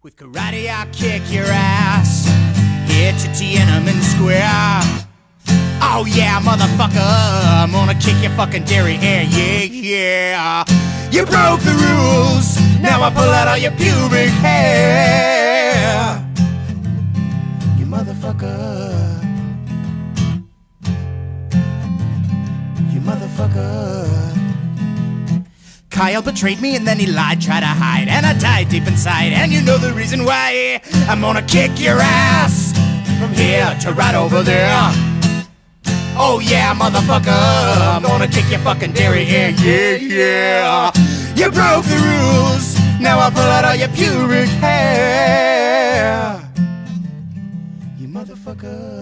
With 0.00 0.14
karate, 0.14 0.70
I'll 0.70 0.86
kick 0.92 1.22
your 1.28 1.46
ass. 1.48 2.24
Here 2.88 3.10
to 3.10 3.28
Tiananmen 3.34 4.00
Square. 4.00 4.78
Oh 5.82 6.06
yeah, 6.06 6.38
motherfucker, 6.40 7.02
I'm 7.64 7.72
gonna 7.72 7.98
kick 7.98 8.22
your 8.22 8.30
fucking 8.36 8.62
derriere, 8.62 9.26
yeah, 9.28 9.62
yeah. 9.64 10.64
You 11.10 11.26
broke 11.26 11.62
the 11.62 11.72
rules, 11.72 12.60
now 12.80 13.02
I 13.02 13.10
pull 13.12 13.24
out 13.24 13.48
all 13.48 13.58
your 13.58 13.72
pubic 13.72 14.30
hair. 14.38 16.24
You 17.76 17.86
motherfucker. 17.86 18.94
You 22.92 23.00
motherfucker. 23.00 23.87
Kyle 25.98 26.22
betrayed 26.22 26.60
me 26.60 26.76
and 26.76 26.86
then 26.86 26.96
he 26.96 27.06
lied, 27.06 27.40
tried 27.40 27.62
to 27.62 27.66
hide, 27.66 28.06
and 28.06 28.24
I 28.24 28.32
died 28.32 28.68
deep 28.68 28.86
inside. 28.86 29.32
And 29.32 29.50
you 29.52 29.60
know 29.60 29.78
the 29.78 29.92
reason 29.92 30.24
why 30.24 30.80
I'm 31.08 31.20
gonna 31.20 31.42
kick 31.42 31.72
your 31.80 31.98
ass 32.00 32.72
from 33.18 33.32
here 33.32 33.76
to 33.80 33.92
right 33.92 34.14
over 34.14 34.44
there. 34.44 34.78
Oh 36.16 36.38
yeah, 36.40 36.72
motherfucker, 36.72 37.96
I'm 37.96 38.02
gonna 38.02 38.28
kick 38.28 38.48
your 38.48 38.60
fucking 38.60 38.92
derriere, 38.92 39.50
yeah, 39.58 39.96
yeah. 39.96 40.92
You 41.34 41.50
broke 41.50 41.84
the 41.84 41.98
rules, 42.10 42.78
now 43.00 43.18
I'll 43.18 43.32
pull 43.32 43.42
out 43.42 43.64
all 43.64 43.74
your 43.74 43.88
pubic 43.88 44.48
hair. 44.62 46.40
You 47.98 48.06
motherfucker. 48.06 48.97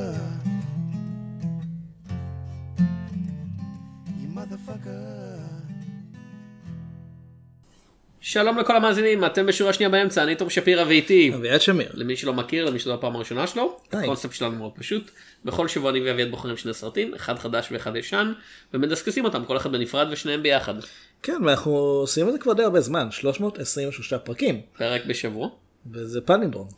שלום 8.28 8.58
לכל 8.58 8.76
המאזינים, 8.76 9.24
אתם 9.24 9.46
בשורה 9.46 9.72
שנייה 9.72 9.90
באמצע, 9.90 10.22
אני 10.22 10.34
תום 10.34 10.50
שפירא 10.50 10.84
ואיתי. 10.88 11.32
אביעד 11.34 11.60
שמיר. 11.60 11.88
למי 11.94 12.16
שלא 12.16 12.32
מכיר, 12.32 12.64
למי 12.64 12.78
שזו 12.78 12.94
הפעם 12.94 13.16
הראשונה 13.16 13.46
שלו. 13.46 13.76
הקונספט 13.92 14.34
שלנו 14.34 14.56
מאוד 14.56 14.72
פשוט. 14.74 15.10
בכל 15.44 15.68
שבוע 15.68 15.91
אני 15.91 16.00
ואביעד 16.00 16.30
בוחרים 16.30 16.56
שני 16.56 16.74
סרטים, 16.74 17.14
אחד 17.14 17.38
חדש 17.38 17.68
ואחד 17.72 17.96
ישן, 17.96 18.33
ומדסקסים 18.74 19.24
אותם, 19.24 19.44
כל 19.44 19.56
אחד 19.56 19.72
בנפרד 19.72 20.08
ושניהם 20.10 20.42
ביחד. 20.42 20.74
כן, 21.22 21.44
ואנחנו 21.44 21.72
עושים 21.72 22.28
את 22.28 22.33
זה 22.33 22.38
כבר 22.38 22.52
די 22.52 22.62
הרבה 22.62 22.80
זמן, 22.80 23.10
323 23.10 24.14
פרקים, 24.14 24.61
פרק 24.78 25.06
בשבוע. 25.06 25.48
וזה 25.92 26.20
פלינדרום. 26.20 26.68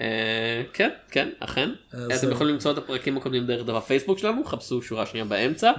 אה, 0.00 0.62
כן, 0.72 0.90
כן, 1.10 1.28
אכן. 1.40 1.70
אתם 1.88 2.28
אה, 2.28 2.32
יכולים 2.32 2.54
למצוא 2.54 2.72
את 2.72 2.78
הפרקים 2.78 3.16
הקודמים 3.16 3.46
דרך 3.46 3.66
דף 3.66 3.74
הפייסבוק 3.74 4.18
שלנו, 4.18 4.44
חפשו 4.44 4.82
שורה 4.82 5.06
שנייה 5.06 5.24
באמצע. 5.24 5.72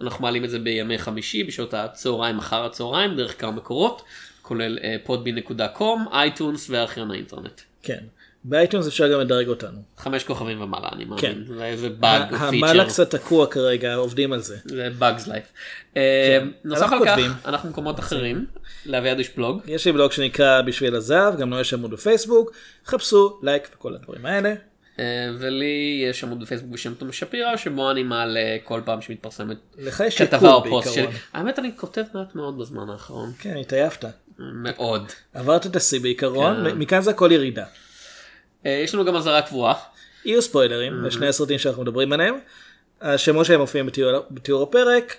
אנחנו 0.00 0.22
מעלים 0.22 0.44
את 0.44 0.50
זה 0.50 0.58
בימי 0.58 0.98
חמישי, 0.98 1.44
בשעות 1.44 1.74
הצהריים, 1.74 2.38
אחר 2.38 2.64
הצהריים, 2.64 3.16
דרך 3.16 3.40
כמה 3.40 3.50
מקורות, 3.50 4.02
כולל 4.48 4.78
אה, 4.84 4.96
podbean.com, 5.06 6.12
iTunes 6.12 6.70
וארכיון 6.70 7.10
האינטרנט. 7.10 7.60
כן. 7.82 7.98
ב 8.44 8.50
iTunes 8.50 8.86
אפשר 8.86 9.12
גם 9.12 9.20
לדרג 9.20 9.48
אותנו. 9.48 9.78
חמש 9.98 10.24
כוכבים 10.24 10.60
ומעלה, 10.60 10.88
אני 10.92 11.04
כן. 11.18 11.32
מאמין. 11.32 11.44
זה 11.46 11.64
איזה 11.64 11.88
באג 11.88 12.32
או 12.32 12.36
או 12.36 12.52
מעלה 12.52 12.84
פיצ'ר. 12.84 12.88
קצת 12.88 13.14
תקוע 13.14 13.46
כרגע, 13.46 13.94
עובדים 13.94 14.32
על 14.32 14.40
זה. 14.40 14.56
זה 14.64 14.88
Bug's 15.00 15.26
Life. 15.26 15.30
כן. 15.94 16.00
אה, 16.00 16.38
נוסף 16.64 16.92
על 16.92 17.04
כך. 17.04 17.18
אנחנו 17.46 17.68
במקומות 17.68 17.98
אחרים, 17.98 18.46
לאביעד 18.86 19.20
יש 19.20 19.30
בלוג. 19.36 19.60
יש 19.66 19.86
לי 19.86 19.92
בלוג 19.92 20.12
שנקרא 20.12 20.62
בשביל 20.62 20.94
הזהב, 20.94 21.36
גם 21.38 21.50
לו 21.50 21.60
יש 21.60 21.74
עמוד 21.74 21.90
בפייסבוק, 21.90 22.52
חפשו 22.86 23.38
לייק 23.42 23.68
וכל 23.74 23.94
הדברים 23.94 24.26
האלה. 24.26 24.54
אה, 24.98 25.04
ולי 25.38 26.04
יש 26.10 26.24
עמוד 26.24 26.40
בפייסבוק 26.40 26.70
בשם 26.70 26.94
תום 26.94 27.12
שפירא, 27.12 27.56
שבו 27.56 27.90
אני 27.90 28.02
מעלה 28.02 28.56
כל 28.64 28.80
פעם 28.84 29.00
שמתפרסמת 29.00 29.56
כתבה 30.18 30.52
או 30.52 30.64
פוסט 30.64 30.94
שלי. 30.94 31.06
האמת 31.32 31.58
אני 31.58 31.70
כותב 31.76 32.02
מעט 32.14 32.34
מאוד 32.34 32.58
בזמן 32.58 32.90
האחרון. 32.90 33.32
כן, 33.38 33.56
התעייפת. 33.56 34.04
מאוד. 34.38 35.12
עברת 35.34 35.66
את 35.66 35.76
השיא 35.76 36.00
בעיקרון, 36.00 36.70
כן. 36.70 36.78
מכאן 36.78 37.00
זה 37.00 37.10
הכל 37.10 37.28
ירידה. 37.32 37.64
אה, 38.66 38.70
יש 38.70 38.94
לנו 38.94 39.04
גם 39.04 39.16
אזהרה 39.16 39.42
קבועה. 39.42 39.74
יהיו 40.24 40.42
ספוילרים 40.42 41.04
לשני 41.04 41.26
הסרטים 41.28 41.58
שאנחנו 41.58 41.82
מדברים 41.82 42.12
עליהם. 42.12 42.34
השמות 43.00 43.46
שלהם 43.46 43.60
מופיעים 43.60 43.86
בתיאור- 43.86 44.24
בתיאור 44.30 44.62
הפרק, 44.62 45.16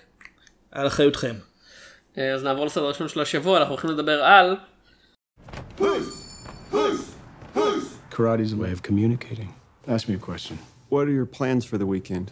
על 0.71 0.87
אחריותכם. 0.87 1.35
אה, 2.17 2.33
אז 2.33 2.43
נעבור 2.43 2.65
לסדר 2.65 2.83
הראשון 2.83 3.07
של 3.07 3.21
השבוע, 3.21 3.57
אנחנו 3.57 3.71
הולכים 3.73 3.89
לדבר 3.89 4.23
על... 4.23 4.55
Karate's 8.11 8.51
a 8.51 8.57
way 8.57 8.71
of 8.71 8.81
communicating. 8.83 9.49
Ask 9.87 10.07
me 10.09 10.15
a 10.15 10.17
question. 10.31 10.59
What 10.89 11.07
are 11.07 11.11
your 11.11 11.25
plans 11.25 11.63
for 11.65 11.77
the 11.77 11.85
weekend? 11.85 12.31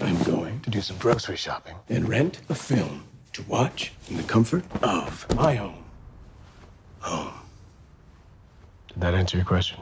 I'm 0.00 0.22
going 0.22 0.60
to 0.60 0.70
do 0.70 0.80
some 0.80 0.96
grocery 0.98 1.36
shopping 1.36 1.76
and 1.88 2.08
rent 2.08 2.40
a 2.48 2.54
film 2.54 2.94
to 3.32 3.42
watch 3.42 3.92
in 4.08 4.16
the 4.16 4.22
comfort 4.22 4.64
of 4.82 5.26
my 5.34 5.58
own 5.58 5.78
home. 7.00 7.32
Did 8.88 9.00
that 9.00 9.14
answer 9.14 9.36
your 9.36 9.46
question? 9.46 9.78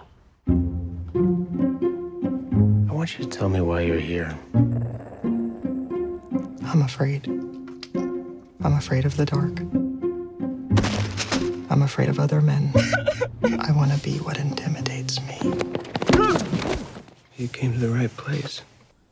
I 2.89 2.93
want 2.93 3.19
you 3.19 3.25
to 3.25 3.31
tell 3.31 3.49
me 3.49 3.61
why 3.61 3.83
you're 3.83 4.01
here. 4.01 4.37
Uh, 4.55 4.59
I'm 6.71 6.83
afraid. 6.83 7.27
I'm 8.65 8.75
afraid 8.77 9.05
of 9.05 9.17
the 9.17 9.25
dark. 9.25 9.61
I'm 11.71 11.83
afraid 11.83 12.09
of 12.09 12.19
other 12.19 12.41
men. 12.41 12.73
I 13.69 13.73
want 13.73 13.93
to 13.93 13.99
be 14.03 14.19
what 14.19 14.39
intimidates 14.39 15.21
me. 15.23 15.39
You 17.37 17.49
came 17.49 17.73
to 17.73 17.78
the 17.78 17.89
right 17.89 18.11
place. 18.17 18.62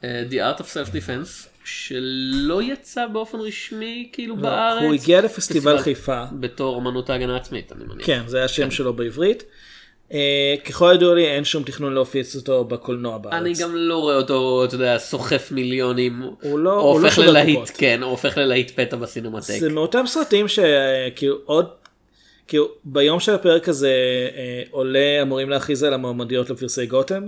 אה, 0.02 0.28
The 0.28 0.40
Art 0.40 0.60
of 0.60 0.68
Self-Defense, 0.68 1.48
שלא 1.66 2.62
יצא 2.62 3.06
באופן 3.06 3.38
רשמי 3.40 4.08
כאילו 4.12 4.36
בארץ. 4.36 4.82
הוא 4.82 4.94
הגיע 4.94 5.20
לפסטיבל 5.20 5.78
חיפה. 5.78 6.24
בתור 6.40 6.78
אמנות 6.78 7.10
ההגנה 7.10 7.34
העצמית, 7.34 7.72
אני 7.72 7.84
מניח. 7.88 8.06
כן, 8.06 8.22
זה 8.26 8.44
השם 8.44 8.70
שלו 8.70 8.92
בעברית. 8.92 9.44
אה, 10.12 10.54
ככל 10.64 10.90
הידוע 10.90 11.14
לי 11.14 11.26
אין 11.26 11.44
שום 11.44 11.62
תכנון 11.62 11.94
להופיץ 11.94 12.36
אותו 12.36 12.64
בקולנוע 12.64 13.18
בארץ. 13.18 13.34
אני 13.34 13.52
גם 13.60 13.76
לא 13.76 13.96
רואה 13.98 14.16
אותו, 14.16 14.64
אתה 14.64 14.74
יודע, 14.74 14.98
סוחף 14.98 15.48
מיליונים. 15.52 16.22
הוא 16.42 16.58
לא- 16.58 16.80
או 16.80 16.92
הוא 16.92 17.00
לא 17.00 17.06
הופך 17.06 17.18
ללהיט, 17.18 17.58
קופות. 17.58 17.76
כן, 17.76 18.02
או 18.02 18.08
הופך 18.08 18.38
ללהיט 18.38 18.80
פתע 18.80 18.96
בסינמטק. 18.96 19.54
זה 19.60 19.68
מאותם 19.70 20.04
סרטים 20.06 20.46
שכאילו 20.48 21.36
עוד, 21.44 21.66
כאילו 22.48 22.68
ביום 22.84 23.20
שהפרק 23.20 23.68
הזה 23.68 23.92
אה, 24.36 24.62
עולה 24.70 25.22
אמורים 25.22 25.50
להכריז 25.50 25.82
על 25.82 25.94
המועמדיות 25.94 26.50
לפרסי 26.50 26.86
גותם, 26.86 27.24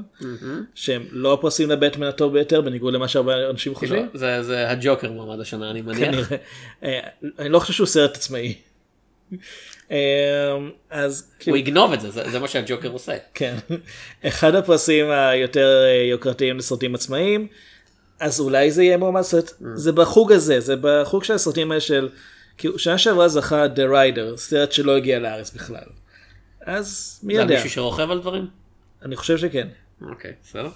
שהם 0.75 1.03
לא 1.11 1.33
הפרסים 1.33 1.71
לבטמן 1.71 2.07
הטוב 2.07 2.33
ביותר 2.33 2.61
בניגוד 2.61 2.95
למה 2.95 3.09
שהרבה 3.09 3.51
אנשים 3.51 3.75
חושבים. 3.75 4.09
לא, 4.13 4.19
זה 4.19 4.43
זה 4.43 4.71
הג'וקר 4.71 5.13
מועמד 5.13 5.41
השנה, 5.41 5.71
אני 5.71 5.83
מניח. 5.83 5.99
כנראה. 5.99 6.37
אה, 6.83 7.01
אני 7.39 7.49
לא 7.49 7.59
חושב 7.59 7.73
שהוא 7.73 7.87
סרט 7.87 8.17
עצמאי. 8.17 8.55
אה, 9.91 9.97
אז 10.91 11.31
הוא 11.47 11.57
יגנוב 11.57 11.93
את 11.93 12.01
זה, 12.01 12.11
זה 12.11 12.31
זה 12.31 12.39
מה 12.39 12.49
שהג'וקר 12.49 12.89
עושה. 12.89 13.13
כן. 13.35 13.57
אחד 14.29 14.55
הפרסים 14.55 15.11
היותר 15.11 15.85
אה, 15.85 16.05
יוקרתיים 16.11 16.59
לסרטים 16.59 16.95
עצמאיים, 16.95 17.47
אז 18.21 18.41
אולי 18.41 18.71
זה 18.71 18.83
יהיה 18.83 18.97
מועמד 18.97 19.23
סרט, 19.23 19.53
זה 19.75 19.93
בחוג 19.93 20.33
הזה, 20.33 20.61
זה 20.61 20.75
בחוג 20.81 21.25
של 21.25 21.35
הסרטים 21.35 21.71
האלה 21.71 21.81
של, 21.81 22.09
כאילו 22.59 22.79
שנה 22.79 22.99
שעברה 22.99 23.29
זכה 23.29 23.67
The 23.67 23.93
Rider, 23.93 24.37
סרט 24.37 24.73
שלא 24.73 24.97
הגיע 24.97 25.19
לארץ 25.19 25.51
בכלל. 25.51 25.85
אז 26.61 27.21
מי 27.23 27.35
זה 27.35 27.41
יודע, 27.41 27.55
מישהו 27.55 27.71
שרוכב 27.71 28.11
על 28.11 28.21
דברים? 28.21 28.47
אני 29.03 29.17
חושב 29.17 29.39
שכן. 29.39 29.69
אוקיי, 30.03 30.33
בסדר. 30.45 30.71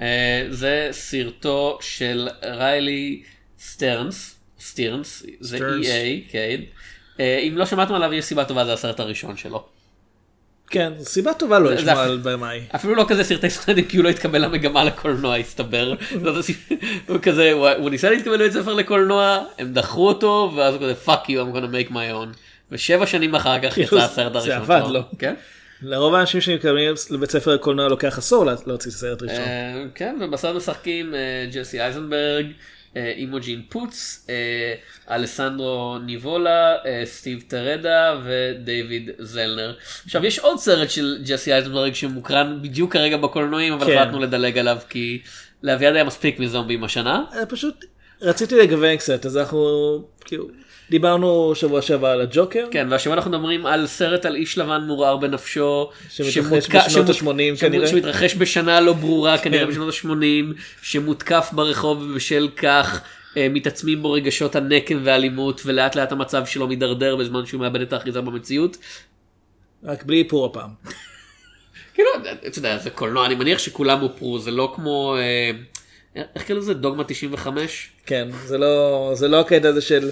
אה, 0.00 0.46
זה 0.50 0.88
סרטו 0.92 1.78
של 1.80 2.28
ריילי 2.42 3.22
סטרנס, 3.58 4.38
סטירנס, 4.60 5.22
זה. 5.40 5.58
EA, 5.58 6.30
כן. 6.30 6.60
אה, 7.20 7.38
אם 7.38 7.58
לא 7.58 7.66
שמעתם 7.66 7.94
עליו 7.94 8.12
יש 8.12 8.24
סיבה 8.24 8.44
טובה, 8.44 8.64
זה 8.64 8.72
הסרט 8.72 9.00
הראשון 9.00 9.36
שלו. 9.36 9.68
כן, 10.72 10.92
סיבה 11.02 11.34
טובה 11.34 11.58
לא 11.58 11.68
זה- 11.68 11.74
לשמוע 11.74 11.94
זה- 11.94 12.02
על 12.02 12.20
במאי. 12.22 12.60
אפילו 12.74 12.94
לא 12.94 13.04
כזה 13.08 13.24
סרטי 13.24 13.50
סטודנטים 13.50 13.84
כי 13.84 13.96
הוא 13.96 14.04
לא 14.04 14.08
התקבל 14.08 14.38
למגמה 14.44 14.84
לקולנוע 14.84 15.36
הסתבר. 15.36 15.94
הוא 17.08 17.18
כזה 17.22 17.52
הוא 17.52 17.90
ניסה 17.90 18.10
להתקבל 18.10 18.34
לבית 18.34 18.52
ספר 18.52 18.74
לקולנוע 18.74 19.38
הם 19.58 19.72
דחו 19.72 20.08
אותו 20.08 20.52
ואז 20.56 20.74
הוא 20.74 20.82
כזה 20.82 20.94
פאק 20.94 21.28
יו 21.30 21.46
I'm 21.46 21.56
gonna 21.56 21.88
make 21.88 21.92
my 21.92 22.12
own. 22.12 22.36
ושבע 22.72 23.06
שנים 23.06 23.34
אחר 23.34 23.58
כך 23.62 23.74
כאילו, 23.74 23.86
יצא 23.86 24.04
הסרט 24.06 24.32
זה 24.32 24.38
הראשון 24.38 24.52
עבד 24.56 24.80
שלו. 24.84 24.92
לו. 24.94 25.02
כן? 25.18 25.34
לרוב 25.82 26.14
האנשים 26.14 26.40
שמתקבלים 26.40 26.94
לבית 27.10 27.30
ספר 27.30 27.54
לקולנוע 27.54 27.88
לוקח 27.88 28.18
עשור 28.18 28.46
לה- 28.46 28.54
להוציא 28.66 28.90
סרט 28.90 29.22
ראשון. 29.22 29.36
אה, 29.38 29.84
כן 29.94 30.16
ובסרט 30.20 30.56
משחקים 30.56 31.14
אה, 31.14 31.20
ג'סי 31.52 31.80
אייזנברג. 31.80 32.46
אה, 32.96 33.12
אימוג'ין 33.16 33.62
פוץ, 33.68 34.26
אה, 34.30 34.74
אלסנדרו 35.14 35.98
ניבולה, 35.98 36.76
אה, 36.86 37.02
סטיב 37.04 37.44
טרדה 37.48 38.20
ודייוויד 38.24 39.10
זלנר. 39.18 39.74
עכשיו 40.04 40.26
יש 40.26 40.38
עוד 40.38 40.58
סרט 40.58 40.90
של 40.90 41.18
ג'סי 41.26 41.52
אייזנברג 41.52 41.94
שמוקרן 41.94 42.58
בדיוק 42.62 42.92
כרגע 42.92 43.16
בקולנועים 43.16 43.72
אבל 43.72 43.86
כן. 43.86 43.98
החלטנו 43.98 44.20
לדלג 44.20 44.58
עליו 44.58 44.78
כי 44.88 45.22
לאביעד 45.62 45.94
היה 45.94 46.04
מספיק 46.04 46.38
מזומבים 46.38 46.84
השנה. 46.84 47.24
פשוט 47.48 47.84
רציתי 48.22 48.56
לגוון 48.56 48.96
קצת, 48.96 49.26
אז 49.26 49.36
אנחנו 49.36 50.02
כאילו 50.24 50.48
דיברנו 50.90 51.52
שבוע 51.54 51.82
שעבר 51.82 52.08
על 52.08 52.20
הג'וקר. 52.20 52.66
כן, 52.70 52.86
והשבוע 52.90 53.14
אנחנו 53.16 53.30
מדברים 53.30 53.66
על 53.66 53.86
סרט 53.86 54.26
על 54.26 54.34
איש 54.36 54.58
לבן 54.58 54.80
מורער 54.86 55.16
בנפשו. 55.16 55.90
שמתרחש 56.08 56.34
שמותק- 56.34 56.68
בשנות 56.68 56.90
שמות- 56.90 57.08
ה-שמונים 57.08 57.56
שמות- 57.56 57.72
כנראה. 57.72 57.86
שמתרחש 57.86 58.34
בשנה 58.36 58.80
לא 58.80 58.92
ברורה, 58.92 59.38
כנראה 59.38 59.64
כן. 59.64 59.70
בשנות 59.70 59.88
ה-80, 59.94 60.54
שמותקף 60.82 61.48
ברחוב 61.52 62.02
ובשל 62.02 62.48
כך 62.56 63.00
אה, 63.36 63.46
מתעצמים 63.50 64.02
בו 64.02 64.12
רגשות 64.12 64.56
הנקם 64.56 65.00
ואלימות, 65.04 65.60
ולאט 65.64 65.96
לאט 65.96 66.12
המצב 66.12 66.46
שלו 66.46 66.66
מידרדר 66.68 67.16
בזמן 67.16 67.46
שהוא 67.46 67.60
מאבד 67.60 67.80
את 67.80 67.92
האחיזה 67.92 68.20
במציאות. 68.20 68.76
רק 69.84 70.02
בלי 70.04 70.18
איפור 70.18 70.46
הפעם. 70.46 70.70
אתה 72.46 72.58
יודע, 72.58 72.78
זה 72.78 72.90
קולנוע, 72.90 73.26
אני 73.26 73.34
מניח 73.34 73.58
שכולם 73.58 74.00
הופרו, 74.00 74.38
זה 74.38 74.50
לא 74.50 74.72
כמו, 74.76 75.16
אה, 75.18 75.50
איך 76.36 76.42
קוראים 76.46 76.56
לזה? 76.62 76.74
דוגמה 76.74 77.04
95? 77.04 77.90
כן, 78.06 78.28
זה 78.44 78.58
לא, 78.58 79.10
זה 79.14 79.28
לא 79.28 79.40
הקטע 79.40 79.68
הזה 79.68 79.80
של... 79.80 80.10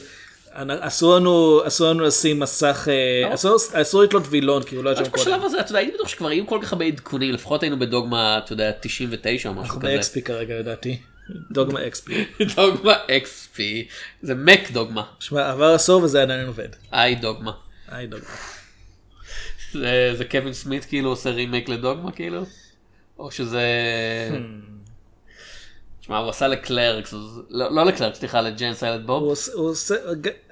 אסור 0.55 1.17
לנו, 1.17 1.61
אסור 1.67 1.91
לנו 1.91 2.01
לשים 2.05 2.41
מסך, 2.41 2.89
אה, 2.91 3.35
אסור, 3.35 3.57
אסור 3.73 4.03
לתלות 4.03 4.23
וילון 4.31 4.63
כי 4.63 4.77
הוא 4.77 4.85
לא 4.85 4.91
היה 4.91 4.99
שם 4.99 5.11
קודם. 5.11 5.23
בשלב 5.25 5.45
הזה, 5.45 5.61
אתה 5.61 5.71
יודע, 5.71 5.79
הייתי 5.79 5.95
בטוח 5.95 6.09
שכבר 6.09 6.29
היו 6.29 6.47
כל 6.47 6.59
כך 6.63 6.73
הרבה 6.73 6.85
עדכונים, 6.85 7.35
לפחות 7.35 7.63
היינו 7.63 7.79
בדוגמה, 7.79 8.41
אתה 8.45 8.53
יודע, 8.53 8.73
99 8.81 9.49
או 9.49 9.55
משהו 9.55 9.65
אנחנו 9.65 9.81
כזה. 9.81 9.97
ב-XP 9.97 10.25
כרגע 10.25 10.59
לדעתי. 10.59 10.99
דוגמה 11.51 11.81
XP. 11.81 12.13
דוגמה 12.57 12.95
XP, 13.25 13.61
זה 14.23 14.35
מק 14.35 14.71
דוגמה, 14.71 15.03
שמע, 15.21 15.51
עבר 15.51 15.75
עשור 15.75 16.03
וזה 16.03 16.23
עדיין 16.23 16.47
עובד. 16.47 16.69
איי 16.93 17.15
דוגמה. 17.15 17.53
היי 17.89 18.07
דוגמה. 18.07 18.29
זה, 19.73 20.15
זה 20.17 20.25
קווין 20.25 20.53
סמית 20.53 20.85
כאילו 20.85 21.11
עושה 21.11 21.31
רימייק 21.31 21.69
לדוגמה 21.69 22.13
כאילו? 22.13 22.45
או 23.19 23.31
שזה... 23.31 23.63
תשמע, 26.11 26.19
הוא 26.19 26.31
עשה 26.31 26.49
לקלרקס, 26.49 27.15
לא, 27.51 27.75
לא 27.75 27.85
לקלרקס, 27.85 28.19
סליחה, 28.19 28.41
לג'יי 28.41 28.75
and 28.75 29.01
Silent 29.01 29.07
Bob. 29.07 29.23
עושה, 29.23 29.53
הוא 29.53 29.71
עושה, 29.71 29.95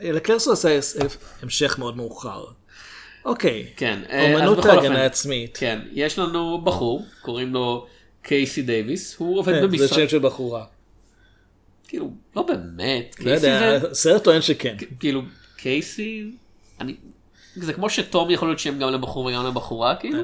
לקלרקס 0.00 0.46
הוא 0.46 0.52
עשה 0.52 0.78
המשך 1.42 1.78
מאוד 1.78 1.96
מאוחר. 1.96 2.44
אוקיי. 3.24 3.66
כן, 3.76 4.00
אה, 4.10 4.34
אומנות 4.34 4.64
ההגנה 4.64 5.02
העצמית. 5.02 5.56
כן, 5.56 5.78
יש 5.92 6.18
לנו 6.18 6.60
בחור, 6.64 7.06
קוראים 7.22 7.54
לו 7.54 7.86
קייסי 8.22 8.62
דייוויס, 8.62 9.16
הוא 9.18 9.38
עובד 9.38 9.52
כן, 9.52 9.60
זה 9.60 9.66
במשרד, 9.66 9.88
שם 9.88 10.08
של 10.08 10.18
בחורה. 10.18 10.64
כאילו, 11.88 12.10
לא 12.36 12.42
באמת, 12.42 13.16
לא 13.18 13.24
קייסי 13.24 13.46
יודע, 13.46 13.78
זה, 13.78 13.90
הסרט 13.90 14.24
טוען 14.24 14.42
שכן. 14.42 14.76
כאילו, 15.00 15.22
קייסי, 15.56 16.30
אני, 16.80 16.94
זה 17.62 17.72
כמו 17.72 17.90
שתום 17.90 18.30
יכול 18.30 18.48
להיות 18.48 18.58
שם 18.58 18.78
גם 18.78 18.92
לבחור 18.92 19.24
וגם 19.24 19.46
לבחורה, 19.46 19.96
כאילו, 19.96 20.18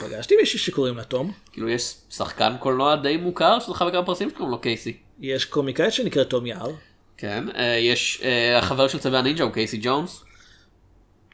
פגשתי 0.00 0.36
מישהי 0.36 0.58
שקוראים 0.58 0.96
לה 0.96 1.04
תום. 1.04 1.32
כאילו 1.52 1.68
יש 1.68 1.94
שחקן 2.10 2.52
קולנוע 2.58 2.96
די 2.96 3.16
מוכר 3.16 3.60
שזכה 3.60 3.86
בכמה 3.86 4.04
פרסים 4.04 4.30
שקוראים 4.30 4.50
לו 4.50 4.58
קייסי. 4.58 4.96
יש 5.20 5.44
קומיקאית 5.44 5.92
שנקראת 5.92 6.30
תום 6.30 6.46
יער. 6.46 6.70
כן, 7.16 7.44
אה, 7.56 7.76
יש 7.78 8.20
אה, 8.24 8.58
החבר 8.58 8.88
של 8.88 8.98
צבע 8.98 9.18
הנינג'ה 9.18 9.44
הוא 9.44 9.52
קייסי 9.52 9.78
ג'ונס. 9.82 10.24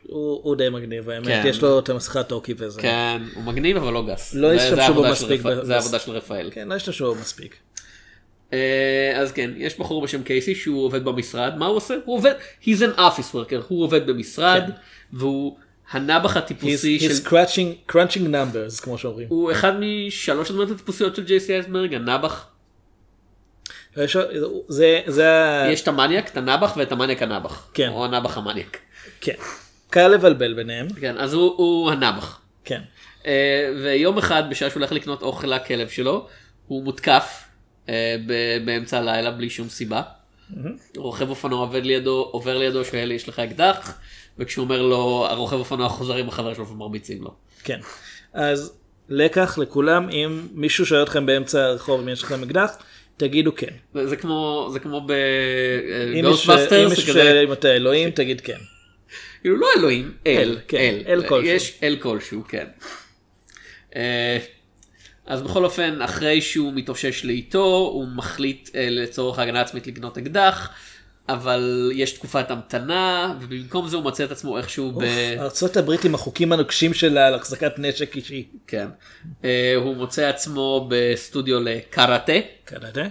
הוא 0.08 0.40
הוא 0.42 0.56
די 0.56 0.68
מגניב 0.68 1.10
האמת, 1.10 1.26
כן. 1.26 1.42
יש 1.46 1.62
לו 1.62 1.78
את 1.78 1.88
המסכת 1.88 2.28
טוקי 2.28 2.54
וזה. 2.58 2.80
כן, 2.80 3.22
הוא 3.34 3.44
מגניב 3.44 3.76
אבל 3.76 3.92
לא 3.92 4.06
גס. 4.06 4.34
לא 4.34 4.52
השתמשו 4.52 4.94
בו 4.94 5.02
מספיק 5.02 5.40
ב- 5.40 5.62
זה 5.62 5.74
העבודה 5.74 5.98
של 5.98 6.10
רפאל. 6.10 6.50
כן, 6.52 6.68
לא 6.68 6.74
השתמשו 6.74 7.14
בו 7.14 7.20
מספיק. 7.20 7.56
אה, 8.52 9.12
אז 9.16 9.32
כן, 9.32 9.50
יש 9.56 9.78
בחור 9.78 10.02
בשם 10.02 10.22
קייסי 10.22 10.54
שהוא 10.54 10.84
עובד 10.84 11.04
במשרד, 11.04 11.56
מה 11.56 11.66
הוא 11.66 11.76
עושה? 11.76 11.94
הוא 12.04 12.16
עובד, 12.16 12.32
he's 12.62 12.78
an 12.78 12.98
office 12.98 13.34
worker, 13.34 13.64
הוא 13.68 13.84
עובד 13.84 14.06
במשרד, 14.06 14.70
והוא 15.12 15.56
הנבח 15.90 16.34
He's 16.34 16.38
הטיפוסי 16.38 17.00
של... 17.00 17.08
he's 17.10 17.28
crunching- 17.28 17.92
crunching 17.92 18.26
numbers 18.32 18.82
כמו 18.82 18.98
שאומרים. 18.98 19.26
הוא 19.28 19.52
אחד 19.52 19.72
משלוש 19.80 20.50
הדמויות 20.50 20.70
הטיפוסיות 20.70 21.16
של 21.16 21.24
ג'ייסי 21.24 21.52
אייסברג, 21.54 21.94
הנבח. 21.94 22.46
זה 24.68 25.00
זה 25.06 25.28
יש 25.72 25.80
את 25.82 25.88
המניאק, 25.88 26.28
את 26.30 26.36
הנבח 26.36 26.74
ואת 26.76 26.92
המניאק 26.92 27.22
הנבח. 27.22 27.68
כן. 27.74 27.88
או 27.88 28.04
הנבח 28.04 28.38
המניאק. 28.38 28.78
כן. 29.20 29.32
קל 29.90 30.08
לבלבל 30.08 30.54
ביניהם. 30.54 30.88
כן, 31.00 31.18
אז 31.18 31.32
הוא- 31.34 31.54
הוא 31.56 31.90
הנבח. 31.90 32.40
כן. 32.64 32.80
אה, 33.26 33.72
ויום 33.82 34.18
אחד 34.18 34.42
בשעה 34.50 34.70
שהוא 34.70 34.80
הולך 34.80 34.92
לקנות 34.92 35.22
אוכל 35.22 35.46
לכלב 35.46 35.88
שלו 35.88 36.26
הוא 36.66 36.84
מותקף 36.84 37.44
ב- 38.26 38.64
באמצע 38.64 38.98
הלילה 38.98 39.30
בלי 39.30 39.50
שום 39.50 39.68
סיבה. 39.68 40.02
רוכב 40.96 41.28
אופנוע 41.30 41.60
עובד 41.60 41.84
לידו 41.86 42.28
עובר 42.32 42.58
לידו 42.58 42.84
שואל 42.84 43.10
יש 43.12 43.28
לך 43.28 43.38
אקדח 43.38 43.98
וכשהוא 44.38 44.64
אומר 44.64 44.82
לו 44.82 45.26
הרוכב 45.30 45.56
אופנוע 45.56 45.88
חוזר 45.88 46.14
עם 46.14 46.28
החבר 46.28 46.54
שלו 46.54 46.68
ומרביצים 46.68 47.22
לו. 47.22 47.34
כן. 47.64 47.78
אז 48.32 48.72
לקח 49.08 49.58
לכולם 49.58 50.08
אם 50.10 50.46
מישהו 50.52 50.86
שואל 50.86 51.02
אתכם 51.02 51.26
באמצע 51.26 51.64
הרחוב 51.64 52.00
אם 52.00 52.08
יש 52.08 52.22
לכם 52.22 52.42
אקדח 52.42 52.76
תגידו 53.16 53.54
כן. 53.56 53.72
זה 53.94 54.06
זה 54.06 54.16
כמו 54.16 54.68
זה 54.72 54.78
כמו 54.80 54.98
אם 54.98 56.24
מישהו- 56.30 56.52
אם 56.54 56.88
מישהו 56.88 57.12
שואל 57.12 57.44
אם 57.46 57.52
אתה 57.52 57.68
אלוהים 57.68 58.10
תגיד 58.10 58.40
כן. 58.40 58.58
כאילו 59.40 59.56
לא 59.56 59.66
אלוהים 59.76 60.12
אל 60.26 60.36
אל, 60.36 60.58
כן, 60.68 60.78
אל 60.78 61.02
אל 61.06 61.28
כלשהו. 61.28 61.46
יש 61.46 61.78
אל 61.82 61.96
כלשהו 62.00 62.42
כן. 62.48 62.66
אה, 63.96 64.38
אז 65.26 65.42
בכל 65.42 65.64
אופן 65.64 66.02
אחרי 66.02 66.40
שהוא 66.40 66.72
מתאושש 66.74 67.24
לאיתו 67.24 67.64
הוא 67.92 68.06
מחליט 68.14 68.70
אה, 68.74 68.88
לצורך 68.90 69.38
הגנה 69.38 69.60
עצמית 69.60 69.86
לקנות 69.86 70.18
אקדח. 70.18 70.70
אבל 71.28 71.90
יש 71.94 72.12
תקופת 72.12 72.50
המתנה 72.50 73.34
ובמקום 73.40 73.88
זה 73.88 73.96
הוא 73.96 74.02
מוצא 74.02 74.24
את 74.24 74.30
עצמו 74.30 74.58
איכשהו 74.58 74.92
ב... 74.92 75.02
ארצות 75.38 75.76
הברית 75.76 76.04
עם 76.04 76.14
החוקים 76.14 76.52
הנוקשים 76.52 76.94
שלה 76.94 77.26
על 77.26 77.34
החזקת 77.34 77.78
נשק 77.78 78.16
אישי. 78.16 78.48
כן. 78.66 78.88
אה, 79.44 79.74
הוא 79.76 79.96
מוצא 79.96 80.28
עצמו 80.28 80.88
בסטודיו 80.90 81.60
לקראטה. 81.60 82.32
קראטה? 82.64 83.02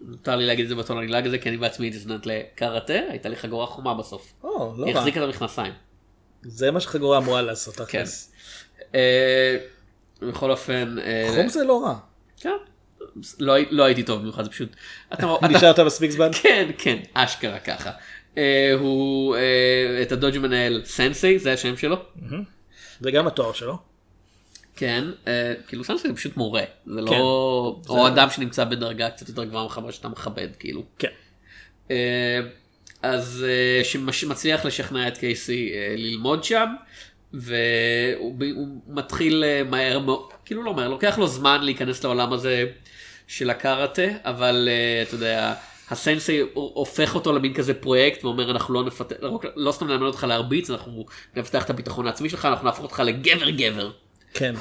מותר 0.00 0.36
לי 0.36 0.46
להגיד 0.46 0.62
את 0.62 0.68
זה 0.68 0.74
בטון 0.74 0.98
הנגלג 0.98 1.26
הזה 1.26 1.38
כי 1.38 1.48
אני 1.48 1.56
בעצמי 1.56 1.86
הייתי 1.86 1.98
סטודנט 1.98 2.26
לקראטה 2.26 2.92
הייתה 3.10 3.28
לי 3.28 3.36
חגורה 3.36 3.66
חומה 3.66 3.94
בסוף. 3.94 4.32
או, 4.44 4.74
לא 4.78 4.86
היא 4.86 4.94
רע. 4.94 5.00
החזיקה 5.00 5.20
את 5.20 5.24
המכנסיים. 5.24 5.72
זה 6.42 6.70
מה 6.70 6.80
שחגורה 6.80 7.18
אמורה 7.18 7.42
לעשות. 7.42 7.76
כן. 7.76 7.84
תכלס. 7.84 8.32
אה, 8.94 9.56
בכל 10.22 10.50
אופן. 10.50 10.96
אה, 10.98 11.32
חום 11.34 11.48
זה 11.48 11.64
לא 11.64 11.84
רע. 11.84 11.94
כן. 12.40 12.50
לא, 13.38 13.54
לא 13.70 13.84
הייתי 13.84 14.02
טוב 14.02 14.20
במיוחד 14.20 14.44
זה 14.44 14.50
פשוט. 14.50 14.76
אתה, 15.12 15.26
נשארת 15.50 15.80
מספיק 15.80 16.10
זמן? 16.10 16.28
כן 16.42 16.70
כן 16.78 16.96
אשכרה 17.14 17.58
ככה. 17.58 17.90
אה, 18.38 18.72
הוא 18.78 19.36
אה, 19.36 20.02
את 20.02 20.12
הדודג' 20.12 20.38
מנהל 20.38 20.82
סנסי 20.84 21.38
זה 21.38 21.52
השם 21.52 21.76
שלו. 21.76 21.96
זה 23.00 23.10
גם 23.10 23.26
התואר 23.26 23.52
שלו. 23.52 23.78
כן 24.76 25.04
אה, 25.26 25.54
כאילו 25.68 25.84
סנסי 25.84 26.08
זה 26.08 26.14
פשוט 26.14 26.36
מורה 26.36 26.62
זה 26.86 27.00
לא 27.00 27.10
כן. 27.10 27.18
או 27.88 28.06
אדם 28.06 28.30
שנמצא 28.30 28.64
בדרגה 28.64 29.10
קצת 29.10 29.28
יותר 29.28 29.44
גבוהה 29.44 29.64
ממך 29.64 29.80
שאתה 29.92 30.08
מכבד 30.08 30.48
כאילו. 30.58 30.82
כן. 30.98 31.08
אה, 31.90 32.40
אז 33.02 33.46
אה, 33.48 33.84
שמצליח 34.12 34.64
לשכנע 34.64 35.08
את 35.08 35.18
קייסי 35.18 35.72
אה, 35.74 35.94
ללמוד 35.96 36.44
שם 36.44 36.74
והוא 37.32 38.68
מתחיל 38.88 39.44
אה, 39.44 39.62
מהר 39.70 39.98
מאוד 39.98 40.28
כאילו 40.44 40.62
לא 40.62 40.74
מהר 40.74 40.88
לוקח 40.88 41.18
לו 41.18 41.26
זמן 41.26 41.64
להיכנס 41.64 42.04
לעולם 42.04 42.32
הזה 42.32 42.64
של 43.26 43.50
הקארטה 43.50 44.02
אבל 44.24 44.68
אה, 44.70 45.02
אתה 45.02 45.14
יודע 45.14 45.54
הסנסי 45.90 46.40
הופך 46.54 47.14
אותו 47.14 47.32
למין 47.32 47.54
כזה 47.54 47.74
פרויקט 47.74 48.24
ואומר 48.24 48.50
אנחנו 48.50 48.74
לא 48.74 48.84
נפתח 48.84 49.16
לא, 49.20 49.40
לא 49.56 49.72
סתם 49.72 49.86
נלמד 49.86 50.02
אותך 50.06 50.24
להרביץ 50.28 50.70
אנחנו 50.70 51.06
נפתח 51.36 51.64
את 51.64 51.70
הביטחון 51.70 52.06
העצמי 52.06 52.28
שלך 52.30 52.44
אנחנו 52.44 52.64
נהפוך 52.64 52.82
אותך 52.82 53.02
לגבר 53.06 53.50
גבר. 53.50 53.90
כן. 54.34 54.54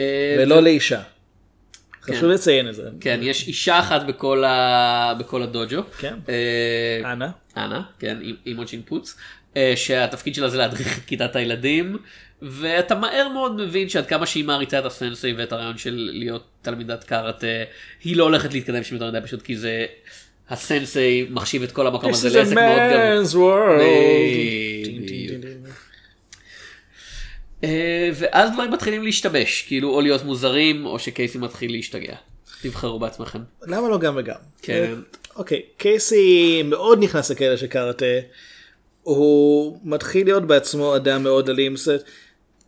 אה, 0.00 0.36
ולא 0.38 0.62
לאישה. 0.62 1.02
חשוב 2.02 2.24
לציין 2.24 2.68
את 2.68 2.74
זה. 2.74 2.82
כן 3.00 3.20
יש 3.22 3.48
אישה 3.48 3.78
אחת 3.80 4.02
בכל, 4.06 4.44
ה... 4.44 5.12
בכל 5.18 5.42
הדוג'ו. 5.42 5.82
כן. 5.98 6.14
אה, 6.28 7.12
אנה? 7.12 7.30
אנה, 7.56 7.82
כן, 7.98 8.18
עם- 8.22 8.36
אימוג'ין 8.46 8.82
פוץ, 8.82 9.16
אה, 9.56 9.72
שהתפקיד 9.76 10.34
שלה 10.34 10.48
זה 10.48 10.58
להדריך 10.58 10.98
את 10.98 11.04
כיתת 11.04 11.36
הילדים, 11.36 11.98
ואתה 12.42 12.94
מהר 12.94 13.28
מאוד 13.28 13.56
מבין 13.56 13.88
שעד 13.88 14.06
כמה 14.06 14.26
שהיא 14.26 14.44
מעריצה 14.44 14.78
את 14.78 14.84
הסנסei 14.84 15.34
ואת 15.36 15.52
הרעיון 15.52 15.78
של 15.78 16.10
להיות 16.12 16.44
תלמידת 16.62 17.04
קארטה, 17.04 17.46
היא 18.04 18.16
לא 18.16 18.24
הולכת 18.24 18.52
להתקדם 18.54 18.82
שם 18.82 18.94
יותר 18.94 19.10
מדי 19.10 19.18
פשוט 19.26 19.42
כי 19.42 19.56
זה, 19.56 19.86
הסנסei 20.50 21.30
מחשיב 21.30 21.62
את 21.62 21.72
כל 21.72 21.86
המקום 21.86 22.10
הזה 22.10 22.38
לעסק 22.38 22.54
מאוד 22.54 22.78
גרוע. 23.32 23.78
אה, 27.64 28.10
ואז 28.14 28.50
דברים 28.52 28.70
מתחילים 28.70 29.02
להשתבש, 29.02 29.62
כאילו 29.62 29.94
או 29.94 30.00
להיות 30.00 30.24
מוזרים 30.24 30.86
או 30.86 30.98
שקייסי 30.98 31.38
מתחיל 31.38 31.72
להשתגע. 31.72 32.14
תבחרו 32.62 32.98
בעצמכם. 32.98 33.38
למה 33.62 33.88
לא 33.88 33.98
גם 33.98 34.14
וגם? 34.16 34.34
כן. 34.62 34.94
אוקיי, 35.36 35.62
קייסי 35.76 36.62
מאוד 36.64 37.02
נכנס 37.02 37.30
לכלא 37.30 37.56
של 37.56 37.66
קראטה. 37.66 38.04
הוא 39.02 39.78
מתחיל 39.84 40.26
להיות 40.26 40.46
בעצמו 40.46 40.96
אדם 40.96 41.22
מאוד 41.22 41.48
אלים. 41.48 41.74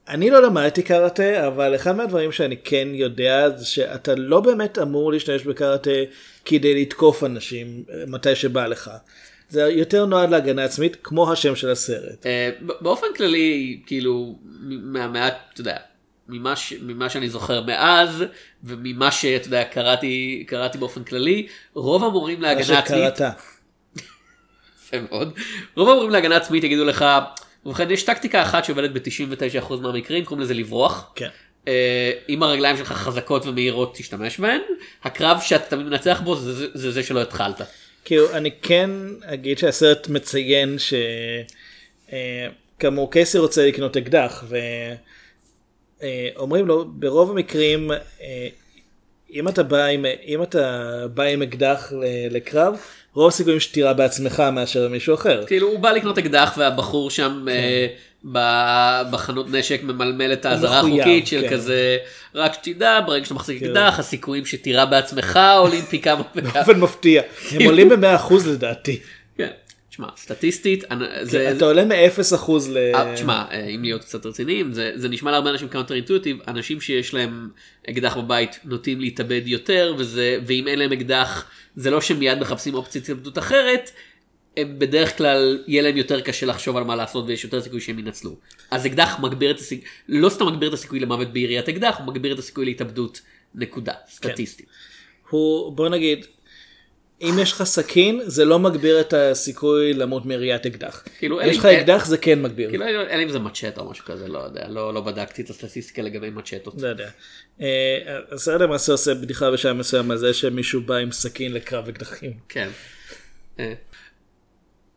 אני 0.08 0.30
לא 0.30 0.42
למדתי 0.42 0.82
קראטה, 0.82 1.46
אבל 1.46 1.74
אחד 1.74 1.96
מהדברים 1.96 2.32
שאני 2.32 2.56
כן 2.64 2.88
יודע 2.92 3.50
זה 3.56 3.66
שאתה 3.66 4.14
לא 4.14 4.40
באמת 4.40 4.78
אמור 4.78 5.12
להשתמש 5.12 5.42
בקראטה 5.42 5.90
כדי 6.44 6.82
לתקוף 6.82 7.24
אנשים 7.24 7.84
אה, 7.90 8.04
מתי 8.06 8.34
שבא 8.34 8.66
לך. 8.66 8.90
זה 9.48 9.60
יותר 9.60 10.06
נועד 10.06 10.30
להגנה 10.30 10.64
עצמית, 10.64 10.96
כמו 11.02 11.32
השם 11.32 11.56
של 11.56 11.70
הסרט. 11.70 12.26
אה, 12.26 12.50
באופן 12.60 13.06
כללי, 13.16 13.80
כאילו, 13.86 14.38
מהמעט, 14.82 15.34
אתה 15.52 15.60
יודע, 15.60 15.76
ממה, 16.28 16.56
ש, 16.56 16.72
ממה 16.82 17.10
שאני 17.10 17.28
זוכר 17.28 17.62
מאז, 17.62 18.24
וממה 18.64 19.10
שאתה 19.10 19.46
יודע, 19.46 19.64
קראתי, 19.64 20.44
קראתי 20.48 20.78
באופן 20.78 21.04
כללי, 21.04 21.46
רוב 21.74 22.04
המורים 22.04 22.40
מה 22.40 22.46
להגנה 22.46 22.78
עצמית, 22.78 23.00
שקראתה. 23.00 23.30
יפה 24.84 24.96
מאוד, 25.10 25.32
רוב 25.76 25.88
המורים 25.88 26.10
להגנה 26.10 26.36
עצמית 26.36 26.64
יגידו 26.64 26.84
לך, 26.84 27.04
ובכן 27.66 27.90
יש 27.90 28.02
טקטיקה 28.02 28.42
אחת 28.42 28.64
שעובדת 28.64 28.90
ב-99% 28.90 29.74
מהמקרים, 29.74 30.24
קוראים 30.24 30.44
לזה 30.44 30.54
לברוח. 30.54 31.12
כן. 31.14 31.28
אה, 31.68 32.12
אם 32.28 32.42
הרגליים 32.42 32.76
שלך 32.76 32.92
חזקות 32.92 33.46
ומהירות 33.46 33.94
תשתמש 33.94 34.40
בהן, 34.40 34.60
הקרב 35.04 35.40
שאתה 35.40 35.64
תמיד 35.64 35.86
מנצח 35.86 36.20
בו 36.24 36.36
זה 36.36 36.52
זה, 36.52 36.66
זה, 36.74 36.90
זה 36.90 37.02
שלא 37.02 37.22
התחלת. 37.22 37.60
כאילו 38.04 38.32
אני 38.32 38.50
כן 38.62 38.90
אגיד 39.24 39.58
שהסרט 39.58 40.08
מציין 40.08 40.78
ש... 40.78 40.94
אה, 42.12 42.48
קייסי 43.10 43.38
רוצה 43.38 43.66
לקנות 43.66 43.96
אקדח 43.96 44.44
אה, 46.02 46.28
אומרים 46.36 46.66
לו 46.66 46.84
ברוב 46.92 47.30
המקרים 47.30 47.90
אה, 48.20 48.48
אם 49.32 49.48
אתה 49.48 49.62
בא 49.62 49.84
עם 49.84 50.04
אם 50.26 50.42
אתה 50.42 51.04
בא 51.14 51.22
עם 51.22 51.42
אקדח 51.42 51.92
לקרב 52.30 52.80
רוב 53.14 53.28
הסיכויים 53.28 53.60
שתירה 53.60 53.92
בעצמך 53.92 54.40
מאשר 54.52 54.88
מישהו 54.88 55.14
אחר. 55.14 55.44
כאילו 55.46 55.68
הוא 55.68 55.78
בא 55.78 55.90
לקנות 55.90 56.18
אקדח 56.18 56.54
והבחור 56.58 57.10
שם 57.10 57.46
אה, 57.50 57.86
ב- 58.32 59.02
בחנות 59.10 59.46
נשק 59.50 59.80
ממלמל 59.82 60.32
את 60.32 60.46
האזהרה 60.46 60.78
החוקית 60.78 61.26
של 61.26 61.40
כן. 61.42 61.48
כזה 61.50 61.96
רק 62.34 62.54
שתדע 62.54 63.00
ברגע 63.06 63.24
שאתה 63.24 63.34
מחזיק 63.34 63.60
כן. 63.60 63.66
אקדח 63.66 63.98
הסיכויים 63.98 64.46
שתירה 64.46 64.86
בעצמך 64.86 65.38
עולים 65.58 65.82
פי 65.84 65.98
כמה 66.02 66.22
וכמה. 66.36 66.52
באופן 66.52 66.80
מפתיע 66.80 67.22
הם 67.50 67.62
עולים 67.62 67.88
ב-100% 67.88 68.34
לדעתי. 68.48 68.98
כן. 69.38 69.48
תשמע 69.98 70.08
סטטיסטית 70.16 70.84
אנ- 70.92 71.02
זה 71.22 71.52
אתה 71.56 71.64
עולה 71.64 71.84
מ-0% 71.84 72.50
ל... 72.70 72.76
אה, 72.94 73.14
תשמע, 73.14 73.44
אה, 73.50 73.66
אם 73.66 73.82
להיות 73.82 74.04
קצת 74.04 74.26
רציניים, 74.26 74.72
זה, 74.72 74.92
זה 74.94 75.08
נשמע 75.08 75.30
להרבה 75.30 75.50
אנשים 75.50 75.68
counter 75.68 75.94
intuitive, 75.94 76.36
אנשים 76.48 76.80
שיש 76.80 77.14
להם 77.14 77.48
אקדח 77.90 78.16
בבית 78.16 78.58
נוטים 78.64 79.00
להתאבד 79.00 79.42
יותר, 79.44 79.94
וזה, 79.98 80.38
ואם 80.46 80.68
אין 80.68 80.78
להם 80.78 80.92
אקדח, 80.92 81.44
זה 81.76 81.90
לא 81.90 82.00
שמיד 82.00 82.38
מחפשים 82.38 82.74
אופציית 82.74 83.04
התאבדות 83.04 83.38
אחרת, 83.38 83.90
הם 84.56 84.78
בדרך 84.78 85.18
כלל 85.18 85.58
יהיה 85.66 85.82
להם 85.82 85.96
יותר 85.96 86.20
קשה 86.20 86.46
לחשוב 86.46 86.76
על 86.76 86.84
מה 86.84 86.96
לעשות 86.96 87.24
ויש 87.28 87.44
יותר 87.44 87.60
סיכוי 87.62 87.80
שהם 87.80 87.98
ינצלו. 87.98 88.36
אז 88.70 88.86
אקדח 88.86 89.18
מגביר 89.20 89.50
את 89.50 89.58
הסיכוי, 89.58 89.84
לא 90.08 90.28
סתם 90.28 90.46
מגביר 90.46 90.68
את 90.68 90.74
הסיכוי 90.74 91.00
למוות 91.00 91.32
ביריית 91.32 91.68
אקדח, 91.68 91.96
הוא 91.98 92.06
מגביר 92.06 92.34
את 92.34 92.38
הסיכוי 92.38 92.64
להתאבדות, 92.64 93.20
נקודה, 93.54 93.92
סטטיסטית. 94.10 94.66
הוא 95.30 95.72
בוא 95.72 95.88
נגיד 95.88 96.26
אם 97.22 97.34
יש 97.42 97.52
לך 97.52 97.62
סכין 97.62 98.20
זה 98.24 98.44
לא 98.44 98.58
מגביר 98.58 99.00
את 99.00 99.12
הסיכוי 99.12 99.94
למות 99.94 100.26
מיריית 100.26 100.66
אקדח. 100.66 101.04
כאילו, 101.18 101.40
אין 101.40 101.50
יש 101.50 101.58
לך 101.58 101.64
אקדח 101.64 102.06
זה 102.06 102.18
כן 102.18 102.42
מגביר. 102.42 102.70
כאילו, 102.70 102.86
אין 102.86 103.20
אם 103.20 103.28
זה 103.28 103.38
מצ'טה 103.38 103.80
או 103.80 103.90
משהו 103.90 104.04
כזה, 104.04 104.28
לא 104.28 104.38
יודע, 104.38 104.68
לא, 104.68 104.94
לא 104.94 105.00
בדקתי 105.00 105.42
את 105.42 105.50
הסטטיסטיקה 105.50 106.02
לגבי 106.02 106.30
מצ'טות. 106.30 106.82
לא 106.82 106.88
יודע. 106.88 107.10
אה, 107.60 108.18
הסרט 108.32 108.60
למעשה 108.60 108.92
עושה 108.92 109.14
בדיחה 109.14 109.50
בשעה 109.50 109.72
מסוים 109.72 110.10
על 110.10 110.16
זה 110.16 110.34
שמישהו 110.34 110.80
בא 110.80 110.94
עם 110.94 111.12
סכין 111.12 111.52
לקרב 111.52 111.88
אקדחים. 111.88 112.32
כן. 112.48 112.68
אה, 113.58 113.72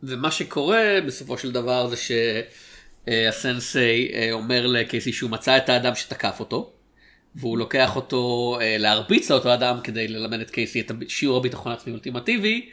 ומה 0.03 0.31
שקורה 0.31 0.99
בסופו 1.07 1.37
של 1.37 1.51
דבר 1.51 1.87
זה 1.87 1.95
שהסנסei 1.95 4.13
אה, 4.13 4.29
אומר 4.31 4.67
לקייסי 4.67 5.13
שהוא 5.13 5.31
מצא 5.31 5.57
את 5.57 5.69
האדם 5.69 5.95
שתקף 5.95 6.39
אותו, 6.39 6.73
והוא 7.35 7.57
לוקח 7.57 7.95
אותו 7.95 8.57
אה, 8.61 8.77
להרביץ 8.77 9.31
לאותו 9.31 9.53
אדם 9.53 9.77
כדי 9.83 10.07
ללמד 10.07 10.39
את 10.39 10.49
קייסי 10.49 10.79
את 10.81 10.91
שיעור 11.07 11.37
הביטחון 11.37 11.71
העצמי 11.71 11.91
האולטימטיבי. 11.91 12.69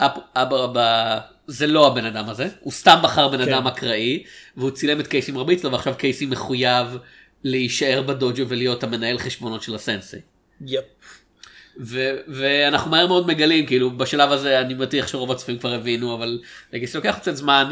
אבא 0.00 0.56
רבא 0.56 1.18
זה 1.46 1.66
לא 1.66 1.86
הבן 1.86 2.04
אדם 2.04 2.28
הזה, 2.28 2.48
הוא 2.60 2.72
סתם 2.72 2.98
בחר 3.02 3.28
בן 3.28 3.44
כן. 3.44 3.52
אדם 3.52 3.66
אקראי, 3.66 4.24
והוא 4.56 4.70
צילם 4.70 5.00
את 5.00 5.06
קייסי 5.06 5.32
מרביץ 5.32 5.64
לו, 5.64 5.72
ועכשיו 5.72 5.94
קייסי 5.98 6.26
מחויב 6.26 6.98
להישאר 7.44 8.02
בדוג'ו 8.02 8.48
ולהיות 8.48 8.82
המנהל 8.82 9.18
חשבונות 9.18 9.62
של 9.62 9.74
הסנסי. 9.74 10.16
יפ. 10.66 10.84
ו- 11.80 12.16
ואנחנו 12.28 12.90
מהר 12.90 13.06
מאוד 13.06 13.26
מגלים 13.26 13.66
כאילו 13.66 13.96
בשלב 13.96 14.32
הזה 14.32 14.60
אני 14.60 14.74
בטוח 14.74 15.06
שרוב 15.06 15.32
הצופים 15.32 15.58
כבר 15.58 15.72
הבינו 15.72 16.14
אבל 16.14 16.40
לגייס 16.72 16.96
לוקח 16.96 17.18
קצת 17.20 17.36
זמן. 17.36 17.70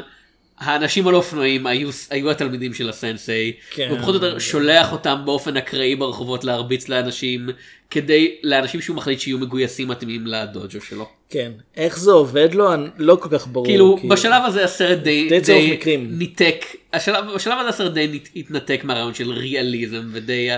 האנשים 0.58 1.08
על 1.08 1.14
אופנועים 1.14 1.66
היו, 1.66 1.88
היו 2.10 2.30
התלמידים 2.30 2.74
של 2.74 2.88
הסנסei, 2.90 3.74
כן. 3.74 3.88
הוא 3.90 3.98
פחות 3.98 4.08
או 4.14 4.26
יותר 4.26 4.38
שולח 4.38 4.92
אותם 4.92 5.16
באופן 5.24 5.56
אקראי 5.56 5.96
ברחובות 5.96 6.44
להרביץ 6.44 6.88
לאנשים, 6.88 7.48
כדי, 7.90 8.34
לאנשים 8.42 8.80
שהוא 8.80 8.96
מחליט 8.96 9.20
שיהיו 9.20 9.38
מגויסים 9.38 9.88
מתאימים 9.88 10.26
לדוג'ו 10.26 10.80
שלו. 10.80 11.08
כן. 11.30 11.52
איך 11.76 11.98
זה 11.98 12.10
עובד 12.10 12.54
לו 12.54 12.68
לא 12.98 13.18
כל 13.22 13.28
כך 13.38 13.46
ברור. 13.46 13.66
כאילו 13.66 13.96
כי- 14.00 14.08
בשלב 14.08 14.42
הזה 14.46 14.64
הסרט 14.64 14.98
די, 14.98 15.28
די 15.46 15.70
מקרים. 15.72 16.08
ניתק, 16.18 16.64
השלב, 16.92 17.24
בשלב 17.34 17.58
הזה 17.58 17.68
הסרט 17.68 17.92
די 17.92 18.06
נת- 18.12 18.28
התנתק 18.36 18.80
מהרעיון 18.84 19.14
של 19.14 19.30
ריאליזם 19.30 20.02
ודי, 20.12 20.48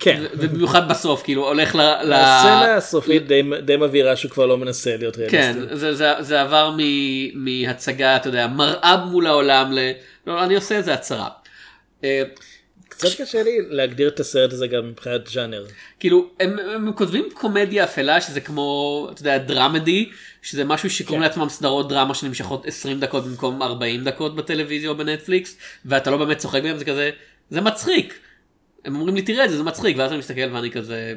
כן. 0.00 0.22
ובמיוחד 0.32 0.88
בסוף 0.88 1.22
כאילו 1.22 1.48
הולך 1.48 1.74
ל... 1.74 1.78
ל- 1.80 2.12
הסצנה 2.12 2.74
הסופית 2.76 3.26
די- 3.64 3.76
מבהירה 3.76 4.16
שהוא 4.16 4.30
כבר 4.30 4.46
לא 4.46 4.58
מנסה 4.58 4.96
להיות 4.96 5.16
כן, 5.16 5.52
ריאליסטי. 5.56 5.76
זה, 5.76 5.94
זה, 5.94 6.12
זה 6.20 6.40
עבר 6.40 6.74
מ, 6.76 6.80
מהצגה, 7.44 8.16
אתה 8.16 8.28
יודע, 8.28 8.46
מראה 8.46 8.96
מול 9.06 9.26
העולם 9.26 9.72
ל... 9.72 9.90
לא, 10.26 10.44
אני 10.44 10.54
עושה 10.54 10.76
איזה 10.76 10.94
הצהרה. 10.94 11.28
אה, 12.04 12.22
קצת 12.88 13.08
קשה 13.20 13.42
לי 13.42 13.58
להגדיר 13.68 14.08
את 14.08 14.20
הסרט 14.20 14.52
הזה 14.52 14.66
גם 14.66 14.88
מבחינת 14.88 15.26
ז'אנר. 15.26 15.64
כאילו, 16.00 16.30
הם, 16.40 16.58
הם 16.74 16.92
כותבים 16.92 17.28
קומדיה 17.34 17.84
אפלה, 17.84 18.20
שזה 18.20 18.40
כמו, 18.40 19.08
אתה 19.12 19.20
יודע, 19.20 19.38
דרמדי, 19.38 20.10
שזה 20.42 20.64
משהו 20.64 20.90
שקוראים 20.90 21.22
כן. 21.22 21.28
לעצמם 21.28 21.48
סדרות 21.48 21.88
דרמה 21.88 22.14
שנמשכות 22.14 22.66
20 22.66 23.00
דקות 23.00 23.24
במקום 23.26 23.62
40 23.62 24.04
דקות 24.04 24.36
בטלוויזיה 24.36 24.90
או 24.90 24.94
בנטפליקס, 24.96 25.56
ואתה 25.84 26.10
לא 26.10 26.16
באמת 26.16 26.38
צוחק 26.38 26.62
בהם, 26.62 26.78
זה 26.78 26.84
כזה, 26.84 27.10
זה 27.50 27.60
מצחיק. 27.60 28.14
הם 28.84 28.96
אומרים 28.96 29.14
לי, 29.14 29.22
תראה 29.22 29.44
את 29.44 29.50
זה, 29.50 29.56
זה 29.56 29.62
מצחיק, 29.62 29.96
ואז 29.98 30.10
אני 30.10 30.18
מסתכל 30.18 30.52
ואני 30.52 30.70
כזה... 30.70 31.14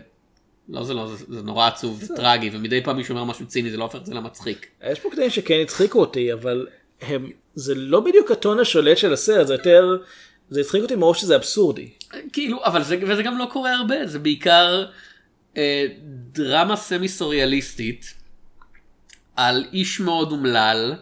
לא 0.69 0.83
זה 0.83 0.93
לא, 0.93 1.07
זה, 1.07 1.25
זה 1.29 1.41
נורא 1.41 1.67
עצוב 1.67 2.03
וטרגי, 2.03 2.49
ומדי 2.53 2.83
פעם 2.83 2.97
מישהו 2.97 3.15
אומר 3.15 3.23
משהו 3.23 3.45
ציני, 3.45 3.71
זה 3.71 3.77
לא 3.77 3.83
הופך 3.83 3.95
את 3.95 4.05
זה 4.05 4.13
למצחיק. 4.13 4.67
יש 4.91 4.99
פה 4.99 5.09
קטעים 5.11 5.29
שכן 5.29 5.59
הצחיקו 5.61 5.99
אותי 5.99 6.33
אבל 6.33 6.67
הם 7.01 7.31
זה 7.55 7.75
לא 7.75 7.99
בדיוק 7.99 8.31
הטון 8.31 8.59
השולט 8.59 8.97
של 8.97 9.13
הסרט 9.13 9.47
זה 9.47 9.53
יותר 9.53 9.97
זה 10.49 10.61
הצחיק 10.61 10.81
אותי 10.83 10.95
מרוב 10.95 11.15
שזה 11.15 11.35
אבסורדי. 11.35 11.89
כאילו, 12.33 12.65
אבל 12.65 12.83
זה, 12.83 12.99
וזה 13.07 13.23
גם 13.23 13.37
לא 13.37 13.45
קורה 13.51 13.73
הרבה, 13.73 14.07
זה 14.07 14.19
בעיקר 14.19 14.85
אה, 15.57 15.85
דרמה 16.31 16.75
סמי 16.75 17.07
סוריאליסטית 17.07 18.13
על 19.35 19.65
איש 19.73 19.99
מאוד 19.99 20.31
אומלל, 20.31 20.93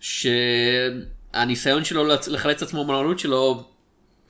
שהניסיון 0.00 1.84
שלו 1.84 2.04
לחלץ 2.28 2.62
עצמו 2.62 2.84
מהאומללות 2.84 3.18
שלו, 3.18 3.69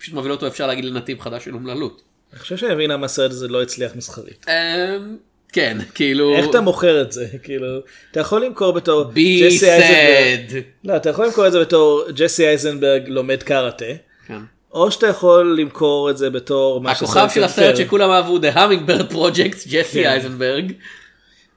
פשוט 0.00 0.14
מוביל 0.14 0.32
אותו 0.32 0.46
אפשר 0.46 0.66
להגיד 0.66 0.84
לנתיב 0.84 1.20
חדש 1.20 1.44
של 1.44 1.54
אומללות. 1.54 2.02
אני 2.32 2.40
חושב 2.40 2.56
שאני 2.56 2.74
מבין 2.74 2.90
למה 2.90 3.06
הסרט 3.06 3.30
הזה 3.30 3.48
לא 3.48 3.62
הצליח 3.62 3.96
מסחרית. 3.96 4.46
אה, 4.48 4.96
כן, 5.52 5.78
כאילו... 5.94 6.36
איך 6.36 6.46
אתה 6.50 6.60
מוכר 6.60 7.02
את 7.02 7.12
זה 7.12 7.26
כאילו 7.42 7.66
אתה 8.10 8.20
יכול 8.20 8.44
למכור 8.44 8.72
בתור 8.72 9.10
ג'סי 9.12 9.70
אייזנברג 9.70 10.50
said. 10.50 10.64
לא 10.84 10.96
אתה 10.96 11.10
יכול 11.10 11.26
למכור 11.26 11.46
את 11.46 11.52
זה 11.52 11.60
בתור 11.60 12.04
ג'סי 12.10 12.46
אייזנברג 12.46 13.08
לומד 13.08 13.42
קראטה 13.42 13.84
כן. 14.26 14.38
או 14.72 14.90
שאתה 14.90 15.06
יכול 15.06 15.56
למכור 15.60 16.10
את 16.10 16.18
זה 16.18 16.30
בתור 16.30 16.80
מה 16.80 16.90
הכוכב 16.90 17.28
של 17.34 17.44
הסרט 17.44 17.78
יותר. 17.78 17.84
שכולם 17.84 18.10
אהבו, 18.10 18.38
The 18.38 18.56
Hummingbird 18.56 19.12
Project, 19.12 19.68
ג'סי 19.68 20.02
כן. 20.02 20.10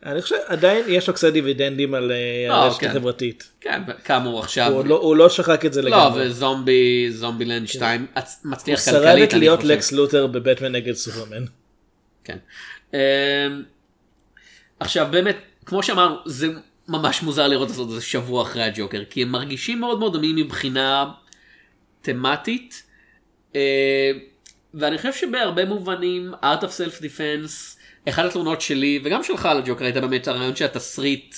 אני 0.06 0.22
חושב 0.22 0.36
עדיין 0.48 0.86
יש 0.88 1.08
לו 1.08 1.14
קצת 1.14 1.34
דיבידנדים 1.34 1.94
על 1.94 2.12
אה, 2.12 2.18
לא, 2.50 2.54
הרשת 2.54 2.80
כן. 2.80 2.90
החברתית. 2.90 3.50
כן, 3.62 3.82
כאמור 4.06 4.40
עכשיו. 4.40 4.72
הוא 4.72 4.86
לא- 4.86 5.00
הוא 5.00 5.16
לא 5.16 5.30
שחק 5.30 5.66
את 5.66 5.74
זה 5.74 5.82
לא, 5.82 5.90
לגמרי. 5.90 6.28
וזומבי, 6.28 7.08
זומבילנד 7.12 7.68
2 7.68 8.06
הוא 8.14 8.22
מצליח 8.52 8.80
כלכלית, 8.90 9.34
אני 9.34 9.40
להיות 9.40 9.60
חושב. 9.62 9.72
לקס 9.72 9.92
לותר 9.92 10.28
בבטמן 10.28 10.72
נגד 10.72 10.94
סופרמן. 10.94 11.44
כן. 12.24 12.38
אמ, 12.94 13.00
עכשיו 14.80 15.08
באמת, 15.12 15.36
כמו 15.66 15.84
שאמרנו, 15.84 16.16
זה 16.26 16.48
ממש 16.88 17.24
מוזר 17.24 17.48
לראות 17.48 17.70
את 17.70 17.90
זה 17.90 18.02
שבוע 18.02 18.42
אחרי 18.44 18.64
הג'וקר, 18.64 19.04
כי 19.10 19.22
הם 19.22 19.30
מרגישים 19.30 19.80
מאוד 19.80 20.00
מאוד 20.00 20.14
דומים 20.14 20.36
מבחינה 20.36 21.12
תמטית, 22.02 22.84
אה, 23.56 24.12
ואני 24.74 24.98
חושב 24.98 25.14
שבהרבה 25.14 25.66
מובנים, 25.66 26.34
Art 26.34 26.62
of 26.64 26.68
Self 26.68 27.00
Defense, 27.02 27.73
אחת 28.10 28.26
התלונות 28.26 28.62
שלי, 28.62 29.00
וגם 29.04 29.24
שלך 29.24 29.46
על 29.46 29.58
הג'וקר, 29.58 29.86
הייתה 29.86 30.02
באמת 30.02 30.28
הרעיון 30.28 30.56
שהתסריט 30.56 31.36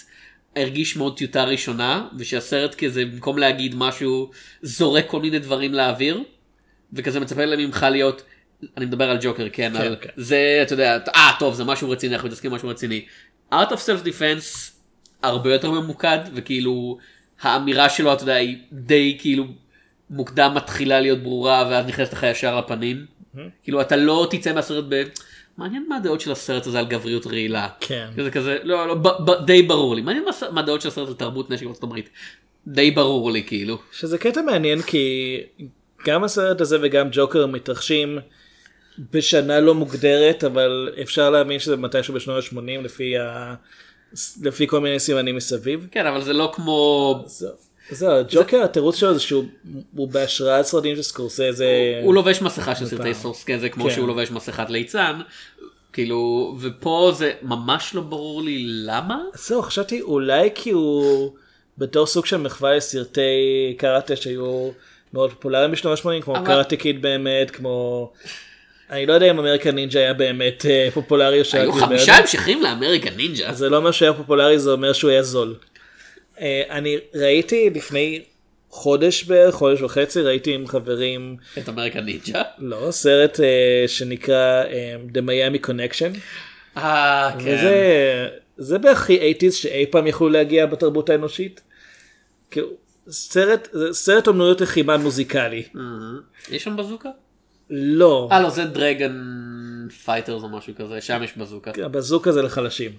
הרגיש 0.55 0.98
מאוד 0.98 1.17
טיוטה 1.17 1.43
ראשונה, 1.43 2.07
ושהסרט 2.17 2.75
כזה, 2.75 3.05
במקום 3.05 3.38
להגיד 3.38 3.75
משהו, 3.75 4.31
זורק 4.62 5.05
כל 5.07 5.22
מיני 5.22 5.39
דברים 5.39 5.74
לאוויר, 5.74 6.24
וכזה 6.93 7.19
מצפה 7.19 7.45
להם 7.45 7.60
ממך 7.60 7.86
להיות, 7.91 8.22
אני 8.77 8.86
מדבר 8.86 9.10
על 9.10 9.17
ג'וקר, 9.22 9.48
כן, 9.51 9.74
כן, 9.74 9.81
על 9.81 9.95
כן. 10.01 10.10
זה, 10.17 10.60
אתה 10.62 10.74
יודע, 10.74 10.98
אה, 11.15 11.31
טוב, 11.39 11.53
זה 11.53 11.63
משהו 11.63 11.89
רציני, 11.89 12.15
אנחנו 12.15 12.27
מתעסקים 12.27 12.51
במשהו 12.51 12.69
רציני. 12.69 13.05
Art 13.53 13.69
of 13.69 13.77
Self 13.77 14.05
Defense 14.05 14.72
הרבה 15.24 15.53
יותר 15.53 15.72
ממוקד, 15.72 16.19
וכאילו, 16.34 16.98
האמירה 17.41 17.89
שלו, 17.89 18.13
אתה 18.13 18.24
יודע, 18.24 18.34
היא 18.34 18.57
די 18.72 19.17
כאילו 19.19 19.45
מוקדם 20.10 20.53
מתחילה 20.55 21.00
להיות 21.00 21.24
ברורה, 21.24 21.67
ואז 21.69 21.86
נכנסת 21.86 22.13
לך 22.13 22.24
ישר 22.24 22.60
לפנים. 22.60 23.05
כאילו, 23.63 23.81
אתה 23.81 23.95
לא 23.95 24.27
תצא 24.31 24.53
מהסרט 24.53 24.86
ב... 24.89 25.03
מעניין 25.57 25.85
מה 25.89 25.95
הדעות 25.95 26.21
של 26.21 26.31
הסרט 26.31 26.67
הזה 26.67 26.79
על 26.79 26.85
גבריות 26.85 27.27
רעילה. 27.27 27.67
כן. 27.79 28.07
זה 28.24 28.31
כזה, 28.31 28.57
לא, 28.63 28.88
לא, 28.88 28.93
ב, 28.93 29.07
ב, 29.07 29.45
די 29.45 29.62
ברור 29.62 29.95
לי. 29.95 30.01
מעניין 30.01 30.25
מה, 30.25 30.31
מה 30.51 30.62
הדעות 30.62 30.81
של 30.81 30.88
הסרט 30.88 31.07
על 31.07 31.13
תרבות 31.13 31.50
נשק 31.50 31.63
בארצות 31.65 31.83
הברית. 31.83 32.09
די 32.67 32.91
ברור 32.91 33.31
לי, 33.31 33.43
כאילו. 33.43 33.77
שזה 33.91 34.17
קטע 34.17 34.41
מעניין 34.41 34.81
כי 34.81 35.38
גם 36.05 36.24
הסרט 36.24 36.62
הזה 36.62 36.77
וגם 36.81 37.07
ג'וקר 37.12 37.47
מתרחשים 37.47 38.19
בשנה 39.12 39.59
לא 39.59 39.75
מוגדרת 39.75 40.43
אבל 40.43 40.89
אפשר 41.01 41.29
להאמין 41.29 41.59
שזה 41.59 41.77
מתישהו 41.77 42.13
בשנות 42.13 42.43
ה-80 42.43 42.83
לפי, 42.83 43.17
ה... 43.17 43.55
לפי 44.41 44.67
כל 44.67 44.79
מיני 44.79 45.00
סימנים 45.00 45.35
מסביב. 45.35 45.88
כן, 45.91 46.05
אבל 46.05 46.21
זה 46.21 46.33
לא 46.33 46.51
כמו... 46.53 47.24
זהו, 47.27 47.53
זהו, 47.92 48.24
ג'וקר 48.30 48.63
התירוץ 48.63 48.96
שלו 48.96 49.13
זה 49.13 49.20
שהוא 49.20 49.46
הוא 49.96 50.08
בהשראת 50.08 50.65
סרטים 50.65 50.96
של 50.96 51.01
סקורסזה. 51.01 52.01
הוא 52.04 52.13
לובש 52.13 52.42
מסכה 52.42 52.75
של 52.75 52.86
סרטי 52.86 53.04
פעם. 53.04 53.13
סורסקזה 53.13 53.70
כמו 53.70 53.84
כן. 53.84 53.89
שהוא 53.89 54.08
לובש 54.08 54.32
מסכת 54.32 54.70
ליצן. 54.70 55.20
כאילו, 55.94 56.56
ופה 56.60 57.12
זה 57.15 57.32
ממש 57.42 57.96
לא 57.96 58.01
ברור 58.01 58.42
לי 58.42 58.63
למה. 58.68 59.20
זהו 59.34 59.62
חשבתי 59.62 60.01
אולי 60.01 60.50
כי 60.56 60.70
הוא 60.70 61.32
בתור 61.77 62.06
סוג 62.06 62.25
של 62.25 62.38
מחווה 62.38 62.75
לסרטי 62.75 63.75
קראטה 63.77 64.15
שהיו 64.15 64.70
מאוד 65.13 65.32
פופולריים 65.32 65.72
בשנות 65.72 66.00
ה-80 66.00 66.22
כמו 66.22 66.36
קראטה 66.46 66.75
קיד 66.75 67.01
באמת 67.01 67.51
כמו 67.51 68.12
אני 68.92 69.06
לא 69.06 69.13
יודע 69.13 69.32
אם 69.32 69.39
American 69.39 69.75
Ninja 69.75 70.00
היה 70.00 70.13
באמת 70.13 70.65
אה, 70.65 70.88
פופולרי 70.94 71.39
או 71.39 71.46
שרק 71.46 71.62
היו 71.62 71.74
כבר 71.74 71.86
חמישה 71.86 72.06
זה. 72.06 72.13
המשכים 72.13 72.63
ל 72.63 72.69
American 72.69 73.10
Ninja. 73.10 73.53
זה 73.54 73.70
לא 73.70 73.77
אומר 73.77 73.92
שהוא 73.92 74.06
היה 74.06 74.13
פופולרי 74.13 74.60
זה 74.60 74.72
אומר 74.72 74.94
שהוא 74.94 75.12
היה 75.12 75.24
זול. 75.24 75.56
אה, 76.42 76.63
אני 76.70 76.98
ראיתי 77.13 77.70
לפני 77.70 78.24
חודש 78.75 79.24
בערך 79.24 79.56
חודש 79.56 79.82
וחצי 79.82 80.22
ראיתי 80.22 80.54
עם 80.54 80.68
חברים 80.68 81.38
את 81.58 81.70
American 81.70 82.01
Ninja. 82.01 82.41
לא 82.60 82.92
סרט 82.92 83.39
אה, 83.39 83.88
שנקרא 83.88 84.63
אה, 84.63 84.96
The 85.13 85.18
Miami 85.18 85.68
Connection 85.68 86.18
אה, 86.77 87.32
כן. 87.39 87.46
וזה 87.46 88.27
זה 88.58 88.77
בערך 88.77 89.01
הכי 89.01 89.34
80's 89.34 89.51
שאי 89.51 89.86
פעם 89.92 90.08
יכלו 90.08 90.30
להגיע 90.30 90.65
בתרבות 90.65 91.10
האנושית. 91.10 91.62
כאילו, 92.51 92.68
סרט 93.10 93.68
סרט 93.92 94.27
אומנויות 94.27 94.62
לחימה 94.62 94.98
מוזיקלי 94.98 95.63
יש 96.51 96.63
שם 96.63 96.77
בזוקה? 96.77 97.10
לא 97.70 98.30
אה 98.32 98.42
לא 98.42 98.50
זה 98.50 98.65
Dragon 98.65 99.17
Fighters 100.05 100.44
או 100.44 100.50
משהו 100.50 100.74
כזה 100.75 101.01
שם 101.01 101.22
יש 101.24 101.38
בזוקה. 101.38 101.72
הבזוקה 101.84 102.32
זה 102.32 102.42
לחלשים. 102.42 102.92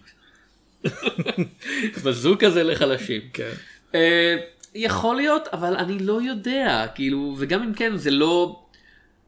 בזוקה 2.05 2.51
זה 2.51 2.63
לחלשים. 2.63 3.21
כן. 3.33 3.51
אה, 3.95 4.37
יכול 4.75 5.17
להיות 5.17 5.49
אבל 5.53 5.77
אני 5.77 5.99
לא 5.99 6.23
יודע 6.23 6.87
כאילו 6.95 7.35
וגם 7.39 7.63
אם 7.63 7.75
כן 7.75 7.97
זה 7.97 8.11
לא. 8.11 8.63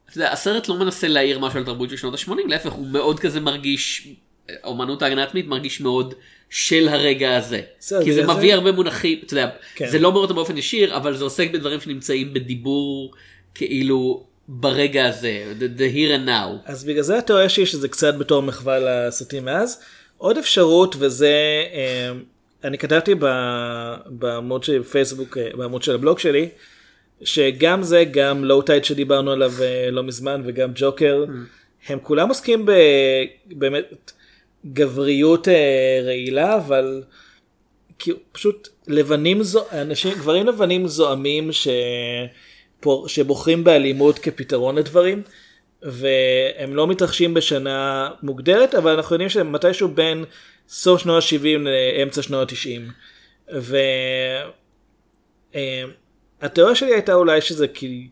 אתה 0.09 0.17
יודע, 0.17 0.31
הסרט 0.31 0.67
לא 0.67 0.75
מנסה 0.79 1.07
להעיר 1.07 1.39
משהו 1.39 1.59
על 1.59 1.65
תרבות 1.65 1.89
של 1.89 1.97
שנות 1.97 2.13
ה-80 2.13 2.47
להפך 2.47 2.71
הוא 2.71 2.87
מאוד 2.87 3.19
כזה 3.19 3.39
מרגיש 3.39 4.07
אומנות 4.63 5.01
ההגנה 5.01 5.21
העצמית 5.23 5.47
מרגיש 5.47 5.81
מאוד 5.81 6.13
של 6.49 6.87
הרגע 6.89 7.37
הזה. 7.37 7.61
בסדר, 7.79 8.03
כי 8.03 8.13
זה 8.13 8.21
בגלל 8.23 8.35
מביא 8.35 8.49
זה- 8.49 8.55
הרבה 8.55 8.71
מונחים 8.71 9.19
אתה 9.25 9.33
יודע 9.33 9.49
כן. 9.75 9.87
זה 9.89 9.99
לא 9.99 10.07
אומר 10.07 10.19
אותם 10.19 10.35
באופן 10.35 10.57
ישיר 10.57 10.97
אבל 10.97 11.17
זה 11.17 11.23
עוסק 11.23 11.51
בדברים 11.51 11.81
שנמצאים 11.81 12.33
בדיבור 12.33 13.13
כאילו 13.55 14.23
ברגע 14.47 15.07
הזה 15.07 15.53
the, 15.59 15.79
the 15.79 15.95
here 15.95 16.25
and 16.25 16.27
now. 16.27 16.71
אז 16.71 16.83
בגלל 16.85 17.01
זה 17.03 17.17
התיאוריה 17.17 17.49
שלי 17.49 17.65
שזה 17.65 17.87
קצת 17.87 18.15
בתור 18.17 18.41
מחווה 18.41 18.79
לסרטים 18.79 19.45
מאז. 19.45 19.81
עוד 20.19 20.37
אפשרות 20.37 20.95
וזה 20.99 21.63
אה, 21.73 22.11
אני 22.63 22.77
כתבתי 22.77 23.15
בעמוד 24.05 24.63
של 24.63 24.83
פייסבוק 24.83 25.37
אה, 25.37 25.49
בעמוד 25.57 25.83
של 25.83 25.95
הבלוג 25.95 26.19
שלי 26.19 26.49
שגם 27.23 27.83
זה 27.83 28.03
גם 28.11 28.45
לואו 28.45 28.61
טייד 28.61 28.85
שדיברנו 28.85 29.31
עליו 29.31 29.51
אה, 29.61 29.91
לא 29.91 30.03
מזמן 30.03 30.41
וגם 30.45 30.69
ג'וקר 30.75 31.25
הם 31.87 31.99
כולם 32.03 32.29
עוסקים 32.29 32.65
ב- 32.65 32.71
באמת 33.45 34.11
גבריות 34.73 35.47
אה, 35.47 36.01
רעילה 36.03 36.57
אבל 36.57 37.03
כאילו 37.99 38.17
פשוט 38.31 38.67
לבנים 38.87 39.43
זו 39.43 39.65
אנשים 39.71 40.13
גברים 40.13 40.47
לבנים 40.47 40.87
זועמים 40.87 41.51
ש... 41.51 41.67
שבוחרים 43.07 43.63
באלימות 43.63 44.19
כפתרון 44.19 44.75
לדברים 44.75 45.21
והם 45.81 46.75
לא 46.75 46.87
מתרחשים 46.87 47.33
בשנה 47.33 48.09
מוגדרת 48.23 48.75
אבל 48.75 48.91
אנחנו 48.91 49.15
יודעים 49.15 49.29
שמתישהו 49.29 49.87
בין 49.87 50.25
סוף 50.69 51.01
שנות 51.01 51.23
ה-70 51.23 51.57
לאמצע 51.57 52.21
שנות 52.21 52.51
ה-90. 52.51 52.81
והתיאוריה 56.41 56.75
שלי 56.75 56.93
הייתה 56.93 57.13
אולי 57.13 57.41
שזה 57.41 57.67
כי 57.67 58.07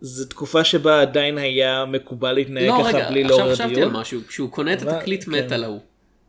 זו 0.00 0.24
תקופה 0.24 0.64
שבה 0.64 1.00
עדיין 1.00 1.38
היה 1.38 1.84
מקובל 1.84 2.32
להתנהג 2.32 2.66
לא 2.66 2.78
ככה 2.80 2.88
רגע 2.88 3.10
בלי 3.10 3.22
עכשיו 3.22 3.38
לעורר 3.38 3.54
חשבתי 3.54 3.68
על 3.70 3.74
דיון. 3.74 3.92
משהו 3.92 4.20
כשהוא 4.28 4.50
קונה 4.50 4.72
את 4.72 4.82
התקליט 4.82 5.24
כן. 5.24 5.30
מטאל 5.30 5.64
ההוא. 5.64 5.80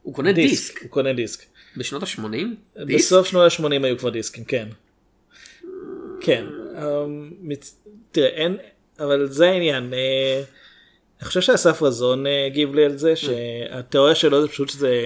הוא 0.02 0.14
קונה 0.14 0.32
דיסק 0.32 0.82
הוא 0.82 0.90
קונה 0.90 1.14
דיסק. 1.14 1.44
בשנות 1.78 2.04
ה-80? 2.04 2.82
בסוף 2.88 3.28
שנות 3.28 3.52
ה-80 3.52 3.84
היו 3.84 3.98
כבר 3.98 4.10
דיסקים, 4.10 4.44
כן. 4.44 4.68
כן. 6.22 6.46
אמ, 6.78 7.32
תראה, 8.12 8.28
אין, 8.28 8.58
אבל 9.00 9.28
זה 9.28 9.50
העניין. 9.50 9.94
אני 11.20 11.28
חושב 11.28 11.42
שאסף 11.42 11.82
רזון 11.82 12.28
אה, 12.28 12.46
הגיב 12.46 12.76
לי 12.76 12.86
על 12.86 12.98
זה, 12.98 13.16
שהתיאוריה 13.16 14.16
שלו 14.16 14.42
זה 14.42 14.48
פשוט 14.48 14.70
שזה 14.70 15.06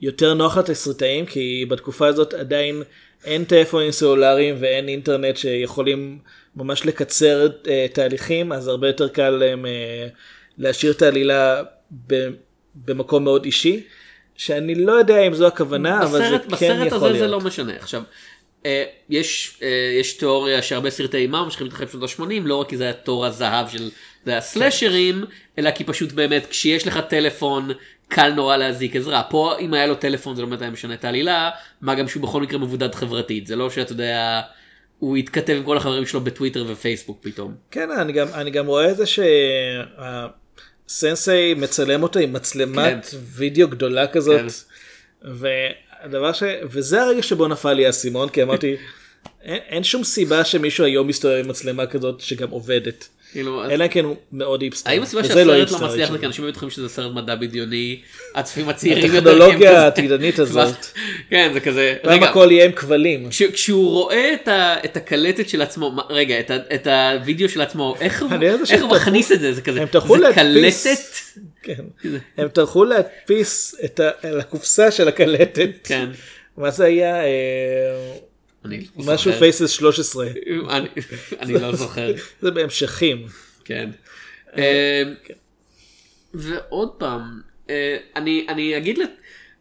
יותר 0.00 0.34
נוח 0.34 0.56
לתסריטאים, 0.56 1.26
כי 1.26 1.66
בתקופה 1.68 2.06
הזאת 2.06 2.34
עדיין 2.34 2.82
אין 3.24 3.44
טלפונים 3.44 3.90
סלולריים 3.90 4.56
ואין 4.60 4.88
אינטרנט 4.88 5.36
שיכולים 5.36 6.18
ממש 6.56 6.86
לקצר 6.86 7.48
אה, 7.68 7.86
תהליכים, 7.92 8.52
אז 8.52 8.68
הרבה 8.68 8.86
יותר 8.86 9.08
קל 9.08 9.30
להם 9.30 9.66
אה, 9.66 10.06
להשאיר 10.58 10.92
את 10.92 11.02
העלילה 11.02 11.62
במקום 12.74 13.24
מאוד 13.24 13.44
אישי. 13.44 13.82
שאני 14.36 14.74
לא 14.74 14.92
יודע 14.92 15.20
אם 15.20 15.34
זו 15.34 15.46
הכוונה, 15.46 16.02
אבל 16.02 16.18
זה 16.18 16.38
בסרט, 16.38 16.42
כן 16.42 16.48
בסרט 16.50 16.86
יכול 16.86 16.96
הזה 16.96 17.06
להיות. 17.08 17.18
זה 17.18 17.26
לא 17.26 17.40
משנה. 17.40 17.72
עכשיו, 17.76 18.02
יש, 19.08 19.58
אה, 19.62 19.68
יש 20.00 20.12
תיאוריה 20.12 20.62
שהרבה 20.62 20.90
סרטי 20.90 21.16
אימה 21.16 21.44
ממשיכים 21.44 21.66
להתחיל 21.66 21.86
בשנות 21.86 22.10
ה-80, 22.10 22.42
לא 22.44 22.56
רק 22.56 22.68
כי 22.68 22.76
זה 22.76 22.84
היה 22.84 22.92
תור 22.92 23.26
הזהב 23.26 23.68
של 23.68 23.90
הסלאשרים, 24.26 25.24
אלא 25.58 25.70
כי 25.70 25.84
פשוט 25.84 26.12
באמת 26.12 26.46
כשיש 26.50 26.86
לך 26.86 27.00
טלפון 27.08 27.70
קל 28.08 28.32
נורא 28.32 28.56
להזיק 28.56 28.96
עזרה. 28.96 29.22
פה 29.30 29.54
אם 29.60 29.74
היה 29.74 29.86
לו 29.86 29.94
טלפון 29.94 30.36
זה 30.36 30.42
לא 30.42 30.48
באמת 30.48 30.62
היה 30.62 30.70
משנה 30.70 30.94
את 30.94 31.04
העלילה, 31.04 31.50
מה 31.80 31.94
גם 31.94 32.08
שהוא 32.08 32.22
בכל 32.22 32.42
מקרה 32.42 32.58
מבודד 32.58 32.94
חברתית. 32.94 33.46
זה 33.46 33.56
לא 33.56 33.70
שאתה 33.70 33.92
יודע, 33.92 34.40
הוא 34.98 35.16
יתכתב 35.16 35.52
עם 35.56 35.64
כל 35.64 35.76
החברים 35.76 36.06
שלו 36.06 36.20
בטוויטר 36.20 36.64
ופייסבוק 36.68 37.18
פתאום. 37.22 37.54
כן, 37.70 37.90
אני 37.90 38.12
גם, 38.12 38.26
אני 38.34 38.50
גם 38.50 38.66
רואה 38.66 38.90
את 38.90 38.96
זה 38.96 39.04
שהסנסei 39.06 40.34
מצלם 41.56 42.02
אותו 42.02 42.18
עם 42.18 42.32
מצלמת 42.32 43.06
כן. 43.06 43.16
וידאו 43.36 43.68
גדולה 43.68 44.06
כזאת. 44.06 44.40
כן. 44.40 44.46
והדבר 46.02 46.32
ש... 46.32 46.42
וזה 46.62 47.02
הרגע 47.02 47.22
שבו 47.22 47.48
נפל 47.48 47.72
לי 47.72 47.86
האסימון, 47.86 48.28
כי 48.28 48.42
אמרתי, 48.42 48.76
אין, 49.42 49.60
אין 49.68 49.84
שום 49.84 50.04
סיבה 50.04 50.44
שמישהו 50.44 50.84
היום 50.84 51.06
מסתובב 51.06 51.34
עם 51.34 51.48
מצלמה 51.48 51.86
כזאת 51.86 52.20
שגם 52.20 52.50
עובדת. 52.50 53.08
כאילו, 53.32 53.64
אלא 53.70 53.84
אם 53.84 53.88
כן 53.88 54.04
הוא 54.04 54.16
מאוד 54.32 54.62
היפסטר. 54.62 54.90
האם 54.90 55.02
הסיבה 55.02 55.22
וזה 55.22 55.28
שהסרט 55.28 55.70
לא 55.80 55.88
מצליח 55.88 56.12
זה. 56.12 56.18
כי 56.18 56.26
אנשים 56.26 56.46
בטוחים 56.48 56.70
שזה 56.70 56.88
סרט 56.88 57.12
מדע 57.14 57.34
בדיוני, 57.34 58.00
הצופים 58.34 58.68
הצעירים 58.68 59.14
יותר, 59.14 59.18
הטכנולוגיה 59.30 59.82
העתידנית 59.82 60.38
הזאת. 60.44 60.68
כן 61.30 61.50
זה 61.54 61.60
כזה, 61.60 61.94
פעם 62.02 62.12
רגע, 62.12 62.30
הכל 62.30 62.48
יהיה 62.50 62.64
עם 62.64 62.72
כבלים. 62.72 63.30
כש- 63.30 63.42
כשהוא 63.42 63.90
רואה 63.90 64.34
את, 64.34 64.48
הקלטת 64.96 65.48
של 65.48 65.62
עצמו, 65.62 65.96
רגע, 66.10 66.40
את, 66.40 66.50
ה, 66.50 66.56
את 66.74 66.86
הוידאו 67.22 67.48
של 67.48 67.60
עצמו, 67.60 67.94
איך 68.00 68.22
הוא, 68.22 68.30
מכניס 68.96 69.32
את 69.32 69.40
זה, 69.40 69.52
זה 69.52 69.62
כזה, 69.62 69.80
זה 70.28 70.34
קלטת, 70.34 70.98
כן. 71.62 71.84
הם 72.38 72.48
טרחו 72.48 72.84
להדפיס 72.84 73.74
את 73.84 74.00
הקופסה 74.40 74.90
של 74.90 75.08
הקלטת. 75.08 75.70
כן, 75.84 76.08
מה 76.56 76.70
זה 76.70 76.84
היה? 76.84 77.16
אה, 78.64 78.70
אני 78.70 78.86
משהו. 78.96 79.32
פייסס 79.32 79.70
13. 79.70 80.26
אני, 81.40 81.52
לא 81.52 81.76
זוכר, 81.76 82.12
זה 82.42 82.50
בהמשכים. 82.50 83.26
כן. 83.64 83.90
אה, 84.58 85.02
ועוד 86.34 86.90
פעם, 86.98 87.40
אה, 87.70 87.96
אני, 88.16 88.46
אני 88.48 88.76
אגיד, 88.76 88.98
לת- 88.98 89.10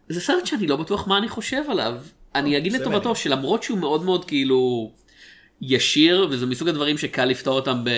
זה 0.09 0.21
סרט 0.21 0.45
שאני 0.45 0.67
לא 0.67 0.75
בטוח 0.75 1.07
מה 1.07 1.17
אני 1.17 1.29
חושב 1.29 1.61
עליו, 1.69 1.95
אני 2.35 2.57
אגיד 2.57 2.73
לטובתו 2.73 3.15
שלמרות 3.15 3.63
שהוא 3.63 3.77
מאוד 3.77 4.03
מאוד 4.03 4.25
כאילו 4.25 4.91
ישיר, 5.61 6.27
וזה 6.31 6.45
מסוג 6.45 6.67
הדברים 6.67 6.97
שקל 6.97 7.25
לפתור 7.25 7.55
אותם 7.55 7.81
ב... 7.83 7.89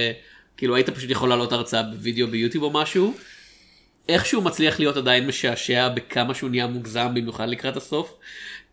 כאילו 0.58 0.76
היית 0.76 0.90
פשוט 0.90 1.10
יכול 1.10 1.30
לעלות 1.30 1.52
הרצאה 1.54 1.84
בווידאו 1.84 2.28
ביוטיוב 2.28 2.64
או 2.64 2.70
משהו, 2.72 3.14
איכשהו 4.10 4.42
מצליח 4.42 4.80
להיות 4.80 4.98
עדיין 4.98 5.28
משעשע 5.28 5.90
בכמה 5.90 6.34
שהוא 6.34 6.50
נהיה 6.50 6.68
מוגזם 6.68 7.08
במיוחד 7.14 7.50
לקראת 7.50 7.78
הסוף. 7.78 8.14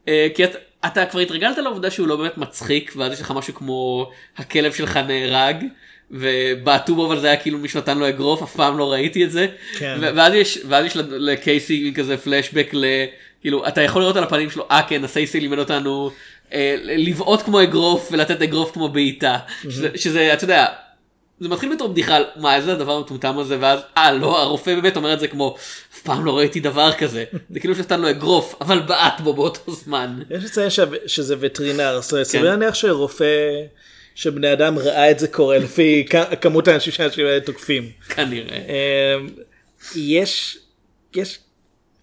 אה, 0.09 0.29
כי 0.35 0.45
אתה, 0.45 0.59
אתה 0.87 1.07
כבר 1.07 1.21
התרגלת 1.21 1.59
לעובדה 1.59 1.91
שהוא 1.91 2.09
לא 2.09 2.17
באמת 2.17 2.38
מצחיק 2.38 2.93
ואז 2.97 3.12
יש 3.12 3.21
לך 3.21 3.31
משהו 3.31 3.55
כמו 3.55 4.11
הכלב 4.37 4.73
שלך 4.73 4.97
נהרג 4.97 5.64
ובעטו 6.11 6.95
בו 6.95 7.07
אבל 7.07 7.21
זה 7.21 7.27
היה 7.27 7.37
כאילו 7.37 7.59
מישהו 7.59 7.81
נתן 7.81 7.99
לו 7.99 8.09
אגרוף 8.09 8.43
אף 8.43 8.57
פעם 8.57 8.79
לא 8.79 8.93
ראיתי 8.93 9.25
את 9.25 9.31
זה. 9.31 9.47
כן. 9.79 9.99
ואז 10.01 10.35
יש 10.35 10.59
ואז 10.69 10.85
יש 10.85 10.97
לקייסי 10.97 11.93
כזה 11.97 12.17
פלשבק 12.17 12.71
ל... 12.73 12.85
כאילו 13.41 13.69
אתה 13.69 13.83
יכול 13.83 14.03
לראות 14.03 14.17
על 14.17 14.25
הפנים 14.25 14.51
שלו 14.51 14.67
אה 14.71 14.83
כן 14.88 15.05
הסייסי 15.05 15.41
לימד 15.41 15.59
אותנו 15.59 16.11
אה, 16.53 16.77
לבעוט 16.83 17.43
כמו 17.43 17.62
אגרוף 17.62 18.09
ולתת 18.12 18.43
אגרוף 18.43 18.71
כמו 18.73 18.88
בעיטה 18.88 19.38
שזה, 19.62 19.88
שזה 19.95 20.33
אתה 20.33 20.45
יודע 20.45 20.67
זה 21.40 21.48
מתחיל 21.48 21.74
בתור 21.74 21.88
בדיחה 21.88 22.16
על 22.16 22.24
מה 22.37 22.57
איזה 22.57 22.72
הדבר 22.72 22.96
המטומטם 22.96 23.38
הזה 23.38 23.57
ואז 23.61 23.81
אה 23.96 24.12
לא 24.12 24.42
הרופא 24.42 24.74
באמת 24.74 24.96
אומר 24.96 25.14
את 25.14 25.20
זה 25.20 25.29
כמו 25.29 25.57
אף 25.94 26.01
פעם 26.03 26.24
לא 26.24 26.38
ראיתי 26.38 26.61
דבר 26.61 26.92
כזה 26.92 27.24
זה 27.53 27.61
כאילו 27.61 27.74
שנתן 27.74 28.01
לו 28.01 28.11
אגרוף 28.11 28.55
אבל 28.61 28.81
בעט 28.81 29.20
בו 29.20 29.35
באותו 29.35 29.72
זמן. 29.72 30.18
יש 30.31 30.44
לציין 30.44 30.70
שזה 31.07 31.35
וטרינר, 31.40 32.01
כן. 32.11 32.24
סביר 32.24 32.44
להניח 32.44 32.74
שרופא 32.74 33.62
שבני 34.14 34.53
אדם 34.53 34.79
ראה 34.79 35.11
את 35.11 35.18
זה 35.18 35.29
קורה 35.29 35.59
לפי 35.59 36.07
כמות 36.40 36.68
האנשים 36.68 36.92
שאנשים 36.92 37.27
האלה 37.27 37.40
תוקפים. 37.40 37.90
כנראה. 38.09 38.57
אמ, 38.59 39.29
יש, 39.96 40.59
יש 41.14 41.38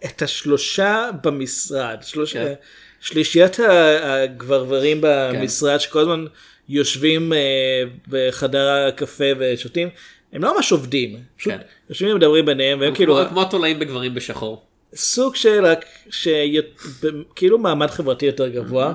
את 0.06 0.22
השלושה 0.22 1.10
במשרד, 1.24 1.98
שלוש, 2.02 2.34
כן. 2.34 2.54
שלישיית 3.00 3.58
הגברברים 4.02 4.98
במשרד 5.02 5.80
שכל 5.80 6.00
הזמן 6.00 6.26
יושבים 6.70 7.34
אה, 7.34 7.84
בחדר 8.08 8.70
הקפה 8.88 9.26
ושותים, 9.40 9.90
הם 10.34 10.44
לא 10.44 10.56
ממש 10.56 10.72
עובדים, 10.72 11.20
פשוט 11.38 11.54
כן. 11.54 11.60
יושבים 11.90 12.12
ומדברים 12.12 12.46
ביניהם 12.46 12.80
והם 12.80 12.96
כאילו 12.96 13.20
כמו- 13.30 13.42
התולעים 13.42 13.80
בגברים 13.80 14.14
בשחור. 14.14 14.66
סוג 14.96 15.36
של 15.36 15.66
רק 15.66 15.86
שכאילו 16.10 17.58
מעמד 17.58 17.88
חברתי 17.90 18.26
יותר 18.26 18.48
גבוה 18.48 18.94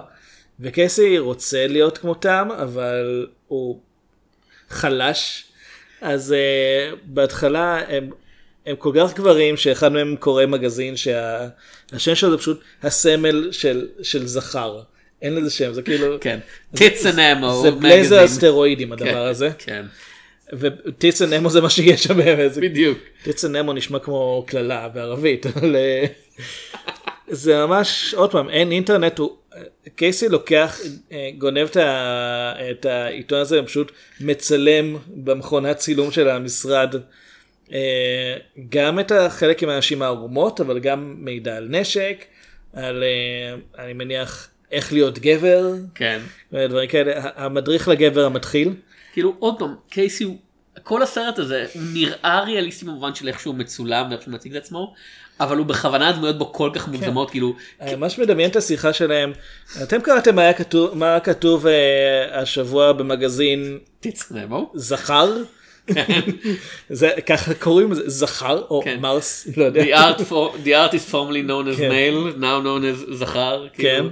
וקייסי 0.61 1.19
רוצה 1.19 1.67
להיות 1.67 1.99
כמותם 1.99 2.49
אבל 2.63 3.27
הוא 3.49 3.81
חלש 4.69 5.45
אז 6.01 6.35
אה, 6.35 6.97
בהתחלה 7.05 7.81
הם 7.89 8.11
הם 8.67 8.77
כל 8.77 8.93
כך 8.97 9.15
גברים 9.15 9.57
שאחד 9.57 9.93
מהם 9.93 10.17
קורא 10.17 10.47
מגזין 10.47 10.97
שהשם 10.97 12.15
שלו 12.15 12.31
זה 12.31 12.39
פשוט 12.39 12.61
הסמל 12.83 13.49
של, 13.53 13.89
של 14.03 14.27
זכר. 14.27 14.81
אין 15.23 15.35
לזה 15.35 15.51
שם, 15.51 15.73
זה 15.73 15.83
כאילו... 15.83 16.17
כן. 16.21 16.39
Tits 16.77 17.07
and 17.07 17.19
Ammo. 17.19 17.63
זה 17.63 17.71
בלייזר 17.71 18.19
על 18.19 18.29
סטרואידים 18.29 18.93
הדבר 18.93 19.27
הזה. 19.27 19.51
כן. 19.59 19.87
ו 20.53 20.67
Tits 20.67 21.23
and 21.23 21.33
Ammo 21.33 21.51
זה 21.51 21.61
מה 21.61 21.71
שיש 21.71 22.05
שם 22.05 22.17
באמת. 22.17 22.57
בדיוק. 22.57 22.99
Tits 23.23 23.45
and 23.45 23.57
Ammo 23.57 23.73
נשמע 23.73 23.99
כמו 23.99 24.45
קללה 24.47 24.89
בערבית. 24.89 25.47
אבל, 25.47 25.77
אה, 25.77 26.07
זה 27.29 27.67
ממש, 27.67 28.15
עוד 28.15 28.33
פעם, 28.33 28.51
אין 28.51 28.73
אינטרנט, 28.73 29.19
הוא... 29.19 29.37
קייסי 29.97 30.29
לוקח, 30.29 30.81
אה, 31.13 31.31
גונב 31.39 31.67
את, 31.71 31.77
ה... 31.77 32.55
את 32.71 32.87
העיתון 32.87 33.41
הזה, 33.41 33.63
ופשוט 33.63 33.93
מצלם 34.21 34.97
במכונת 35.07 35.77
צילום 35.77 36.11
של 36.11 36.29
המשרד. 36.29 36.95
אה, 37.73 38.37
גם 38.69 39.01
את 39.01 39.13
החלק 39.13 39.63
עם 39.63 39.69
האנשים 39.69 40.03
הערומות, 40.03 40.61
אבל 40.61 40.79
גם 40.79 41.15
מידע 41.19 41.57
על 41.57 41.67
נשק, 41.71 42.25
על, 42.73 43.05
אני 43.79 43.93
מניח, 43.93 44.49
איך 44.73 44.93
להיות 44.93 45.19
גבר, 45.19 45.73
כן. 45.95 46.21
ודברים 46.53 46.89
כאלה. 46.89 47.31
המדריך 47.37 47.89
לגבר 47.89 48.25
המתחיל. 48.25 48.75
כאילו 49.13 49.35
עוד 49.39 49.59
פעם 49.59 49.75
קייסי 49.91 50.25
הוא 50.25 50.37
כל 50.83 51.03
הסרט 51.03 51.39
הזה 51.39 51.67
הוא 51.75 51.83
נראה 51.93 52.41
ריאליסטי 52.45 52.85
במובן 52.85 53.15
של 53.15 53.29
איך 53.29 53.41
שהוא 53.41 53.55
מצולם 53.55 54.07
ואיך 54.11 54.23
שהוא 54.23 54.35
מציג 54.35 54.57
את 54.57 54.63
עצמו 54.63 54.95
אבל 55.41 55.57
הוא 55.57 55.67
בכוונה 55.67 56.09
הדמויות 56.09 56.39
בו 56.39 56.53
כל 56.53 56.71
כך 56.75 56.89
מוגזמות 56.89 57.31
כאילו 57.31 57.55
אני 57.81 57.95
ממש 57.95 58.19
מדמיין 58.19 58.51
את 58.51 58.57
השיחה 58.57 58.93
שלהם. 58.93 59.33
אתם 59.83 60.01
קראתם 60.01 60.35
מה 60.35 60.53
כתוב, 60.53 60.99
מה 60.99 61.21
כתוב 61.21 61.67
אה, 61.67 62.41
השבוע 62.41 62.93
במגזין. 62.93 63.79
זכר? 64.75 65.37
זה 66.91 67.11
ככה 67.27 67.55
קוראים 67.55 67.93
לזה 67.93 68.03
זכר 68.07 68.63
או 68.71 68.83
כן. 68.85 68.99
מרס 69.01 69.49
לא 69.57 69.65
יודע. 69.65 69.83
The, 69.83 69.99
art 69.99 70.21
for, 70.21 70.67
the 70.67 70.69
artist 70.69 71.11
formerly 71.11 71.49
known 71.49 71.75
as 71.75 71.77
כן. 71.77 71.91
male, 71.91 72.41
now 72.41 72.65
known 72.65 73.11
as 73.11 73.15
זכר. 73.15 73.67
כן. 73.73 73.83
כאילו. 73.83 74.11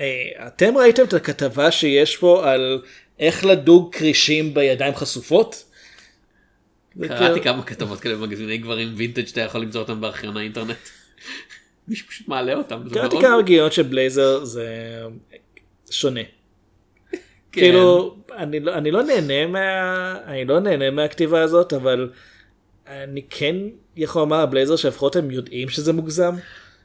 אה, 0.00 0.46
אתם 0.46 0.76
ראיתם 0.76 1.04
את 1.04 1.14
הכתבה 1.14 1.70
שיש 1.70 2.16
פה 2.16 2.52
על 2.52 2.82
איך 3.18 3.44
לדוג 3.44 3.94
כרישים 3.94 4.54
בידיים 4.54 4.94
חשופות? 4.94 5.64
קראתי 7.00 7.24
כאילו- 7.24 7.42
כמה 7.42 7.62
כתבות 7.62 8.00
כאלה 8.00 8.14
במגזיני 8.14 8.58
גברים 8.58 8.92
וינטג' 8.96 9.26
שאתה 9.26 9.40
יכול 9.40 9.60
למצוא 9.60 9.80
אותם 9.80 10.00
בארכיון 10.00 10.36
האינטרנט. 10.36 10.76
מישהו 11.88 12.08
פשוט 12.08 12.28
מעלה 12.28 12.54
אותם. 12.54 12.82
קראתי 12.92 13.16
כמה 13.20 13.42
גיאות 13.42 13.72
של 13.72 13.82
בלייזר 13.82 14.44
זה 14.44 14.66
שונה. 15.90 16.20
כן. 17.12 17.20
כאילו 17.52 18.16
אני 18.36 18.60
לא, 18.60 18.74
אני 18.74 18.90
לא 18.90 19.02
נהנה 19.02 19.46
מה 19.46 19.60
אני 20.26 20.44
לא 20.44 20.60
נהנה 20.60 20.90
מהכתיבה 20.90 21.42
הזאת 21.42 21.72
אבל 21.72 22.10
אני 22.86 23.22
כן 23.30 23.56
יכול 23.96 24.22
לומר 24.22 24.36
הבלייזר 24.40 24.76
שלפחות 24.76 25.16
הם 25.16 25.30
יודעים 25.30 25.68
שזה 25.68 25.92
מוגזם 25.92 26.34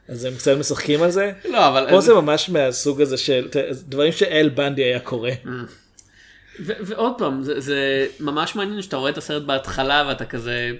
אז 0.08 0.24
הם 0.24 0.34
קצת 0.34 0.56
משחקים 0.58 1.02
על 1.02 1.10
זה. 1.10 1.32
לא 1.44 1.68
אבל 1.68 1.86
פה 1.90 2.00
זה 2.00 2.14
ממש 2.14 2.48
מהסוג 2.48 3.00
הזה 3.00 3.16
של 3.16 3.48
דברים 3.72 4.12
שאל 4.12 4.48
בנדי 4.48 4.84
היה 4.84 5.00
קורא. 5.00 5.30
ו- 6.60 6.72
ועוד 6.80 7.12
פעם 7.18 7.42
זה, 7.42 7.60
זה 7.60 8.06
ממש 8.20 8.56
מעניין 8.56 8.82
שאתה 8.82 8.96
רואה 8.96 9.10
את 9.10 9.18
הסרט 9.18 9.42
בהתחלה 9.42 10.04
ואתה 10.08 10.24
כזה. 10.24 10.70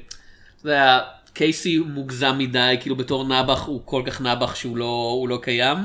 אתה 0.61 0.69
יודע, 0.69 1.01
קייסי 1.33 1.79
מוגזם 1.79 2.35
מדי 2.39 2.77
כאילו 2.81 2.97
בתור 2.97 3.29
נאבך 3.29 3.61
הוא 3.61 3.81
כל 3.85 4.03
כך 4.07 4.21
נאבך 4.21 4.57
שהוא 4.57 4.77
לא 4.77 5.27
לא 5.29 5.39
קיים 5.43 5.79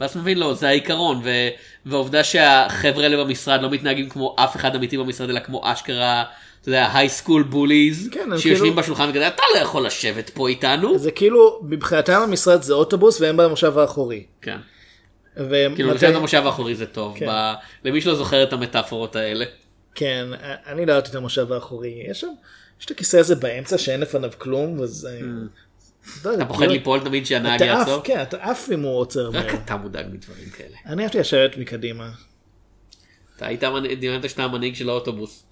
ואז 0.00 0.10
אתה 0.10 0.18
מבין 0.18 0.38
לא 0.38 0.54
זה 0.54 0.68
העיקרון 0.68 1.20
ו, 1.24 1.30
והעובדה 1.86 2.24
שהחבר'ה 2.24 3.04
האלה 3.04 3.24
במשרד 3.24 3.62
לא 3.62 3.70
מתנהגים 3.70 4.08
כמו 4.08 4.36
אף 4.38 4.56
אחד 4.56 4.74
אמיתי 4.74 4.98
במשרד 4.98 5.30
אלא 5.30 5.40
כמו 5.40 5.60
אשכרה. 5.64 6.24
אתה 6.66 6.74
יודע, 6.74 6.90
היי 6.94 7.08
סקול 7.08 7.42
בוליז, 7.42 8.08
כן, 8.12 8.28
שיושבים 8.38 8.56
כאילו- 8.58 8.76
בשולחן 8.82 9.08
וכזה, 9.10 9.28
אתה 9.28 9.42
לא 9.54 9.58
יכול 9.58 9.86
לשבת 9.86 10.30
פה 10.30 10.48
איתנו. 10.48 10.98
זה 10.98 11.10
כאילו 11.10 11.60
מבחינתם 11.62 12.20
המשרד 12.22 12.62
זה 12.62 12.72
אוטובוס 12.74 13.20
והם 13.20 13.36
במושב 13.36 13.78
האחורי. 13.78 14.24
כן. 14.42 14.56
כאילו, 15.34 15.54
מתי- 15.74 15.82
לשבת 15.82 16.14
במושב 16.14 16.42
האחורי 16.46 16.74
זה 16.74 16.86
טוב. 16.86 17.18
כן. 17.18 17.26
ב... 17.28 17.52
למי 17.84 18.00
שלא 18.00 18.14
זוכר 18.14 18.42
את 18.42 18.52
המטאפורות 18.52 19.16
האלה. 19.16 19.44
כן, 19.94 20.26
אני 20.66 20.86
לא 20.86 20.92
אהבתי 20.92 21.10
את 21.10 21.14
המושב 21.14 21.52
האחורי. 21.52 22.02
יש 22.10 22.20
שם, 22.20 22.32
יש 22.80 22.86
את 22.86 22.90
הכיסא 22.90 23.16
הזה 23.16 23.34
באמצע 23.34 23.78
שאין 23.78 24.00
לפניו 24.00 24.30
כלום, 24.38 24.80
וזה... 24.80 25.20
לא 26.24 26.30
Mm. 26.30 26.34
אתה 26.34 26.44
פוחד 26.44 26.58
כאילו, 26.60 26.72
ליפול 26.72 27.00
תמיד 27.00 27.26
שהנהג 27.26 27.60
יעצור? 27.60 28.00
כן, 28.04 28.22
אתה 28.22 28.36
עף 28.40 28.68
אם 28.74 28.80
הוא 28.82 28.98
עוצר 28.98 29.28
רק. 29.32 29.46
אתה 29.64 29.76
מודאג 29.76 30.06
מדברים 30.12 30.50
כאלה. 30.56 30.76
אני 30.86 31.02
אהבתי 31.02 31.18
לשבת 31.18 31.56
מקדימה. 31.56 32.10
אתה 33.36 33.46
היית 33.46 33.62
דמיינת 34.00 34.30
שאתה 34.30 34.44
המנהיג 34.44 34.74
של 34.74 34.88
האוטובוס. 34.88 35.42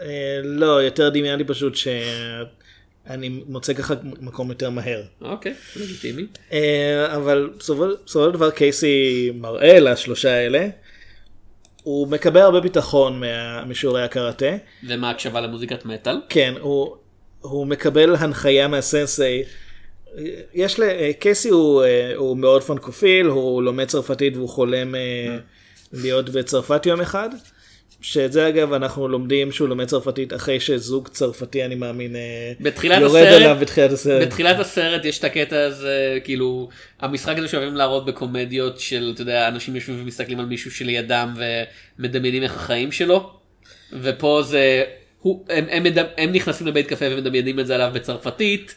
אה, 0.00 0.40
לא, 0.44 0.82
יותר 0.82 1.08
דמיינתי 1.08 1.44
פשוט 1.44 1.74
שאני 1.74 3.28
מוצא 3.28 3.72
ככה 3.74 3.94
מקום 4.02 4.48
יותר 4.48 4.70
מהר. 4.70 5.02
אוקיי, 5.20 5.54
לגיטימי. 5.76 6.26
אה, 6.52 7.16
אבל 7.16 7.50
בסופו 7.58 7.86
של 8.06 8.30
דבר 8.30 8.50
קייסי 8.50 9.30
מראה 9.34 9.80
לשלושה 9.80 10.34
האלה. 10.34 10.68
הוא 11.82 12.08
מקבל 12.08 12.40
הרבה 12.40 12.60
ביטחון 12.60 13.22
משיעורי 13.66 14.02
הקראטה. 14.02 14.56
ומה 14.88 15.10
הקשבה 15.10 15.40
למוזיקת 15.40 15.84
מטאל? 15.84 16.16
כן, 16.28 16.54
הוא, 16.60 16.96
הוא 17.40 17.66
מקבל 17.66 18.16
הנחיה 18.16 18.68
מהסנסei. 18.68 19.46
יש 20.54 20.80
ל... 20.80 21.12
קייסי 21.12 21.48
הוא, 21.48 21.84
אה, 21.84 22.12
הוא 22.16 22.36
מאוד 22.36 22.62
פנקופיל, 22.62 23.26
הוא 23.26 23.62
לומד 23.62 23.88
צרפתית 23.88 24.36
והוא 24.36 24.48
חולם 24.48 24.94
אה, 24.94 25.38
להיות 25.92 26.30
בצרפת 26.30 26.86
יום 26.86 27.00
אחד. 27.00 27.28
שאת 28.02 28.32
זה 28.32 28.48
אגב 28.48 28.72
אנחנו 28.72 29.08
לומדים 29.08 29.52
שהוא 29.52 29.68
לומד 29.68 29.84
צרפתית 29.86 30.32
אחרי 30.32 30.60
שזוג 30.60 31.08
צרפתי 31.08 31.64
אני 31.64 31.74
מאמין 31.74 32.16
אה, 32.16 32.52
בתחילת 32.60 33.00
יורד 33.00 33.22
הסרט- 33.22 33.34
עליו 33.34 33.56
בתחילת 33.60 33.92
הסרט. 33.92 34.22
בתחילת 34.22 34.58
הסרט 34.60 35.04
יש 35.04 35.18
את 35.18 35.24
הקטע 35.24 35.60
הזה, 35.64 36.18
כאילו, 36.24 36.68
המשחק 37.00 37.38
הזה 37.38 37.48
שאוהבים 37.48 37.74
להראות 37.74 38.06
בקומדיות 38.06 38.80
של, 38.80 39.10
אתה 39.14 39.22
יודע, 39.22 39.48
אנשים 39.48 39.74
יושבים 39.74 40.02
ומסתכלים 40.02 40.40
על 40.40 40.46
מישהו 40.46 40.70
שלידם 40.70 41.34
ומדמיינים 41.98 42.42
איך 42.42 42.56
החיים 42.56 42.92
שלו, 42.92 43.30
ופה 43.92 44.42
זה, 44.44 44.84
הוא, 45.20 45.44
הם, 45.48 45.64
הם, 45.70 45.82
מדמ, 45.82 46.04
הם 46.18 46.32
נכנסים 46.32 46.66
לבית 46.66 46.86
קפה 46.86 47.04
ומדמיינים 47.10 47.60
את 47.60 47.66
זה 47.66 47.74
עליו 47.74 47.90
בצרפתית, 47.94 48.74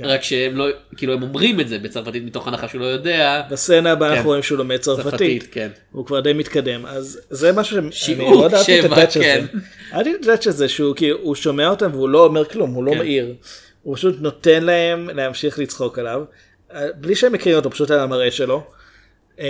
כן. 0.00 0.04
רק 0.06 0.22
שהם 0.22 0.56
לא, 0.56 0.66
כאילו 0.96 1.12
הם 1.12 1.22
אומרים 1.22 1.60
את 1.60 1.68
זה 1.68 1.78
בצרפתית 1.78 2.24
מתוך 2.24 2.48
הנחה 2.48 2.68
שהוא 2.68 2.80
לא 2.80 2.86
יודע, 2.86 3.42
בסצנה 3.50 3.92
הבאה 3.92 4.08
כן. 4.08 4.14
אנחנו 4.14 4.28
רואים 4.28 4.42
שהוא 4.42 4.58
לומד 4.58 4.76
צרפתית. 4.76 5.10
צרפתית, 5.10 5.48
כן. 5.52 5.68
הוא 5.92 6.06
כבר 6.06 6.20
די 6.20 6.32
מתקדם 6.32 6.86
אז 6.86 7.20
זה 7.30 7.52
משהו 7.52 7.78
שאני 7.90 8.16
מאוד 8.16 8.54
אהבתי 8.54 8.80
את 8.80 8.84
הטאץ' 8.84 9.14
כן. 9.16 9.44
הזה. 9.52 9.58
אהבתי 9.94 10.14
את 10.14 10.20
הטאץ' 10.22 10.46
הזה 10.46 10.68
שהוא 10.68 10.96
כאילו 10.96 11.18
הוא 11.22 11.34
שומע 11.34 11.68
אותם 11.68 11.90
והוא 11.94 12.08
לא 12.08 12.24
אומר 12.24 12.44
כלום 12.44 12.70
הוא 12.70 12.84
לא 12.84 12.92
כן. 12.92 12.98
מעיר. 12.98 13.34
הוא 13.82 13.96
פשוט 13.96 14.16
נותן 14.20 14.62
להם 14.64 15.10
להמשיך 15.14 15.58
לצחוק 15.58 15.98
עליו 15.98 16.22
אה, 16.74 16.86
בלי 16.96 17.14
שהם 17.16 17.32
מכירים 17.32 17.56
אותו 17.58 17.70
פשוט 17.70 17.90
על 17.90 17.98
המראה 18.00 18.30
שלו. 18.30 18.62
אה, 19.40 19.46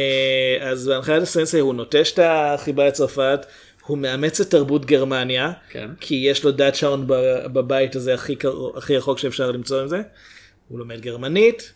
אז 0.61 0.89
בהנחיית 0.89 1.23
הסנסי 1.23 1.59
הוא 1.59 1.75
נוטש 1.75 2.13
את 2.13 2.19
החיבה 2.23 2.87
לצרפת. 2.87 3.47
הוא 3.87 3.99
מאמץ 3.99 4.41
את 4.41 4.51
תרבות 4.51 4.85
גרמניה 4.87 5.53
כן. 5.71 5.89
כי 6.01 6.15
יש 6.15 6.45
לו 6.45 6.51
דאט 6.51 6.75
שאונד 6.75 7.05
בבית 7.53 7.97
הזה 7.97 8.15
הכי, 8.15 8.37
קר- 8.37 8.71
הכי 8.77 8.97
רחוק 8.97 9.19
שאפשר 9.19 9.51
למצוא 9.51 9.81
עם 9.81 9.89
זה. 9.89 10.03
הוא 10.71 10.79
לומד 10.79 11.01
גרמנית. 11.01 11.73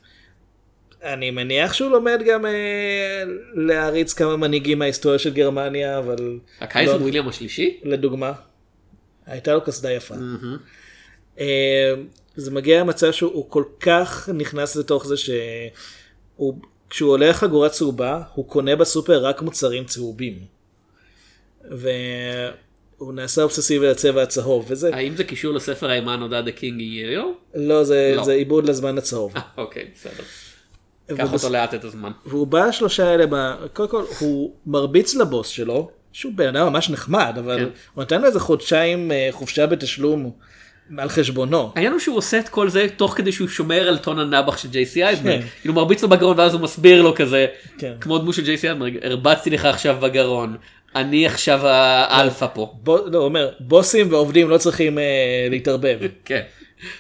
אני 1.03 1.31
מניח 1.31 1.73
שהוא 1.73 1.91
לומד 1.91 2.21
גם 2.27 2.47
אה, 2.47 3.23
להריץ 3.55 4.13
כמה 4.13 4.37
מנהיגים 4.37 4.79
מההיסטוריה 4.79 5.19
של 5.19 5.33
גרמניה 5.33 5.99
אבל 5.99 6.39
הקייזר 6.61 6.97
לא- 6.97 7.03
וויליאם 7.03 7.29
השלישי? 7.29 7.81
לדוגמה. 7.85 8.33
הייתה 9.27 9.55
לו 9.55 9.61
קסדה 9.65 9.93
יפה. 9.93 10.15
אה, 11.39 11.95
זה 12.37 12.51
מגיע 12.51 12.81
למצב 12.81 13.13
שהוא 13.13 13.51
כל 13.51 13.65
כך 13.81 14.29
נכנס 14.35 14.77
לתוך 14.77 15.07
זה 15.07 15.15
שהוא 15.17 16.55
כשהוא 16.91 17.11
עולה 17.11 17.29
לחגורה 17.31 17.69
צהובה 17.69 18.23
הוא 18.35 18.49
קונה 18.49 18.77
בסופר 18.77 19.25
רק 19.25 19.43
מוצרים 19.43 19.85
צהובים. 19.85 20.39
והוא 23.05 23.15
נעשה 23.15 23.43
אובססיבי 23.43 23.87
לצבע 23.87 24.23
הצהוב 24.23 24.67
וזה 24.69 24.91
האם 24.95 25.17
זה 25.17 25.25
קישור 25.25 25.55
לספר 25.55 25.91
האימה 25.91 26.15
הנודע 26.15 26.41
The 26.41 26.59
King 26.61 26.83
יריו? 26.83 27.25
לא 27.55 27.85
זה 27.85 28.13
לא. 28.17 28.25
זה 28.25 28.33
עיבוד 28.33 28.69
לזמן 28.69 28.99
הצהוב. 28.99 29.35
אוקיי, 29.59 29.85
בסדר. 29.95 30.23
קח 31.17 31.25
ובס- 31.25 31.45
אותו 31.45 31.53
לאט 31.53 31.75
את 31.75 31.85
הזמן. 31.85 32.11
והוא 32.27 32.47
בא 32.47 32.73
שלושה 32.73 33.09
האלה, 33.11 33.25
ב... 33.31 33.55
קודם 33.73 33.89
כל 33.89 34.05
הוא 34.19 34.55
מרביץ 34.67 35.15
לבוס 35.15 35.49
שלו, 35.49 35.91
שהוא 36.13 36.33
בן 36.37 36.57
אדם 36.57 36.67
ממש 36.73 36.91
נחמד, 36.91 37.35
אבל 37.39 37.59
כן. 37.59 37.69
הוא 37.95 38.03
נתן 38.03 38.21
לו 38.21 38.27
איזה 38.27 38.41
חודשיים 38.41 39.13
אה, 39.13 39.29
חופשה 39.33 39.67
בתשלום 39.67 40.31
על 40.99 41.09
חשבונו. 41.09 41.73
העניין 41.75 41.93
הוא 41.93 42.01
שהוא 42.01 42.17
עושה 42.17 42.39
את 42.39 42.49
כל 42.49 42.69
זה 42.69 42.87
תוך 42.97 43.15
כדי 43.17 43.33
שהוא 43.33 43.49
שומר 43.49 43.89
על 43.89 43.99
טון 43.99 44.19
הנאבך 44.19 44.59
של 44.59 44.69
ג'ייסי 44.69 45.05
אייזנברג. 45.05 45.41
כן. 45.41 45.47
כאילו 45.61 45.75
מרביץ 45.75 46.03
לו 46.03 46.09
בגרון 46.09 46.39
ואז 46.39 46.55
הוא 46.55 46.61
מסביר 46.63 47.03
לו 47.03 47.15
כזה, 47.15 47.47
כן. 47.79 47.93
כמו 48.01 48.19
דמות 48.19 48.35
של 48.35 48.45
ג'ייסי 48.45 48.67
אייזנברג, 48.69 48.99
הרבצתי 49.03 49.51
לך 49.51 49.65
עכשיו 49.65 49.97
בגרון, 50.01 50.57
אני 50.95 51.27
עכשיו 51.27 51.67
האלפא 51.67 52.47
פה. 52.55 52.75
לא, 52.87 53.19
הוא 53.19 53.25
אומר, 53.25 53.51
בוסים 53.61 54.13
ועובדים 54.13 54.51
לא 54.51 54.59
צריכים 54.59 54.99
אה, 54.99 55.47
להתערבב. 55.51 55.99
כן. 56.25 56.43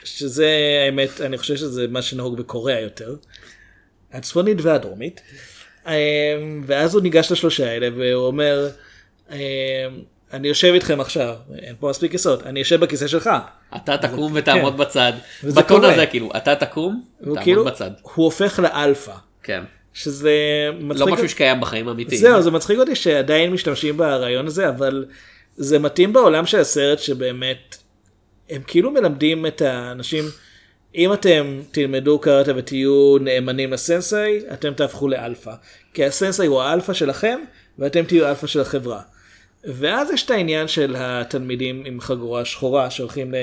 שזה 0.04 0.50
האמת, 0.86 1.20
אני 1.20 1.38
חושב 1.38 1.56
שזה 1.56 1.88
מה 1.88 2.02
שנהוג 2.02 2.36
בקוריאה 2.36 2.80
יותר. 2.80 3.16
הצפונית 4.12 4.58
והדרומית. 4.60 5.20
אה, 5.86 6.36
ואז 6.66 6.94
הוא 6.94 7.02
ניגש 7.02 7.32
לשלושה 7.32 7.70
האלה 7.70 7.88
והוא 7.96 8.26
אומר, 8.26 8.68
אה, 9.30 9.38
אני 10.32 10.48
יושב 10.48 10.72
איתכם 10.74 11.00
עכשיו, 11.00 11.34
אין 11.58 11.74
פה 11.80 11.88
מספיק 11.88 12.10
כיסאות, 12.10 12.46
אני 12.46 12.58
יושב 12.58 12.80
בכיסא 12.80 13.06
שלך. 13.06 13.30
אתה 13.76 13.96
תקום 13.96 14.32
ותעמוד 14.34 14.76
בצד. 14.76 15.12
כן. 15.40 15.46
וזה 15.48 15.60
בטון. 15.60 15.84
הזה 15.84 16.06
כאילו, 16.06 16.30
אתה 16.36 16.56
תקום, 16.56 17.04
תעמוד 17.20 17.38
כאילו, 17.38 17.64
בצד. 17.64 17.90
הוא 18.02 18.24
הופך 18.24 18.58
לאלפא, 18.58 19.14
כן. 19.42 19.62
שזה 19.94 20.32
לא 20.80 21.06
מצחיק. 21.06 21.08
משהו 21.08 21.28
שקיים 21.28 21.60
בחיים 21.60 21.88
האמיתיים. 21.88 22.20
זהו, 22.20 22.42
זה 22.42 22.50
מצחיק 22.50 22.78
אותי 22.78 22.94
שעדיין 22.94 23.52
משתמשים 23.52 23.96
ברעיון 23.96 24.46
הזה, 24.46 24.68
אבל 24.68 25.04
זה 25.56 25.78
מתאים 25.78 26.12
בעולם 26.12 26.46
של 26.46 26.58
הסרט 26.58 26.98
שבאמת, 26.98 27.76
הם 28.50 28.62
כאילו 28.66 28.90
מלמדים 28.90 29.46
את 29.46 29.62
האנשים, 29.62 30.24
אם 30.94 31.12
אתם 31.12 31.60
תלמדו 31.70 32.18
קראטה 32.18 32.52
ותהיו 32.56 33.16
נאמנים 33.20 33.72
לסנסיי, 33.72 34.52
אתם 34.52 34.74
תהפכו 34.74 35.08
לאלפא. 35.08 35.52
כי 35.94 36.06
הסנסיי 36.06 36.46
הוא 36.46 36.62
האלפא 36.62 36.92
שלכם, 36.92 37.38
ואתם 37.78 38.04
תהיו 38.04 38.28
אלפא 38.28 38.46
של 38.46 38.60
החברה. 38.60 39.00
ואז 39.64 40.10
יש 40.10 40.24
את 40.24 40.30
העניין 40.30 40.68
של 40.68 40.94
התלמידים 40.98 41.82
עם 41.86 42.00
חגורה 42.00 42.44
שחורה 42.44 42.90
שהולכים 42.90 43.34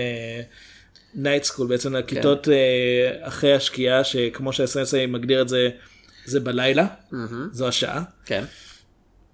ל 1.15 1.20
night 1.20 1.43
school, 1.43 1.67
בעצם 1.67 1.95
לכיתות 1.95 2.45
כן. 2.45 2.51
אה, 2.51 3.27
אחרי 3.27 3.53
השקיעה, 3.53 4.03
שכמו 4.03 4.49
שהסנסיי 4.49 5.08
מגדיר 5.07 5.41
את 5.41 5.49
זה, 5.49 5.69
זה 6.25 6.39
בלילה, 6.39 6.88
זו 7.51 7.67
השעה. 7.67 8.03
כן. 8.25 8.43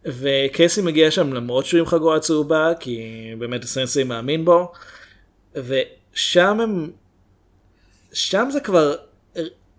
וקייסי 0.05 0.81
מגיע 0.81 1.11
שם 1.11 1.33
למרות 1.33 1.65
שהוא 1.65 1.79
עם 1.79 1.85
חגורה 1.85 2.19
צהובה, 2.19 2.71
כי 2.79 3.01
באמת 3.39 3.63
הסנסיי 3.63 4.03
מאמין 4.03 4.45
בו, 4.45 4.71
ושם 5.55 6.59
הם, 6.59 6.91
שם 8.13 8.47
זה 8.51 8.59
כבר 8.59 8.95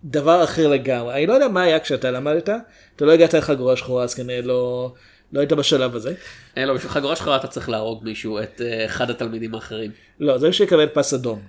דבר 0.03 0.43
אחר 0.43 0.67
לגמרי. 0.67 1.13
אני 1.13 1.27
לא 1.27 1.33
יודע 1.33 1.47
מה 1.47 1.61
היה 1.61 1.79
כשאתה 1.79 2.11
למדת, 2.11 2.49
אתה 2.95 3.05
לא 3.05 3.11
הגעת 3.11 3.33
לחגורה 3.33 3.75
שחורה, 3.77 4.03
אז 4.03 4.13
כנראה 4.13 4.41
לא, 4.41 4.93
לא 5.31 5.39
היית 5.39 5.53
בשלב 5.53 5.95
הזה. 5.95 6.13
אה, 6.57 6.65
לא, 6.65 6.73
בשביל 6.73 6.91
חגורה 6.91 7.15
שחורה 7.15 7.35
אתה 7.37 7.47
צריך 7.47 7.69
להרוג 7.69 8.03
מישהו, 8.03 8.39
את 8.39 8.61
אה, 8.61 8.85
אחד 8.85 9.09
התלמידים 9.09 9.55
האחרים. 9.55 9.91
לא, 10.19 10.37
זה 10.37 10.53
שיקבל 10.53 10.87
פס 10.87 11.13
אדום. 11.13 11.41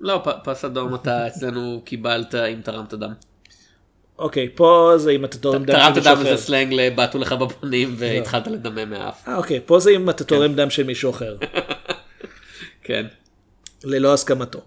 לא, 0.00 0.20
פ- 0.24 0.44
פס 0.48 0.64
אדום 0.64 0.94
אתה 0.94 1.26
אצלנו 1.26 1.82
קיבלת 1.84 2.34
אם 2.34 2.60
תרמת 2.64 2.94
דם. 2.94 3.12
אוקיי, 4.18 4.48
פה 4.54 4.92
זה 4.96 5.10
אם 5.10 5.24
אתה 5.24 5.38
תורם 5.38 5.64
דם 5.64 5.72
של 5.72 5.78
תרמת 5.78 5.96
מישהו 5.96 6.14
דם 6.14 6.20
אחר. 6.20 6.36
זה 6.36 6.42
סלנג 6.42 6.72
לבעטו 6.72 7.18
לך 7.18 7.32
בפנים 7.32 7.94
והתחלת 7.98 8.46
לדמם 8.46 8.90
מהאף. 8.90 9.28
אה, 9.28 9.36
אוקיי, 9.36 9.60
פה 9.66 9.80
זה 9.80 9.90
אם 9.90 10.10
אתה 10.10 10.24
תורם 10.24 10.54
דם 10.54 10.70
של 10.70 10.82
מישהו 10.82 11.10
אחר. 11.10 11.36
כן. 12.86 13.06
ללא 13.84 14.14
הסכמתו. 14.14 14.60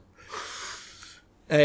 אמ, 1.51 1.57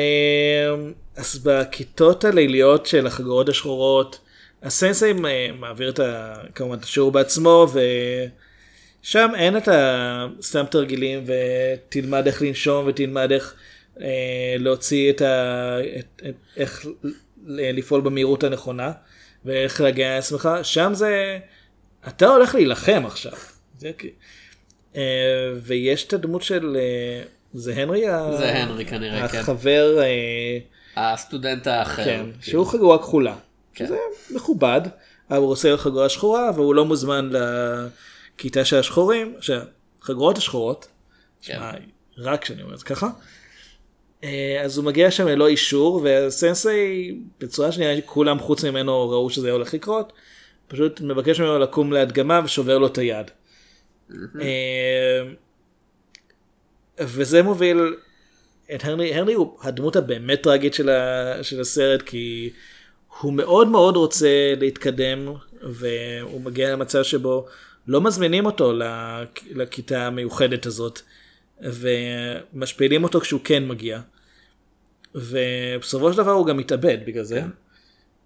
אז 1.16 1.38
בכיתות 1.38 2.24
הליליות 2.24 2.86
של 2.86 3.06
החגורות 3.06 3.48
השחורות, 3.48 4.18
הסנסei 4.62 5.12
מ- 5.14 5.60
מעביר 5.60 5.90
את 5.90 6.00
ה... 6.00 6.34
כמובן 6.54 6.78
את 6.78 6.84
השיעור 6.84 7.12
בעצמו, 7.12 7.66
ושם 9.02 9.30
אין 9.36 9.56
את 9.56 9.68
הסתם 9.72 10.64
תרגילים 10.70 11.24
ותלמד 11.26 12.26
איך 12.26 12.42
לנשום 12.42 12.86
ותלמד 12.86 13.32
איך 13.32 13.54
אה, 14.00 14.54
להוציא 14.58 15.10
את 15.10 15.20
ה... 15.20 15.76
את, 15.98 16.22
את, 16.28 16.34
איך 16.56 16.86
לפעול 17.46 18.00
במהירות 18.00 18.44
הנכונה 18.44 18.92
ואיך 19.44 19.80
להגן 19.80 20.06
על 20.06 20.18
עצמך, 20.18 20.48
שם 20.62 20.90
זה... 20.94 21.38
אתה 22.08 22.26
הולך 22.26 22.54
להילחם 22.54 23.02
עכשיו. 23.06 23.32
זה 23.78 23.90
כ- 23.98 24.04
אה, 24.96 25.02
ויש 25.62 26.04
את 26.04 26.12
הדמות 26.12 26.42
של... 26.42 26.76
אה, 26.80 27.22
זה 27.54 27.74
הנרי? 27.74 28.08
ה- 28.08 28.36
זה 28.38 28.58
הנרי 28.62 28.84
כנראה, 28.86 29.28
כן. 29.28 29.38
החבר, 29.38 29.98
אה, 30.02 30.58
הסטודנט 31.12 31.66
האחר. 31.66 32.04
כן, 32.04 32.26
שהוא 32.40 32.66
חגורה 32.66 32.98
כחולה. 32.98 33.36
כן. 33.74 33.86
שזה 33.86 33.96
מכובד, 34.30 34.80
אבל 35.30 35.38
הוא 35.38 35.50
עושה 35.50 35.76
חגורה 35.76 36.08
שחורה 36.08 36.50
והוא 36.54 36.74
לא 36.74 36.84
מוזמן 36.84 37.30
לכיתה 38.36 38.64
של 38.64 38.76
השחורים, 38.78 39.34
שהחגורות 39.40 40.38
השחורות, 40.38 40.88
כן. 41.42 41.60
רק 42.18 42.42
כשאני 42.42 42.62
אומר 42.62 42.74
את 42.74 42.78
זה 42.78 42.84
ככה, 42.84 43.08
אז 44.64 44.76
הוא 44.78 44.84
מגיע 44.84 45.10
שם 45.10 45.26
ללא 45.26 45.48
אישור 45.48 46.04
והסנסei 46.04 47.14
בצורה 47.40 47.68
לי 47.78 48.00
כולם 48.06 48.38
חוץ 48.38 48.64
ממנו 48.64 49.10
ראו 49.10 49.30
שזה 49.30 49.50
הולך 49.52 49.74
לקרות, 49.74 50.12
פשוט 50.68 51.00
מבקש 51.00 51.40
ממנו 51.40 51.58
לקום 51.58 51.92
להדגמה 51.92 52.40
ושובר 52.44 52.78
לו 52.78 52.86
את 52.86 52.98
היד. 52.98 53.26
אה, 54.40 55.22
וזה 57.00 57.42
מוביל 57.42 57.94
את 58.74 58.84
הרני, 58.84 59.14
הרני 59.14 59.32
הוא 59.32 59.58
הדמות 59.62 59.96
הבאמת 59.96 60.42
טראגית 60.42 60.74
של, 60.74 60.88
ה, 60.88 61.34
של 61.42 61.60
הסרט 61.60 62.02
כי 62.02 62.50
הוא 63.20 63.32
מאוד 63.32 63.68
מאוד 63.68 63.96
רוצה 63.96 64.54
להתקדם 64.60 65.28
והוא 65.62 66.40
מגיע 66.40 66.72
למצב 66.72 67.02
שבו 67.02 67.46
לא 67.86 68.00
מזמינים 68.00 68.46
אותו 68.46 68.72
לכ- 68.72 69.44
לכיתה 69.54 70.06
המיוחדת 70.06 70.66
הזאת 70.66 71.00
ומשפילים 71.60 73.02
אותו 73.04 73.20
כשהוא 73.20 73.40
כן 73.44 73.68
מגיע. 73.68 74.00
ובסופו 75.14 76.12
של 76.12 76.18
דבר 76.18 76.30
הוא 76.30 76.46
גם 76.46 76.56
מתאבד 76.56 76.98
בגלל 77.06 77.24
זה. 77.24 77.42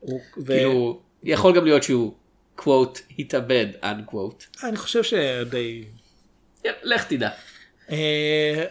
הוא, 0.01 0.21
ו... 0.39 0.47
כאילו, 0.47 1.01
יכול 1.25 1.57
גם 1.57 1.65
להיות 1.65 1.83
שהוא 1.83 2.13
קוואט 2.57 3.01
התאבד 3.19 3.67
אנקוואט. 3.83 4.45
אני 4.65 4.77
חושב 4.77 5.03
שדי 5.03 5.85
לך 6.83 7.05
תדע. 7.05 7.31
אה, 7.91 8.65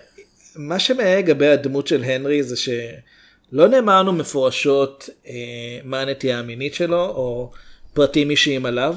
מה 0.55 0.79
שמעניין 0.79 1.19
לגבי 1.19 1.47
הדמות 1.47 1.87
של 1.87 2.03
הנרי 2.03 2.43
זה 2.43 2.55
שלא 2.57 3.67
נאמר 3.67 3.99
לנו 3.99 4.13
מפורשות 4.13 5.09
אה, 5.27 5.79
מה 5.83 6.01
הנטייה 6.01 6.39
המינית 6.39 6.73
שלו 6.73 7.05
או 7.05 7.51
פרטים 7.93 8.29
אישיים 8.29 8.65
עליו, 8.65 8.95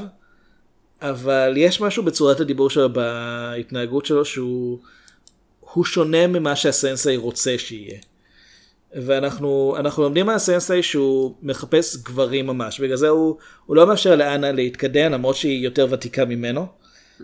אבל 1.02 1.54
יש 1.57 1.81
משהו 1.81 2.02
בצורת 2.02 2.40
הדיבור 2.40 2.70
שלו 2.70 2.92
בהתנהגות 2.92 4.07
שלו 4.07 4.24
שהוא 4.24 4.78
הוא 5.61 5.85
שונה 5.85 6.26
ממה 6.26 6.57
שהסנסei 6.57 7.16
רוצה 7.16 7.59
שיהיה. 7.59 7.98
ואנחנו 8.94 9.74
אנחנו 9.79 10.03
לומדים 10.03 10.27
מהסנסei 10.27 10.83
שהוא 10.83 11.35
מחפש 11.42 11.96
גברים 11.96 12.46
ממש, 12.46 12.81
בגלל 12.81 12.96
זה 12.96 13.09
הוא, 13.09 13.37
הוא 13.66 13.77
לא 13.77 13.87
מאפשר 13.87 14.16
לאנה 14.16 14.53
להתקדם 14.53 15.12
למרות 15.12 15.37
שהיא 15.37 15.64
יותר 15.64 15.87
ותיקה 15.90 16.24
ממנו. 16.24 16.66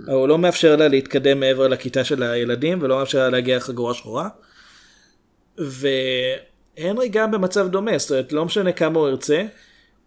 הוא 0.07 0.29
לא 0.29 0.39
מאפשר 0.39 0.77
לה 0.77 0.89
להתקדם 0.89 1.41
מעבר 1.41 1.69
לכיתה 1.69 2.05
של 2.05 2.23
הילדים 2.23 2.79
ולא 2.83 2.99
מאפשר 2.99 3.19
לה 3.19 3.31
להגיע 3.31 3.57
לחגורה 3.57 3.95
שחורה. 3.95 4.29
והנרי 5.59 7.09
גם 7.09 7.31
במצב 7.31 7.69
דומה, 7.69 7.99
זאת 7.99 8.11
אומרת 8.11 8.33
לא 8.33 8.45
משנה 8.45 8.73
כמה 8.73 8.99
הוא 8.99 9.09
ירצה, 9.09 9.43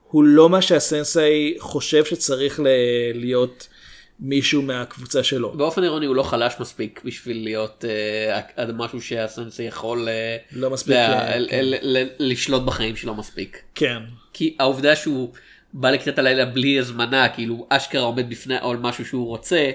הוא 0.08 0.24
לא 0.24 0.50
מה 0.50 0.62
שהסנסei 0.62 1.60
חושב 1.60 2.06
שצריך 2.06 2.60
להיות 3.14 3.68
מישהו 4.20 4.62
מהקבוצה 4.62 5.24
שלו. 5.24 5.52
באופן 5.52 5.84
אירוני 5.84 6.06
הוא 6.06 6.16
לא 6.16 6.24
חלש 6.24 6.54
מספיק 6.60 7.02
בשביל 7.06 7.44
להיות 7.44 7.86
אה, 8.58 8.66
משהו 8.74 9.02
שהסנסי 9.02 9.64
יכול 9.64 10.08
אה, 10.10 10.38
לא 10.52 10.70
מספיק, 10.70 10.94
ל- 10.96 10.98
אה, 11.00 11.34
כן. 11.50 11.60
ל- 11.66 11.98
ל- 11.98 12.08
לשלוט 12.20 12.64
בחיים 12.64 12.96
שלו 12.96 13.16
מספיק. 13.16 13.62
כן. 13.76 13.98
כי 14.34 14.56
העובדה 14.60 14.96
שהוא 14.96 15.34
בא 15.74 15.92
לכיתת 15.92 16.20
הלילה 16.20 16.46
בלי 16.46 16.80
הזמנה, 16.80 17.30
כאילו 17.30 17.68
אשכרה 17.70 18.02
עומד 18.02 18.30
בפני 18.30 18.60
או 18.62 18.74
משהו 18.80 19.06
שהוא 19.06 19.28
רוצה, 19.28 19.72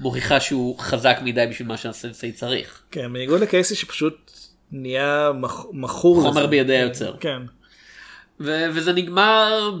מוכיחה 0.00 0.40
שהוא 0.40 0.78
חזק 0.78 1.16
מדי 1.22 1.44
בשביל 1.50 1.68
מה 1.68 1.76
שהסנסי 1.76 2.32
צריך. 2.32 2.82
כן, 2.90 3.12
בניגוד 3.12 3.40
לקייסי 3.40 3.74
שפשוט 3.74 4.30
נהיה 4.72 5.30
מח- 5.40 5.66
מכור 5.72 6.18
לזה. 6.18 6.28
חומר 6.28 6.46
בידי 6.46 6.76
היוצר. 6.76 7.16
כן. 7.20 7.42
ו- 8.40 8.66
וזה 8.74 8.92
נגמר 8.92 9.74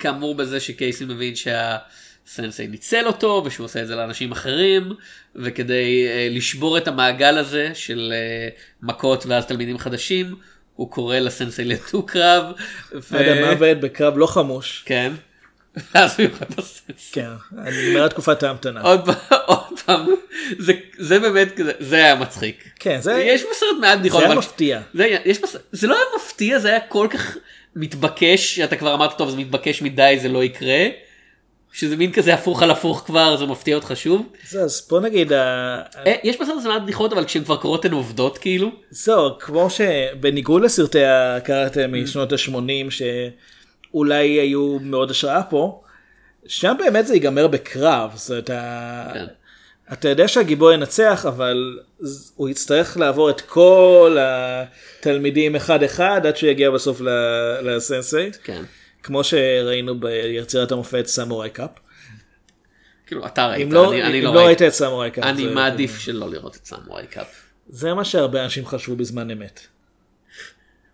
כאמור 0.00 0.34
בזה 0.34 0.60
שקייסי 0.60 1.04
מבין 1.04 1.34
שהסנסי 2.34 2.66
ניצל 2.66 3.06
אותו 3.06 3.42
ושהוא 3.46 3.64
עושה 3.64 3.82
את 3.82 3.86
זה 3.86 3.96
לאנשים 3.96 4.32
אחרים 4.32 4.92
וכדי 5.36 6.06
uh, 6.08 6.36
לשבור 6.36 6.78
את 6.78 6.88
המעגל 6.88 7.38
הזה 7.38 7.70
של 7.74 8.12
uh, 8.52 8.86
מכות 8.86 9.26
ואז 9.26 9.46
תלמידים 9.46 9.78
חדשים 9.78 10.34
הוא 10.74 10.90
קורא 10.90 11.18
לסנסי 11.18 11.64
לדו-קרב. 11.64 12.44
ו- 13.10 13.18
עד 13.18 13.28
המוות 13.28 13.80
בקרב 13.80 14.18
לא 14.18 14.26
חמוש. 14.26 14.82
כן. 14.86 15.12
ואז 15.94 16.14
הוא 16.20 16.26
יורד 16.26 16.54
בסנסי. 16.56 17.12
כן. 17.12 17.28
נגמרה 17.52 18.08
תקופת 18.08 18.42
ההמתנה. 18.42 18.80
עוד 18.80 19.04
פעם, 19.04 19.14
עוד 19.46 19.80
פעם, 19.86 20.06
זה, 20.58 20.72
זה 20.98 21.18
באמת, 21.18 21.48
זה 21.78 21.96
היה 21.96 22.14
מצחיק. 22.14 22.64
כן, 22.78 23.00
זה 23.00 23.12
יש 23.22 23.40
בסרט 23.42 23.76
מעט 23.80 23.98
בדיחות, 23.98 24.20
זה 24.20 24.26
היה 24.26 24.34
מפתיע. 24.34 24.80
זה, 24.94 25.04
היה- 25.04 25.18
יש 25.24 25.40
בס... 25.42 25.56
זה 25.72 25.86
לא 25.86 25.94
היה 25.94 26.04
מפתיע, 26.16 26.58
זה 26.58 26.68
היה 26.68 26.80
כל 26.80 27.06
כך 27.10 27.36
מתבקש, 27.76 28.56
שאתה 28.56 28.76
כבר 28.76 28.94
אמרת, 28.94 29.18
טוב, 29.18 29.30
זה 29.30 29.36
מתבקש 29.36 29.82
מדי, 29.82 30.18
זה 30.22 30.28
לא 30.28 30.44
יקרה. 30.44 30.86
שזה 31.72 31.96
מין 31.96 32.12
כזה 32.12 32.34
הפוך 32.34 32.62
על 32.62 32.70
הפוך 32.70 33.02
כבר, 33.06 33.36
זה 33.36 33.46
מפתיע 33.46 33.76
אותך 33.76 33.92
שוב. 33.94 34.26
זהו, 34.48 34.64
אז 34.64 34.86
בוא 34.90 35.00
נגיד, 35.00 35.32
אה, 35.32 35.82
יש 36.24 36.36
בסרט 36.40 36.54
הזה 36.56 36.68
מעט 36.68 36.82
בדיחות, 36.82 37.12
אבל 37.12 37.24
כשהן 37.24 37.44
כבר 37.44 37.56
קורות 37.56 37.84
הן 37.84 37.92
עובדות 37.92 38.38
כאילו. 38.38 38.70
זהו, 38.90 39.38
כמו 39.38 39.68
שבניגוד 39.70 40.62
לסרטי 40.62 41.04
הקראטה 41.04 41.86
משנות 41.86 42.32
ה-80 42.32 42.90
שאולי 42.90 44.26
היו 44.28 44.78
מאוד 44.82 45.10
השראה 45.10 45.42
פה, 45.42 45.80
שם 46.46 46.74
באמת 46.78 47.06
זה 47.06 47.14
ייגמר 47.14 47.46
בקרב, 47.46 48.10
זאת 48.14 48.30
אומרת, 48.30 48.50
כן. 49.14 49.26
אתה 49.92 50.08
יודע 50.08 50.28
שהגיבור 50.28 50.72
ינצח, 50.72 51.26
אבל 51.28 51.78
הוא 52.36 52.48
יצטרך 52.48 52.96
לעבור 52.96 53.30
את 53.30 53.40
כל 53.40 54.16
התלמידים 54.20 55.56
אחד 55.56 55.82
אחד 55.82 56.26
עד 56.26 56.36
שהוא 56.36 56.50
יגיע 56.50 56.70
בסוף 56.70 57.00
ל- 57.00 57.08
לסנסיי, 57.62 58.36
כן. 58.44 58.62
כמו 59.08 59.24
שראינו 59.24 60.00
ביצירת 60.00 60.72
המופת 60.72 61.06
Samurai 61.06 61.50
Cop. 61.50 61.70
כאילו, 63.06 63.26
אתה 63.26 63.46
ראית, 63.46 63.62
אם 63.66 63.72
לא, 63.72 63.92
אני, 63.92 64.02
אני 64.02 64.18
אם 64.18 64.24
לא 64.24 64.34
לא. 64.34 64.40
ראית 64.46 64.62
את 64.62 64.72
Samurai 64.72 65.10
Cop. 65.10 65.24
אני 65.24 65.42
זה- 65.44 65.50
מעדיף 65.54 65.98
שלא 65.98 66.30
לראות 66.30 66.56
את 66.56 66.66
Samurai 66.66 67.06
Cop. 67.06 67.26
זה 67.68 67.94
מה 67.94 68.04
שהרבה 68.04 68.44
אנשים 68.44 68.66
חשבו 68.66 68.96
בזמן 68.96 69.30
אמת. 69.30 69.60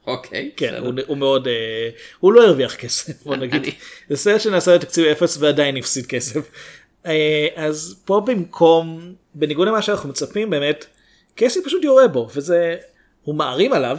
אוקיי, 0.07 0.50
כן, 0.57 0.66
בסדר. 0.66 0.79
הוא, 0.87 0.92
הוא 1.07 1.16
מאוד, 1.16 1.46
אה, 1.48 1.88
הוא 2.20 2.33
לא 2.33 2.46
הרוויח 2.46 2.74
כסף, 2.74 3.22
בוא 3.22 3.37
נגיד. 3.46 3.62
זה 4.09 4.16
סרט 4.16 4.40
שנעשה 4.40 4.79
בתקציב 4.79 5.05
אפס 5.07 5.37
ועדיין 5.40 5.77
הפסיד 5.77 6.07
כסף. 6.07 6.50
אה, 7.07 7.46
אז 7.57 8.03
פה 8.05 8.22
במקום, 8.27 9.14
בניגוד 9.35 9.68
למה 9.68 9.83
שאנחנו 9.83 10.09
מצפים 10.09 10.50
באמת, 10.50 10.85
קייסי 11.35 11.64
פשוט 11.64 11.85
יורה 11.85 12.09
בו, 12.09 12.29
וזה, 12.35 12.77
הוא 13.22 13.35
מערים 13.35 13.72
עליו, 13.72 13.98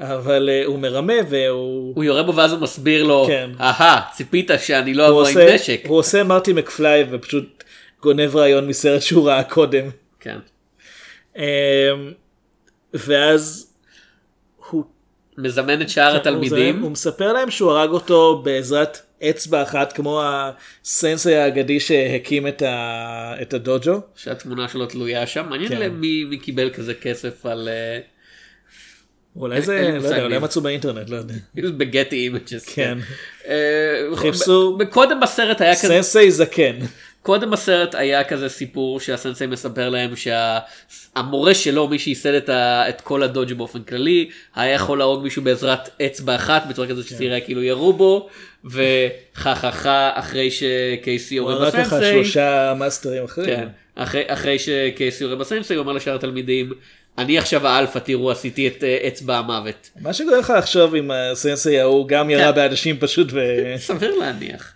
אבל 0.00 0.48
אה, 0.48 0.62
הוא 0.66 0.78
מרמה 0.78 1.12
והוא... 1.30 1.92
הוא 1.94 2.04
יורה 2.04 2.22
בו 2.22 2.34
ואז 2.34 2.52
הוא 2.52 2.60
מסביר 2.60 3.04
לו, 3.04 3.24
כן. 3.28 3.50
אהה, 3.60 4.00
ציפית 4.12 4.50
שאני 4.58 4.94
לא 4.94 5.08
אבוא 5.08 5.28
עם 5.28 5.38
עושה, 5.38 5.54
נשק. 5.54 5.80
הוא 5.86 5.98
עושה 5.98 6.24
מרטי 6.24 6.52
מקפליי 6.52 7.06
ופשוט 7.10 7.64
גונב 8.02 8.36
רעיון 8.36 8.68
מסרט 8.68 9.02
שהוא 9.02 9.28
ראה 9.28 9.44
קודם. 9.44 9.84
כן. 10.20 10.38
אה, 11.36 11.90
ואז 12.94 13.72
הוא 14.70 14.84
מזמן 15.38 15.82
את 15.82 15.88
שאר 15.88 16.16
התלמידים. 16.16 16.76
הוא, 16.76 16.82
הוא 16.82 16.90
מספר 16.90 17.32
להם 17.32 17.50
שהוא 17.50 17.70
הרג 17.70 17.90
אותו 17.90 18.42
בעזרת 18.44 18.98
אצבע 19.30 19.62
אחת 19.62 19.92
כמו 19.92 20.22
הסנסי 20.24 21.34
האגדי 21.34 21.80
שהקים 21.80 22.46
את, 22.46 22.62
ה, 22.62 23.34
את 23.42 23.54
הדוג'ו. 23.54 24.00
שהתמונה 24.16 24.68
שלו 24.68 24.86
תלויה 24.86 25.26
שם. 25.26 25.46
מעניין 25.50 25.68
כן. 25.68 25.78
להם 25.78 26.00
מי 26.00 26.24
מי 26.24 26.38
קיבל 26.38 26.70
כזה 26.70 26.94
כסף 26.94 27.46
על... 27.46 27.68
אה, 27.68 27.98
אולי 29.36 29.62
זה, 29.62 29.98
לא 30.02 30.08
יודע, 30.08 30.22
אולי. 30.22 30.38
מצאו 30.38 30.62
באינטרנט, 30.62 31.10
לא 31.10 31.16
יודע. 31.16 31.34
ב 31.78 31.84
Getty 31.84 32.16
Images. 32.16 32.68
כן. 32.74 32.98
אה, 33.48 33.54
חיפשו- 34.14 34.78
קודם 34.90 35.20
בסרט 35.20 35.60
היה 35.60 35.74
כזה, 35.74 35.88
סנסיי 35.88 36.30
זקן. 36.30 36.76
קודם 37.22 37.50
בסרט 37.50 37.94
היה 37.94 38.24
כזה 38.24 38.48
סיפור 38.48 39.00
שהסנסיי 39.00 39.46
מספר 39.48 39.88
להם 39.88 40.10
שהמורה 40.16 41.54
שלו, 41.54 41.88
מי 41.88 41.98
שייסד 41.98 42.34
את, 42.34 42.48
ה, 42.48 42.88
את 42.88 43.00
כל 43.00 43.22
הדוג'ו 43.22 43.52
באופן 43.52 43.82
כללי, 43.82 44.30
היה 44.54 44.74
יכול 44.74 44.98
להרוג 44.98 45.22
מישהו 45.22 45.42
בעזרת 45.42 46.00
אצבע 46.06 46.34
אחת, 46.34 46.66
בצורה 46.68 46.88
כזאת 46.88 47.06
כן. 47.06 47.14
שתראה 47.14 47.40
כאילו 47.40 47.62
ירו 47.62 47.92
בו, 47.92 48.28
חה 49.34 49.54
חה 49.54 49.70
חה 49.72 50.10
אחרי 50.14 50.50
שקייסי 50.50 51.36
הוא 51.36 51.50
יורה 51.50 51.66
הרג 51.66 51.76
לך. 51.76 51.96
שלושה 52.12 52.74
מאסטרים 52.78 53.24
אחרים. 53.24 53.46
כן. 53.46 53.68
אחרי, 53.94 54.22
אחרי 54.26 54.58
שקייסי 54.58 55.24
יורה 55.24 55.36
בסנסei, 55.36 55.70
הוא 55.74 55.78
אומר 55.78 55.92
לשאר 55.92 56.14
התלמידים, 56.14 56.72
אני 57.18 57.38
עכשיו 57.38 57.66
האלפא, 57.66 57.98
תראו, 57.98 58.30
עשיתי 58.30 58.68
את 58.68 58.84
אה, 58.84 59.08
אצבע 59.08 59.38
המוות. 59.38 59.90
מה 60.00 60.12
שגורם 60.12 60.38
לך 60.38 60.52
לחשוב 60.58 60.94
אם 60.94 61.10
הסנסי 61.10 61.80
ההוא 61.80 62.08
גם 62.08 62.30
ירה 62.30 62.52
כן. 62.52 62.54
באנשים 62.54 62.98
פשוט 62.98 63.28
ו... 63.32 63.38
סביר 63.76 64.14
להניח. 64.14 64.74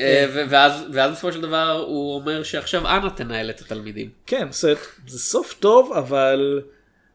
אה, 0.00 0.26
ו- 0.34 0.42
ואז 0.48 0.84
בסופו 1.12 1.32
של 1.32 1.40
דבר 1.40 1.84
הוא 1.86 2.14
אומר 2.14 2.42
שעכשיו 2.42 2.88
אנא 2.88 3.08
תנהל 3.08 3.50
את 3.50 3.60
התלמידים. 3.60 4.10
כן, 4.26 4.48
זה, 4.50 4.74
זה 5.06 5.18
סוף 5.18 5.54
טוב 5.60 5.92
אבל 5.92 6.62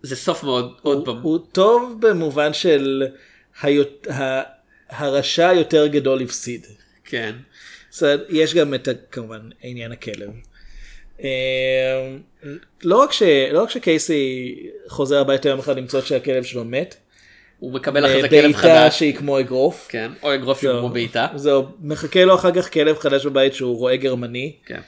זה 0.02 0.16
סוף 0.16 0.44
מאוד, 0.44 0.74
עוד 0.82 1.06
פעם. 1.06 1.22
הוא 1.22 1.40
טוב 1.52 1.98
במובן 2.00 2.54
של 2.54 3.08
הרשע 4.90 5.54
יותר 5.54 5.88
גדול 5.88 6.22
הפסיד. 6.22 6.66
כן. 7.06 7.36
יש 8.30 8.56
גם 8.56 8.74
את 8.74 8.90
כמובן 9.12 9.50
עניין 9.62 9.92
הכלב. 9.92 10.30
לא 12.84 12.98
רק, 12.98 13.12
ש, 13.12 13.24
לא 13.52 13.64
רק 13.64 13.70
שקייסי 13.70 14.56
חוזר 14.88 15.20
הביתה 15.20 15.50
יום 15.50 15.60
אחד 15.60 15.78
למצוא 15.78 16.02
שהכלב 16.02 16.44
שלו 16.44 16.64
מת, 16.66 16.96
הוא 17.60 17.74
מקבל 17.74 18.06
אחרי 18.06 18.22
זה 18.22 18.30
כלב 18.30 18.42
בעיטה 18.42 18.58
חדש. 18.60 19.00
שהיא 19.00 19.16
כמו 19.16 19.40
אגרוף. 19.40 19.86
כן. 19.90 20.12
או 20.24 20.34
אגרוף 20.34 20.62
שהוא. 20.62 20.80
כמו 20.80 20.90
בעיטה. 20.90 21.28
זהו, 21.36 21.66
מחכה 21.82 22.26
לו 22.26 22.36
אחר 22.36 22.52
כך 22.52 22.74
כלב 22.74 22.98
חדש 22.98 23.26
בבית 23.26 23.54
שהוא 23.54 23.78
רועה 23.78 23.96
גרמני. 23.96 24.56
כן. 24.66 24.80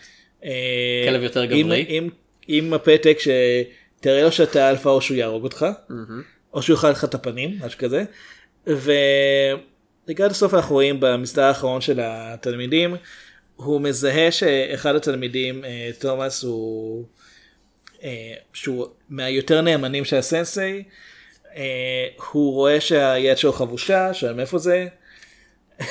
אה, 0.46 1.06
כלב 1.10 1.24
יותר 1.24 1.42
עם- 1.42 1.66
גברי. 1.66 1.86
עם- 1.88 2.10
עם 2.48 2.74
הפתק 2.74 3.18
שתראה 3.20 4.24
לו 4.24 4.32
שאתה 4.32 4.70
אלפא 4.70 4.90
או 4.90 5.02
שהוא 5.02 5.18
יהרוג 5.18 5.44
אותך, 5.44 5.66
או 6.54 6.62
שהוא 6.62 6.76
יאכל 6.76 6.90
לך 6.90 7.04
את 7.04 7.14
הפנים, 7.16 7.58
משהו 7.66 7.80
כזה. 7.80 8.04
ולקראת 10.06 10.32
הסוף 10.32 10.54
אנחנו 10.54 10.76
רואים 10.76 10.98
במסדר 11.00 11.44
האחרון 11.44 11.82
של 11.82 12.00
התלמידים, 12.04 12.96
הוא 13.56 13.82
מזהה 13.82 14.32
שאחד 14.32 14.96
התלמידים, 14.96 15.66
אה, 15.66 15.90
תומאס, 16.00 16.44
הוא... 16.44 17.06
אה, 18.06 18.34
שהוא 18.54 18.88
מהיותר 19.10 19.62
נאמנים 19.62 20.06
של 20.06 20.20
הסנסei, 20.20 20.84
אה, 21.56 22.08
הוא 22.32 22.54
רואה 22.54 22.82
שהיד 22.82 23.38
שלו 23.38 23.54
חבושה, 23.54 24.14
שואל 24.14 24.34
מאיפה 24.34 24.58
זה. 24.58 24.88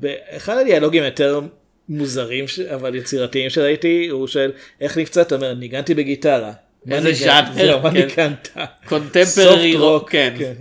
באחד 0.00 0.56
הדיאלוגים 0.56 1.02
היותר 1.02 1.40
מוזרים 1.88 2.44
אבל 2.74 2.94
יצירתיים 2.94 3.50
שראיתי 3.50 4.08
הוא 4.08 4.26
שואל 4.26 4.52
איך 4.80 4.98
נפצעת 4.98 5.32
אומר 5.32 5.54
ניגנתי 5.54 5.94
בגיטרה. 5.94 6.52
איזה 6.90 7.08
ניגנת?" 7.08 7.54
ז'אנר, 7.54 7.82
מה 7.82 7.90
כן. 7.90 7.96
ניגנת? 7.96 8.48
קונטמפררי 8.84 9.74
Soft 9.74 9.78
רוק. 9.78 10.08
rock, 10.08 10.12
כן. 10.12 10.34
כן. 10.38 10.52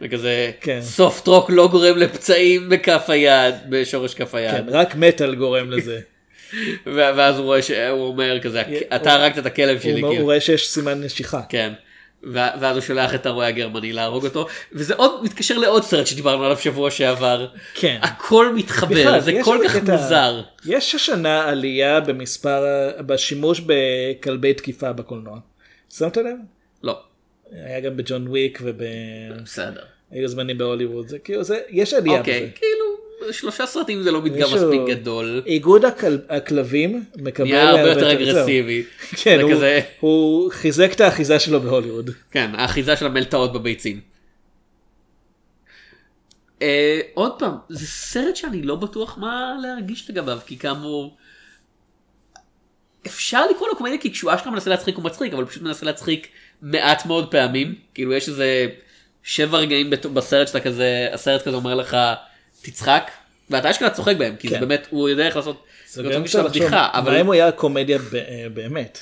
וכזה 0.00 0.50
כן. 0.60 0.78
סופט 0.82 1.26
רוק 1.26 1.50
לא 1.50 1.68
גורם 1.68 1.96
לפצעים 1.96 2.68
בכף 2.68 3.04
היד, 3.08 3.54
בשורש 3.68 4.14
כף 4.14 4.34
היד. 4.34 4.50
כן, 4.50 4.64
רק 4.68 4.94
מטאל 4.96 5.34
גורם 5.34 5.70
לזה. 5.70 6.00
ואז 6.86 7.38
הוא 7.38 7.44
רואה 7.44 7.62
שהוא 7.62 8.06
אומר 8.06 8.40
כזה, 8.40 8.62
אתה 8.96 9.12
הרגת 9.12 9.38
את 9.38 9.46
הכלב 9.46 9.80
שלי. 9.80 9.92
כאילו. 9.92 10.08
הוא 10.08 10.18
רואה 10.20 10.40
שיש 10.40 10.68
סימן 10.68 11.02
נשיכה. 11.02 11.40
כן. 11.48 11.72
ואז 12.22 12.76
הוא 12.76 12.80
שולח 12.80 13.14
את 13.14 13.26
הרועה 13.26 13.48
הגרמני 13.48 13.92
להרוג 13.92 14.24
אותו, 14.24 14.46
וזה 14.72 14.94
עוד 14.94 15.24
מתקשר 15.24 15.58
לעוד 15.58 15.82
סרט 15.82 16.06
שדיברנו 16.06 16.44
עליו 16.44 16.56
שבוע 16.56 16.90
שעבר. 16.90 17.46
כן. 17.74 17.98
הכל 18.02 18.54
מתחבר, 18.54 19.00
בכלל, 19.00 19.20
זה 19.20 19.40
כל 19.44 19.58
כך 19.64 19.76
מוזר. 19.76 20.42
יש 20.66 20.94
השנה 20.94 21.48
עלייה 21.48 22.00
במספר, 22.00 22.64
בשימוש 23.00 23.60
בכלבי 23.60 24.54
תקיפה 24.54 24.92
בקולנוע. 24.92 25.38
שמת 25.92 26.16
לב? 26.16 26.36
לא, 26.82 27.00
היה 27.52 27.80
גם 27.80 27.96
בג'ון 27.96 28.28
וויק 28.28 28.58
וב... 28.62 28.82
בסדר. 29.42 29.82
היו 30.10 30.28
זמנים 30.28 30.58
בהוליווד, 30.58 31.08
זה 31.08 31.18
כאילו, 31.18 31.44
זה, 31.44 31.60
יש 31.70 31.94
עלייה 31.94 32.18
אוקיי, 32.18 32.42
בזה. 32.42 32.50
כאילו, 32.54 32.85
שלושה 33.30 33.66
סרטים 33.66 34.02
זה 34.02 34.10
לא 34.10 34.22
מדגם 34.22 34.48
מספיק 34.54 34.80
גדול. 34.88 35.42
איגוד 35.46 35.84
הכל... 35.84 36.16
הכלבים 36.28 37.04
מקבל 37.16 37.46
נהיה 37.46 37.70
הרבה 37.70 37.88
יותר. 37.88 38.12
אגרסיבי. 38.12 38.82
כן, 39.22 39.40
הוא, 39.40 39.52
כזה, 39.52 39.80
הוא 40.00 40.50
חיזק 40.50 40.92
את 40.92 41.00
האחיזה 41.00 41.38
שלו 41.38 41.60
בהוליווד. 41.60 42.10
כן, 42.30 42.50
האחיזה 42.54 42.96
של 42.96 43.06
המלטעות 43.06 43.52
בביצים. 43.52 44.00
אה, 46.62 47.00
עוד 47.14 47.38
פעם, 47.38 47.54
זה 47.68 47.86
סרט 47.86 48.36
שאני 48.36 48.62
לא 48.62 48.76
בטוח 48.76 49.18
מה 49.18 49.56
להרגיש 49.62 50.10
לגביו, 50.10 50.38
כי 50.46 50.58
כאמור, 50.58 51.16
אפשר 53.06 53.46
לקרוא 53.46 53.68
לו 53.68 53.76
קומדיה 53.76 53.98
כי 53.98 54.12
כשהוא 54.12 54.34
אשכרה 54.34 54.52
מנסה 54.52 54.70
להצחיק 54.70 54.96
הוא 54.96 55.04
מצחיק, 55.04 55.32
אבל 55.32 55.42
הוא 55.42 55.50
פשוט 55.50 55.62
מנסה 55.62 55.86
להצחיק 55.86 56.28
מעט 56.62 57.06
מאוד 57.06 57.30
פעמים. 57.30 57.74
כאילו 57.94 58.12
יש 58.12 58.28
איזה 58.28 58.68
שבע 59.22 59.58
רגעים 59.58 59.90
בסרט 59.90 60.48
שאתה 60.48 60.60
כזה, 60.60 61.08
הסרט 61.12 61.42
כזה 61.42 61.56
אומר 61.56 61.74
לך, 61.74 61.96
תצחק, 62.70 63.10
ואתה 63.50 63.70
אשכרה 63.70 63.90
צוחק 63.90 64.16
בהם, 64.16 64.36
כי 64.36 64.48
זה 64.48 64.54
כן. 64.54 64.60
באמת, 64.60 64.86
הוא 64.90 65.08
יודע 65.08 65.26
איך 65.26 65.36
לעשות, 65.36 65.64
זה 65.88 66.02
גם 66.02 66.22
אפשר 66.22 66.22
לחשוב, 66.22 66.46
הבדיחה, 66.46 66.90
מה 66.92 66.98
אבל 66.98 67.16
אם 67.16 67.26
הוא 67.26 67.34
היה 67.34 67.52
קומדיה 67.52 67.98
אה, 68.14 68.46
באמת? 68.54 68.98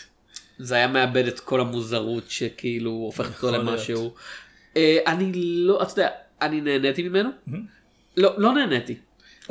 זה 0.58 0.74
היה 0.74 0.88
מאבד 0.88 1.26
את 1.26 1.40
כל 1.40 1.60
המוזרות 1.60 2.24
שכאילו 2.28 2.90
הופך 2.90 3.42
אותו. 3.42 3.56
למשהו. 3.56 4.14
אה, 4.76 4.98
אני 5.06 5.32
לא, 5.34 5.82
אתה 5.82 5.92
יודע, 5.92 6.08
אני 6.42 6.60
נהניתי 6.60 7.02
ממנו? 7.02 7.30
לא, 8.16 8.32
לא 8.36 8.52
נהניתי. 8.52 8.94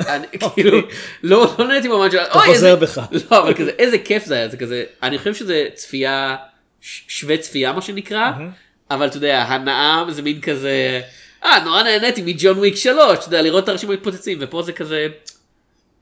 אני 0.00 0.26
כאילו, 0.54 0.78
לא, 1.22 1.54
לא 1.58 1.68
נהניתי 1.68 1.88
במובן 1.88 2.10
של, 2.10 2.18
אתה 2.18 2.38
חוזר 2.38 2.76
בך. 2.76 3.00
לא, 3.30 3.42
אבל 3.42 3.54
כזה, 3.54 3.70
איזה 3.78 3.98
כיף 3.98 4.24
זה 4.24 4.34
היה, 4.34 4.48
זה 4.48 4.56
כזה, 4.56 4.84
אני 5.02 5.18
חושב 5.18 5.34
שזה 5.34 5.68
צפייה, 5.74 6.36
שווה 6.80 7.36
צפייה 7.36 7.72
מה 7.72 7.82
שנקרא, 7.82 8.30
אבל 8.90 9.06
אתה 9.06 9.16
יודע, 9.16 9.42
הנאה 9.42 10.04
זה 10.08 10.22
מין 10.22 10.40
כזה, 10.40 11.00
אה, 11.44 11.64
נורא 11.64 11.82
נהניתי 11.82 12.22
מג'ון 12.22 12.58
וויק 12.58 12.76
3, 12.76 13.18
אתה 13.18 13.28
יודע, 13.28 13.42
לראות 13.42 13.64
את 13.64 13.68
האנשים 13.68 13.90
מתפוצצים, 13.90 14.38
ופה 14.40 14.62
זה 14.62 14.72
כזה, 14.72 15.06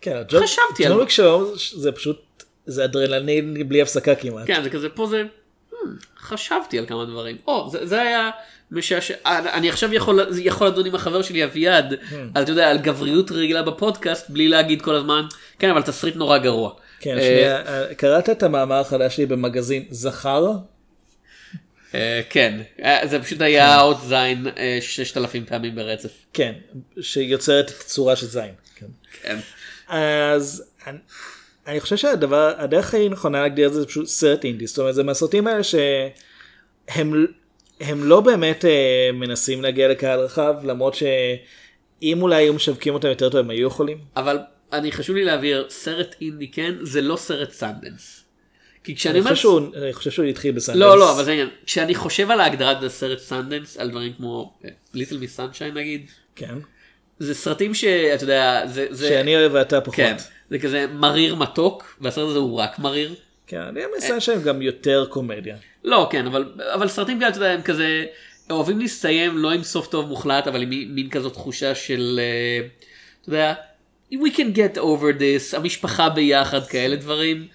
כן, 0.00 0.16
הג'ון- 0.16 0.42
חשבתי 0.42 0.84
על- 0.84 0.88
ג'ון 0.90 0.98
וויק 0.98 1.10
שלוש 1.10 1.74
זה 1.74 1.92
פשוט, 1.92 2.42
זה 2.66 2.84
אדרנלין 2.84 3.68
בלי 3.68 3.82
הפסקה 3.82 4.14
כמעט. 4.14 4.46
כן, 4.46 4.62
זה 4.62 4.70
כזה, 4.70 4.88
פה 4.88 5.06
זה, 5.06 5.24
"Hmm, 5.70 5.74
חשבתי 6.20 6.78
על 6.78 6.86
כמה 6.86 7.04
דברים. 7.04 7.36
או, 7.46 7.68
זה, 7.70 7.86
זה 7.86 8.00
היה 8.02 8.30
משעשע, 8.70 9.14
אני 9.26 9.68
עכשיו 9.68 9.94
יכול, 9.94 10.20
יכול 10.42 10.66
לדון 10.66 10.86
עם 10.86 10.94
החבר 10.94 11.22
שלי 11.22 11.44
אביעד, 11.44 11.94
על, 12.34 12.42
אתה 12.42 12.52
יודע, 12.52 12.70
על 12.70 12.78
גבריות 12.78 13.30
רגילה 13.30 13.62
בפודקאסט, 13.62 14.30
בלי 14.30 14.48
להגיד 14.48 14.82
כל 14.82 14.94
הזמן, 14.94 15.22
כן, 15.58 15.70
אבל 15.70 15.82
תסריט 15.82 16.16
נורא 16.16 16.38
גרוע. 16.38 16.70
כן, 17.00 17.16
אה, 17.18 17.22
שנייה, 17.22 17.56
אה, 17.66 17.94
קראת 17.94 18.30
את 18.30 18.42
המאמר 18.42 18.74
החדש 18.80 19.16
שלי 19.16 19.26
במגזין 19.26 19.84
זכר? 19.90 20.46
אה, 21.94 22.20
כן, 22.30 22.60
אה, 22.84 23.06
זה 23.06 23.22
פשוט 23.22 23.40
היה 23.40 23.80
אות 23.80 23.96
זין 24.06 24.46
אה, 24.58 24.78
ששת 24.80 25.16
אלפים 25.16 25.44
פעמים 25.44 25.74
ברצף. 25.74 26.12
כן, 26.32 26.52
שיוצרת 27.00 27.70
את 27.70 27.80
הצורה 27.80 28.16
של 28.16 28.26
זין. 28.26 28.54
כן. 28.74 28.86
כן. 29.22 29.38
אז 29.88 30.64
אני, 30.86 30.98
אני 31.66 31.80
חושב 31.80 31.96
שהדבר, 31.96 32.54
הדרך 32.58 32.88
הכי 32.88 33.08
נכונה 33.08 33.42
להגדיר 33.42 33.68
את 33.68 33.72
זה 33.72 33.80
זה 33.80 33.86
פשוט 33.86 34.06
סרט 34.06 34.44
אינדי, 34.44 34.66
זאת 34.66 34.78
אומרת 34.78 34.94
זה 34.94 35.02
מהסרטים 35.02 35.46
האלה 35.46 35.62
שהם 35.62 37.26
הם 37.82 38.04
לא 38.04 38.20
באמת 38.20 38.64
אה, 38.64 39.10
מנסים 39.12 39.62
להגיע 39.62 39.88
לקהל 39.88 40.20
רחב, 40.20 40.54
למרות 40.64 40.94
שאם 40.94 42.22
אולי 42.22 42.36
היו 42.36 42.54
משווקים 42.54 42.94
אותם 42.94 43.08
יותר 43.08 43.28
טוב 43.28 43.40
הם 43.40 43.50
היו 43.50 43.66
יכולים. 43.66 43.98
אבל 44.16 44.38
אני 44.72 44.92
חשוב 44.92 45.16
לי 45.16 45.24
להבהיר, 45.24 45.66
סרט 45.70 46.14
אינדי 46.20 46.48
כן, 46.48 46.74
זה 46.82 47.00
לא 47.00 47.16
סרט 47.16 47.52
סנדנס. 47.52 48.21
כי 48.84 48.96
כשאני 48.96 49.20
אני 49.20 49.30
אומר... 49.44 49.68
אני 49.82 49.92
חושב 49.92 50.10
שהוא 50.10 50.24
התחיל 50.26 50.52
בסנדנס. 50.54 50.80
לא, 50.80 50.98
לא, 50.98 51.12
אבל 51.12 51.24
זה 51.24 51.30
העניין. 51.30 51.48
כשאני 51.66 51.94
חושב 51.94 52.30
על 52.30 52.40
ההגדרת 52.40 52.82
הסרט 52.82 53.18
סנדנס, 53.18 53.76
על 53.76 53.90
דברים 53.90 54.12
כמו 54.16 54.52
Little 54.94 55.18
Miss 55.18 55.36
Sunshine 55.36 55.74
נגיד, 55.74 56.06
כן. 56.36 56.54
זה 57.18 57.34
סרטים 57.34 57.74
שאתה 57.74 58.24
יודע, 58.24 58.62
זה... 58.66 58.86
זה- 58.90 59.08
שאני 59.08 59.36
אוהב 59.36 59.54
ואתה 59.54 59.80
פחות. 59.80 59.94
כן, 59.94 60.16
זה 60.50 60.58
כזה 60.58 60.86
מריר 60.94 61.34
מתוק, 61.34 61.96
והסרט 62.00 62.28
הזה 62.28 62.38
הוא 62.38 62.58
רק 62.58 62.78
מריר. 62.78 63.14
כן, 63.46 63.60
אני 63.60 63.80
מסיים 63.98 64.20
שהם 64.20 64.42
גם 64.42 64.62
יותר 64.62 65.06
קומדיה. 65.08 65.56
לא, 65.84 66.08
כן, 66.10 66.26
אבל, 66.26 66.44
אבל 66.74 66.88
סרטים 66.88 67.18
כאלה, 67.18 67.28
אתה 67.30 67.38
יודע, 67.38 67.50
הם 67.50 67.62
כזה, 67.62 68.04
אוהבים 68.50 68.78
להסתיים 68.78 69.38
לא 69.38 69.50
עם 69.52 69.62
סוף 69.62 69.86
טוב 69.86 70.08
מוחלט, 70.08 70.46
אבל 70.46 70.62
עם 70.62 70.68
מין 70.70 70.94
מין 70.94 71.10
כזאת 71.10 71.32
תחושה 71.32 71.74
של, 71.74 72.20
אה, 72.22 72.66
אתה 73.22 73.28
יודע, 73.28 73.54
we 74.12 74.36
can 74.36 74.56
get 74.56 74.78
over 74.78 75.18
this, 75.20 75.56
המשפחה 75.56 76.08
ביחד, 76.08 76.66
כאלה 76.66 76.96
דברים. 76.96 77.46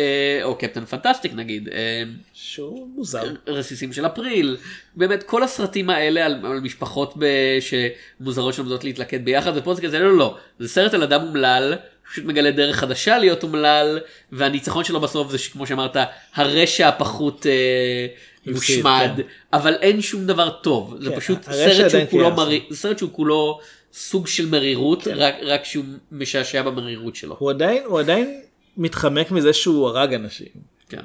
אה, 0.00 0.44
או 0.44 0.54
קפטן 0.54 0.84
פנטסטיק 0.84 1.32
נגיד, 1.34 1.68
אה, 1.68 2.02
שהוא 2.32 2.88
מוזר. 2.94 3.34
רסיסים 3.46 3.92
של 3.92 4.06
אפריל, 4.06 4.56
באמת 4.96 5.22
כל 5.22 5.42
הסרטים 5.42 5.90
האלה 5.90 6.26
על, 6.26 6.46
על 6.46 6.60
משפחות 6.60 7.14
ב, 7.18 7.26
שמוזרות 7.60 8.54
שעומדות 8.54 8.84
להתלכד 8.84 9.24
ביחד, 9.24 9.52
ופה 9.54 9.74
זה 9.74 9.82
כזה 9.82 9.98
לא 9.98 10.10
לא 10.10 10.18
לא, 10.18 10.36
זה 10.58 10.68
סרט 10.68 10.94
על 10.94 11.02
אדם 11.02 11.22
אומלל, 11.22 11.74
פשוט 12.10 12.24
מגלה 12.24 12.50
דרך 12.50 12.76
חדשה 12.76 13.18
להיות 13.18 13.42
אומלל, 13.42 13.98
והניצחון 14.32 14.84
שלו 14.84 15.00
בסוף 15.00 15.30
זה 15.30 15.38
כמו 15.52 15.66
שאמרת, 15.66 15.96
הרשע 16.34 16.88
הפחות 16.88 17.46
אה, 17.46 18.06
מושמד, 18.46 19.10
כן. 19.16 19.22
אבל 19.52 19.74
אין 19.80 20.00
שום 20.00 20.26
דבר 20.26 20.50
טוב, 20.50 20.96
זה 21.00 21.10
כן, 21.10 21.16
פשוט 21.16 21.38
הרשע 21.46 21.88
סרט 21.88 21.90
שהוא 21.90 22.10
כולו. 22.10 22.30
מרי... 22.30 22.60
זה 22.70 22.76
סרט 22.76 22.98
שהוא 22.98 23.10
כולו 23.12 23.60
סוג 23.92 24.26
של 24.26 24.46
מרירות, 24.46 25.02
כן. 25.02 25.14
רק, 25.16 25.34
רק 25.42 25.64
שהוא 25.64 25.84
משעשע 26.12 26.62
במרירות 26.62 27.16
שלו. 27.16 27.36
הוא 27.38 27.50
עדיין, 27.50 27.82
הוא 27.86 28.00
עדיין 28.00 28.40
מתחמק 28.80 29.30
מזה 29.30 29.52
שהוא 29.52 29.88
הרג 29.88 30.14
אנשים. 30.14 30.48
כן. 30.88 31.02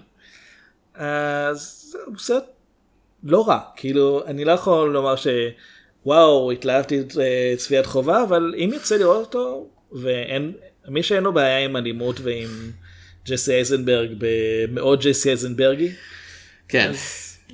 אז 0.93 1.85
זה 1.91 1.99
סרט 2.17 2.43
לא 3.23 3.47
רע. 3.47 3.59
כאילו, 3.75 4.23
אני 4.25 4.45
לא 4.45 4.51
יכול 4.51 4.93
לומר 4.93 5.15
שוואו, 5.15 6.51
התלהבתי 6.51 6.99
את 6.99 7.17
אה, 7.17 7.53
צפיית 7.57 7.85
חובה, 7.85 8.23
אבל 8.23 8.53
אם 8.57 8.69
יוצא 8.73 8.95
לראות 8.95 9.35
אותו, 9.35 9.69
ואין, 9.91 10.53
מי 10.87 11.03
שאין 11.03 11.23
לו 11.23 11.33
בעיה 11.33 11.65
עם 11.65 11.77
אלימות 11.77 12.19
ועם 12.19 12.49
ג'סי 13.25 13.53
אייזנברג 13.53 14.09
במאוד 14.17 15.01
ג'סי 15.01 15.29
אייזנברגי, 15.29 15.91
כן. 16.67 16.91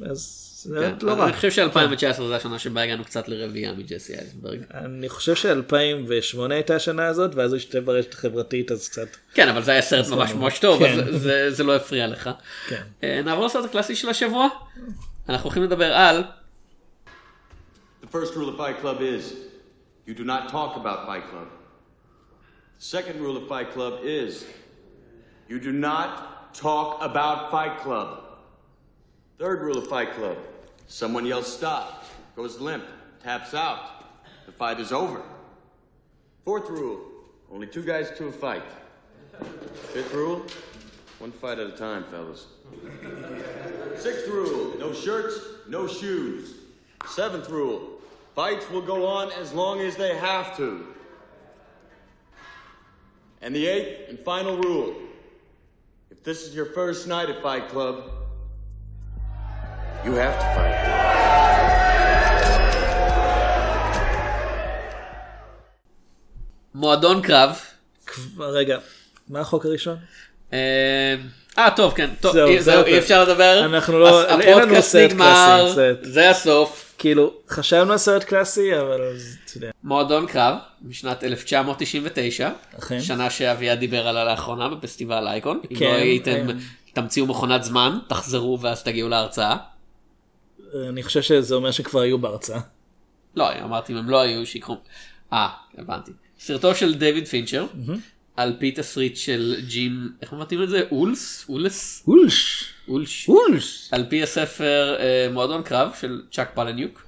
אז 0.05 0.40
זה 0.63 0.91
כן. 0.99 1.05
לא 1.05 1.13
רע. 1.13 1.23
אני 1.25 1.33
חושב 1.33 1.51
ש-2019 1.51 2.21
זה 2.27 2.35
השנה 2.35 2.59
שבה 2.59 2.81
הגענו 2.81 3.03
קצת 3.05 3.27
לרביעייה 3.27 3.73
מג'סי 3.73 4.13
אייזנברג. 4.13 4.59
אני 4.73 5.09
חושב 5.09 5.35
ש-2008 5.35 6.39
הייתה 6.49 6.75
השנה 6.75 7.05
הזאת, 7.07 7.35
ואז 7.35 7.51
הוא 7.51 7.57
השתתף 7.57 7.79
ברשת 7.79 8.13
החברתית, 8.13 8.71
אז 8.71 8.89
קצת... 8.89 9.07
כן, 9.33 9.49
אבל 9.49 9.61
זה 9.63 9.71
היה 9.71 9.81
סרט 9.81 10.07
ממש 10.09 10.31
ממש 10.33 10.59
טוב, 10.59 10.79
כן. 10.79 10.89
אז 10.99 11.05
זה- 11.05 11.17
זה- 11.17 11.51
זה 11.51 11.63
לא 11.63 11.75
הפריע 11.75 12.07
לך. 12.07 12.29
כן. 12.67 12.81
אה, 13.03 13.21
נעבור 13.25 13.45
לסרט 13.45 13.65
הקלאסי 13.65 13.95
של 13.95 14.09
השבוע. 14.09 14.47
אנחנו 15.29 15.43
הולכים 15.43 15.63
לדבר 15.63 15.93
על 15.93 16.23
The 18.03 18.07
first 18.15 18.33
rule 18.35 18.49
of 18.49 18.57
Fight 18.57 18.81
Club 18.83 18.99
is 19.01 19.23
you 20.07 20.13
do 20.13 20.23
not 20.25 20.49
talk 20.51 20.75
about 20.75 20.99
Fight 21.07 21.25
Club. 21.31 21.47
The 22.79 22.85
second 22.97 23.19
rule 23.21 23.37
of 23.37 23.47
Fight 23.47 23.69
Club 23.75 23.93
is 24.03 24.43
you 25.49 25.59
do 25.59 25.71
not 25.71 26.09
talk 26.53 26.89
about 27.09 27.37
Fight 27.51 27.75
Club. 27.83 28.07
Third 29.39 29.59
rule 29.67 29.77
of 29.81 29.87
Fight 29.95 30.11
Club 30.17 30.37
someone 30.91 31.25
yells 31.25 31.51
stop, 31.51 32.05
goes 32.35 32.59
limp, 32.59 32.83
taps 33.23 33.53
out. 33.53 34.05
The 34.45 34.51
fight 34.51 34.79
is 34.79 34.91
over. 34.91 35.21
Fourth 36.43 36.69
rule 36.69 36.99
only 37.51 37.67
two 37.67 37.83
guys 37.83 38.11
to 38.17 38.27
a 38.27 38.31
fight. 38.31 38.63
Fifth 39.93 40.13
rule 40.13 40.45
one 41.21 41.31
fight 41.31 41.59
at 41.59 41.67
a 41.67 41.71
time, 41.71 42.03
fellas. 42.05 42.47
Sixth 43.95 44.27
rule, 44.27 44.75
no 44.79 44.91
shirts, 44.91 45.37
no 45.67 45.85
shoes. 45.85 46.55
Seventh 47.07 47.47
rule, 47.47 48.01
fights 48.33 48.67
will 48.71 48.81
go 48.81 49.05
on 49.05 49.31
as 49.33 49.53
long 49.53 49.81
as 49.81 49.95
they 49.95 50.17
have 50.17 50.57
to. 50.57 50.87
And 53.41 53.55
the 53.55 53.67
eighth 53.67 54.09
and 54.09 54.19
final 54.19 54.57
rule, 54.57 54.95
if 56.09 56.23
this 56.23 56.41
is 56.41 56.55
your 56.55 56.65
first 56.65 57.07
night 57.07 57.29
at 57.29 57.43
Fight 57.43 57.69
Club, 57.69 58.11
you 60.05 60.13
have 60.13 60.35
to 60.39 60.45
fight. 60.55 61.81
מועדון 66.75 67.21
קרב. 67.21 67.59
רגע, 68.39 68.77
מה 69.29 69.39
החוק 69.39 69.65
הראשון? 69.65 69.97
אה, 70.53 71.15
אה, 71.57 71.69
טוב, 71.75 71.93
כן, 71.95 72.09
טוב, 72.21 72.33
זהו, 72.33 72.47
אי- 72.49 72.61
זהו, 72.61 72.75
זהו, 72.75 72.85
כן. 72.85 72.91
אי 72.91 72.97
אפשר 72.99 73.23
לדבר. 73.23 73.65
אנחנו 73.65 73.99
לא- 73.99 74.39
אין 74.41 74.57
לנו 74.57 74.81
סרט 74.81 75.11
קלאסי. 75.11 75.81
זה 76.01 76.29
הסוף. 76.29 76.87
כאילו, 76.97 77.33
חשבנו 77.49 77.91
על 77.91 77.97
סרט 77.97 78.23
קלאסי, 78.23 78.79
אבל 78.79 79.01
אז, 79.01 79.37
אתה 79.45 79.57
יודע. 79.57 79.69
מועדון 79.83 80.27
קרב 80.27 80.55
משנת 80.81 81.23
1999, 81.23 82.49
אכן. 82.79 83.01
שנה 83.01 83.29
שאביעד 83.29 83.79
דיבר 83.79 84.07
עליה 84.07 84.25
לאחרונה 84.25 84.69
בפסטיבל 84.69 85.27
אייקון. 85.27 85.61
אם 85.71 85.77
כן, 85.77 85.85
לא 85.85 85.91
הייתם, 85.93 86.47
כן. 86.47 86.57
תמציאו 86.93 87.25
מכונת 87.25 87.63
זמן, 87.63 87.97
תחזרו 88.07 88.59
ואז 88.61 88.83
תגיעו 88.83 89.09
להרצאה. 89.09 89.55
אני 90.89 91.03
חושב 91.03 91.21
שזה 91.21 91.55
אומר 91.55 91.71
שכבר 91.71 91.99
היו 91.99 92.17
בהרצאה. 92.19 92.59
לא, 93.35 93.63
אמרתי 93.63 93.93
אם 93.93 93.97
הם 93.97 94.09
לא 94.09 94.21
היו 94.21 94.45
שיקחו. 94.45 94.77
אה, 95.33 95.49
הבנתי. 95.77 96.11
סרטו 96.39 96.75
של 96.75 96.93
דיוויד 96.93 97.27
פינצ'ר, 97.27 97.65
על 98.37 98.55
פי 98.59 98.71
תסריט 98.71 99.17
של 99.17 99.55
ג'ים, 99.67 100.11
איך 100.21 100.33
מבטאים 100.33 100.63
את 100.63 100.69
זה? 100.69 100.81
אולס? 100.91 101.45
אולס? 101.49 102.03
אולס, 102.07 102.65
אולס. 102.87 103.29
אולס. 103.29 103.89
על 103.91 104.05
פי 104.09 104.23
הספר 104.23 104.95
אה, 104.99 105.27
מועדון 105.31 105.63
קרב 105.63 105.91
של 106.01 106.21
צ'אק 106.31 106.51
פולניוק. 106.55 107.03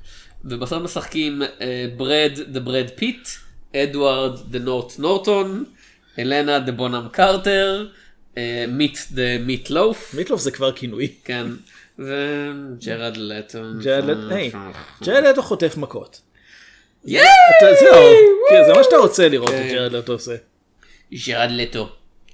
ובסרט 0.45 0.81
משחקים 0.81 1.41
אה, 1.41 1.85
ברד 1.97 2.39
דה 2.47 2.59
ברד 2.59 2.89
פיט, 2.95 3.27
אדוארד 3.75 4.39
דה 4.51 4.59
נורט 4.59 4.99
נורטון, 4.99 5.65
הלנה 6.19 6.59
דה 6.59 6.71
בונהם 6.71 7.09
קרטר, 7.09 7.87
אה, 8.37 8.65
מיט 8.67 8.97
דה 9.11 9.37
מיט 9.39 9.69
לואף, 9.69 10.13
מיטלואף 10.13 10.41
זה 10.41 10.51
כבר 10.51 10.71
כינוי. 10.71 11.07
כן, 11.23 11.47
וג'רד 11.99 13.17
לטו. 13.17 13.79
ג'רד 13.83 14.03
לט- 14.05 14.31
היי, 14.31 14.51
ג'רד 15.03 15.23
לטו 15.23 15.41
חוטף 15.41 15.77
מכות. 15.77 16.21
ייי! 17.05 17.25
זהו, 17.79 17.93
כן, 18.49 18.63
זה 18.67 18.73
מה 18.73 18.83
שאתה 18.83 18.95
רוצה 18.97 19.29
לראות 19.29 19.49
כן. 19.49 19.67
את 19.67 19.71
ג'רד 19.71 19.91
לטו 19.91 20.13
עושה. 20.13 20.35
ג'רד 21.27 21.49
לטו, 21.51 21.89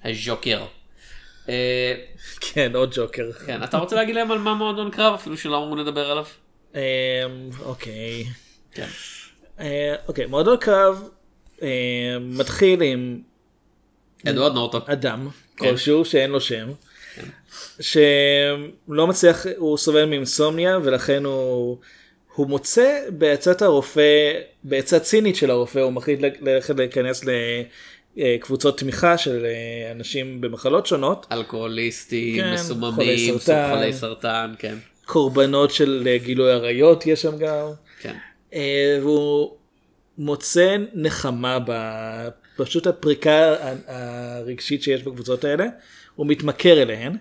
הג'וקר. 0.05 0.65
אה, 1.49 1.93
כן, 2.39 2.71
עוד 2.75 2.91
ג'וקר. 2.95 3.31
כן, 3.45 3.63
אתה 3.63 3.77
רוצה 3.77 3.95
להגיד 3.95 4.15
להם 4.15 4.31
על 4.31 4.37
מה 4.37 4.53
מועדון 4.53 4.91
קרב 4.91 5.13
אפילו 5.13 5.37
שלא 5.37 5.57
אמרו 5.63 5.75
לדבר 5.75 6.11
עליו? 6.11 6.25
אמ, 6.75 6.79
אוקיי. 7.63 8.23
כן. 8.73 8.87
אה, 9.59 9.95
אוקיי, 10.07 10.25
מועדון 10.25 10.57
קרב 10.57 11.09
אה, 11.61 11.67
מתחיל 12.21 12.81
עם 12.81 13.21
אדוארד 14.29 14.53
נורטון. 14.53 14.81
אדם 14.85 15.27
כן. 15.57 15.65
כלשהו 15.69 16.05
שאין 16.05 16.31
לו 16.31 16.41
שם, 16.41 16.69
שלא 17.79 19.07
מצליח, 19.07 19.45
הוא 19.57 19.77
סובל 19.77 20.05
מאינסומניה 20.05 20.79
ולכן 20.83 21.25
הוא, 21.25 21.77
הוא 22.35 22.47
מוצא 22.47 22.99
בעצת 23.09 23.61
הרופא, 23.61 24.31
בעצה 24.63 24.99
צינית 24.99 25.35
של 25.35 25.51
הרופא, 25.51 25.79
הוא 25.79 25.93
מחליט 25.93 26.19
ללכת 26.41 26.75
להיכנס 26.77 27.25
לקבוצות 28.17 28.77
תמיכה 28.77 29.17
של 29.17 29.45
אנשים 29.91 30.41
במחלות 30.41 30.85
שונות, 30.85 31.25
אלכוהוליסטים, 31.31 32.43
כן, 32.43 32.53
מסוממים, 32.53 32.95
חולי 32.95 33.31
סרטן. 33.31 33.73
חולי 33.75 33.93
סרטן, 33.93 34.53
כן. 34.59 34.75
קורבנות 35.05 35.71
של 35.71 36.17
גילוי 36.23 36.51
עריות 36.51 37.05
יש 37.07 37.21
שם 37.21 37.37
גם, 37.37 37.67
כן. 38.01 38.15
אה, 38.53 38.97
והוא 39.01 39.51
מוצא 40.17 40.77
נחמה 40.93 41.59
ב- 41.67 42.27
פשוט 42.57 42.87
הפריקה 42.87 43.55
הרגשית 43.87 44.83
שיש 44.83 45.03
בקבוצות 45.03 45.43
האלה, 45.43 45.65
הוא 46.15 46.27
מתמכר 46.27 46.81
אליהן, 46.81 47.13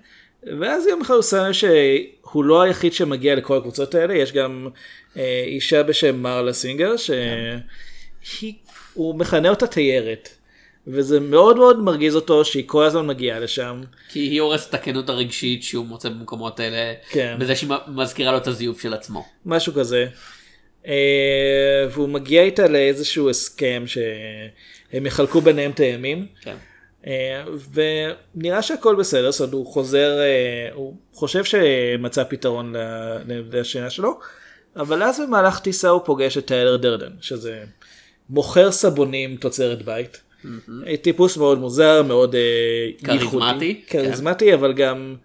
ואז 0.61 0.87
יום 0.87 1.01
אחד 1.01 1.15
הוא 1.15 1.23
שם 1.23 1.53
שהוא 1.53 2.45
לא 2.45 2.63
היחיד 2.63 2.93
שמגיע 2.93 3.35
לכל 3.35 3.57
הקבוצות 3.57 3.95
האלה, 3.95 4.15
יש 4.15 4.33
גם 4.33 4.69
אה, 5.17 5.45
אישה 5.47 5.83
בשם 5.83 6.17
מרלה 6.17 6.53
סינגר, 6.53 6.95
שהוא 8.23 9.15
מכנה 9.15 9.49
אותה 9.49 9.67
תיירת, 9.67 10.29
וזה 10.87 11.21
מאוד 11.21 11.57
מאוד 11.57 11.83
מרגיז 11.83 12.17
אותו 12.17 12.45
שהיא 12.45 12.65
כל 12.67 12.85
הזמן 12.85 13.07
מגיעה 13.07 13.41
לשם. 13.41 13.81
כי 14.09 14.19
היא 14.19 14.41
הורסת 14.41 14.69
את 14.69 14.75
הכנות 14.75 15.09
הרגשית 15.09 15.63
שהוא 15.63 15.87
מוצא 15.87 16.09
במקומות 16.09 16.61
האלה, 16.61 16.95
כן. 17.11 17.37
בזה 17.41 17.57
שהיא 17.57 17.71
מזכירה 17.89 18.33
לו 18.33 18.39
את 18.39 18.47
הזיוף 18.47 18.83
של 18.83 18.95
עצמו. 18.95 19.27
משהו 19.47 19.73
כזה. 19.73 20.07
אה, 20.87 21.87
והוא 21.91 22.09
מגיע 22.09 22.43
איתה 22.43 22.69
לאיזשהו 22.69 23.31
הסכם 23.31 23.85
שהם 23.87 25.07
יחלקו 25.07 25.41
ביניהם 25.41 25.71
את 25.71 25.81
הימים. 25.81 26.27
כן. 26.43 26.57
אה, 27.07 27.45
ונראה 28.35 28.63
שהכל 28.63 28.97
בסדר, 28.97 29.31
זאת 29.31 29.41
אומרת 29.41 29.53
הוא 29.53 29.67
חוזר, 29.67 30.19
אה, 30.21 30.69
הוא 30.75 30.97
חושב 31.13 31.45
שמצא 31.45 32.25
פתרון 32.25 32.75
לשינה 33.53 33.91
שלו, 33.91 34.19
אבל 34.77 35.03
אז 35.03 35.21
במהלך 35.21 35.59
טיסה 35.61 35.89
הוא 35.89 36.01
פוגש 36.05 36.39
את 36.39 36.47
טיילר 36.47 36.77
דרדן, 36.77 37.11
שזה 37.21 37.65
מוכר 38.31 38.73
סבונים 38.73 39.37
תוצרת 39.37 39.83
בית. 39.83 40.21
טיפוס 41.03 41.37
מאוד 41.37 41.59
מוזר, 41.59 42.03
מאוד 42.03 42.35
כריזמטי, 43.05 43.25
ייחודי, 43.25 43.81
כן. 43.87 43.99
כריזמטי, 43.99 44.55
אבל 44.55 44.73
גם 44.73 45.17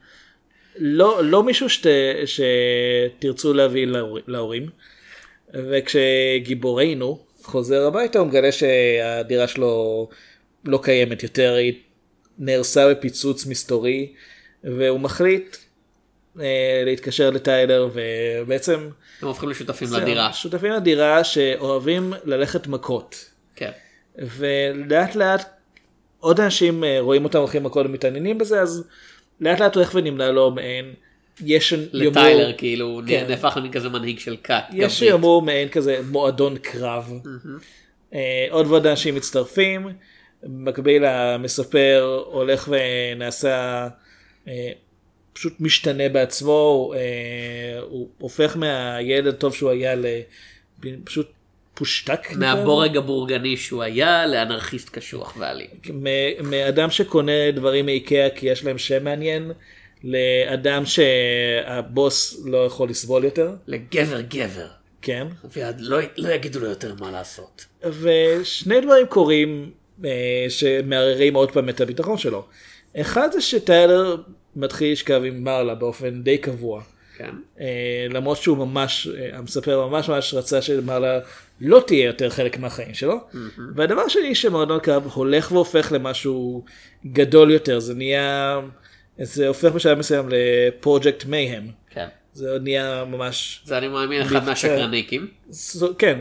לא, 0.77 1.23
לא 1.23 1.43
מישהו 1.43 1.69
שת, 1.69 1.87
שתרצו 2.25 3.53
להביא 3.53 3.87
להור- 3.87 4.19
להורים. 4.27 4.69
וכשגיבורנו 5.53 7.19
חוזר 7.43 7.87
הביתה 7.87 8.19
הוא 8.19 8.27
מגלה 8.27 8.51
שהדירה 8.51 9.47
שלו 9.47 10.09
לא 10.65 10.79
קיימת 10.83 11.23
יותר, 11.23 11.53
היא 11.53 11.73
נהרסה 12.37 12.89
בפיצוץ 12.91 13.45
מסתורי, 13.45 14.13
והוא 14.63 14.99
מחליט 14.99 15.57
אה, 16.39 16.81
להתקשר 16.85 17.29
לטיילר 17.29 17.89
ובעצם 17.93 18.89
הם 19.21 19.27
הופכים 19.27 19.49
לשותפים 19.49 19.87
זהו, 19.87 20.01
לדירה. 20.01 20.33
שותפים 20.33 20.71
לדירה 20.71 21.23
שאוהבים 21.23 22.13
ללכת 22.25 22.67
מכות. 22.67 23.29
כן. 23.55 23.71
ולאט 24.17 25.15
לאט 25.15 25.49
עוד 26.19 26.39
אנשים 26.39 26.83
אה, 26.83 26.97
רואים 26.99 27.23
אותם 27.23 27.37
הולכים 27.39 27.63
מכות 27.63 27.85
ומתעניינים 27.85 28.37
בזה 28.37 28.61
אז 28.61 28.87
לאט 29.41 29.59
לאט 29.59 29.75
הולך 29.75 29.91
ונמנה 29.95 30.31
לו 30.31 30.51
מעין 30.51 30.93
יש 31.45 31.73
לטיילר 31.73 32.53
כאילו 32.57 33.01
כן. 33.07 33.25
נהפך 33.29 33.53
למין 33.57 33.71
כזה 33.71 33.89
מנהיג 33.89 34.19
של 34.19 34.37
כת. 34.43 34.63
יש. 34.73 34.99
שיאמרו 34.99 35.41
מעין 35.41 35.69
כזה 35.69 35.99
מועדון 36.09 36.57
קרב. 36.57 37.13
אה, 38.13 38.45
עוד 38.49 38.67
ועוד 38.67 38.87
אנשים 38.87 39.15
מצטרפים. 39.15 39.87
במקביל 40.43 41.05
המספר 41.05 42.23
הולך 42.25 42.69
ונעשה 42.71 43.87
אה, 44.47 44.71
פשוט 45.33 45.53
משתנה 45.59 46.09
בעצמו 46.09 46.93
אה, 46.95 47.79
הוא 47.81 48.09
הופך 48.17 48.57
מהילד 48.57 49.27
הטוב 49.27 49.55
שהוא 49.55 49.69
היה 49.69 49.95
לפשוט 50.83 51.31
פושטק. 51.73 52.31
מהבורג 52.31 52.97
הבורגני 52.97 53.57
שהוא 53.57 53.83
היה 53.83 54.25
לאנרכיסט 54.27 54.89
קשוח 54.89 55.35
ואלים. 55.39 55.67
מ- 55.93 56.49
מאדם 56.49 56.89
שקונה 56.89 57.51
דברים 57.53 57.85
מאיקאה 57.85 58.27
כי 58.35 58.47
יש 58.47 58.63
להם 58.65 58.77
שם 58.77 59.03
מעניין 59.03 59.51
לאדם 60.03 60.83
שהבוס 60.85 62.41
לא 62.45 62.65
יכול 62.65 62.89
לסבול 62.89 63.23
יותר 63.23 63.51
לגבר 63.67 64.21
גבר. 64.21 64.67
כן 65.01 65.27
ולא 65.53 65.99
לא 66.17 66.29
יגידו 66.29 66.59
לו 66.59 66.67
יותר 66.67 66.93
מה 66.99 67.11
לעשות. 67.11 67.65
ושני 68.01 68.81
דברים 68.81 69.07
קורים 69.07 69.71
שמערערים 70.49 71.33
עוד 71.33 71.51
פעם 71.51 71.69
את 71.69 71.81
הביטחון 71.81 72.17
שלו. 72.17 72.45
אחד 72.97 73.29
זה 73.31 73.41
שטיילר 73.41 74.17
מתחיל 74.55 74.91
לשכב 74.91 75.21
עם 75.25 75.43
מרלה 75.43 75.75
באופן 75.75 76.23
די 76.23 76.37
קבוע. 76.37 76.81
כן. 77.17 77.35
אה, 77.59 78.07
למרות 78.09 78.37
שהוא 78.37 78.57
ממש, 78.57 79.07
אה, 79.07 79.37
המספר 79.37 79.87
ממש 79.87 80.09
ממש 80.09 80.33
רצה 80.33 80.61
שמרלה 80.61 81.19
לא 81.61 81.83
תהיה 81.87 82.05
יותר 82.05 82.29
חלק 82.29 82.57
מהחיים 82.57 82.93
שלו. 82.93 83.15
והדבר 83.75 84.07
שני 84.07 84.35
שמועדון 84.35 84.79
קרב 84.79 85.07
הולך 85.13 85.51
והופך 85.51 85.91
למשהו 85.91 86.63
גדול 87.05 87.51
יותר, 87.51 87.79
זה 87.79 87.93
נהיה, 87.93 88.59
זה 89.17 89.47
הופך 89.47 89.71
בשלב 89.71 89.97
מסוים 89.97 90.29
לפרויקט 90.29 91.25
מייהם. 91.25 91.67
כן. 91.89 92.07
זה 92.33 92.55
אחד 92.55 93.05
ממש, 93.05 93.61
זה 93.65 93.77
אני 93.77 93.87
מאמין 93.87 94.21
אחד. 94.21 94.45
מהשקרניקים. 94.45 95.27
כן, 95.97 96.19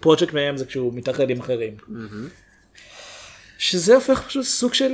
פרויקט 0.00 0.32
מייהם 0.32 0.56
זה 0.56 0.66
כשהוא 0.66 0.92
מתאחד 0.94 1.30
עם 1.30 1.40
אחרים. 1.40 1.76
שזה 3.62 3.94
הופך 3.94 4.22
פשוט 4.28 4.44
סוג 4.44 4.74
של 4.74 4.92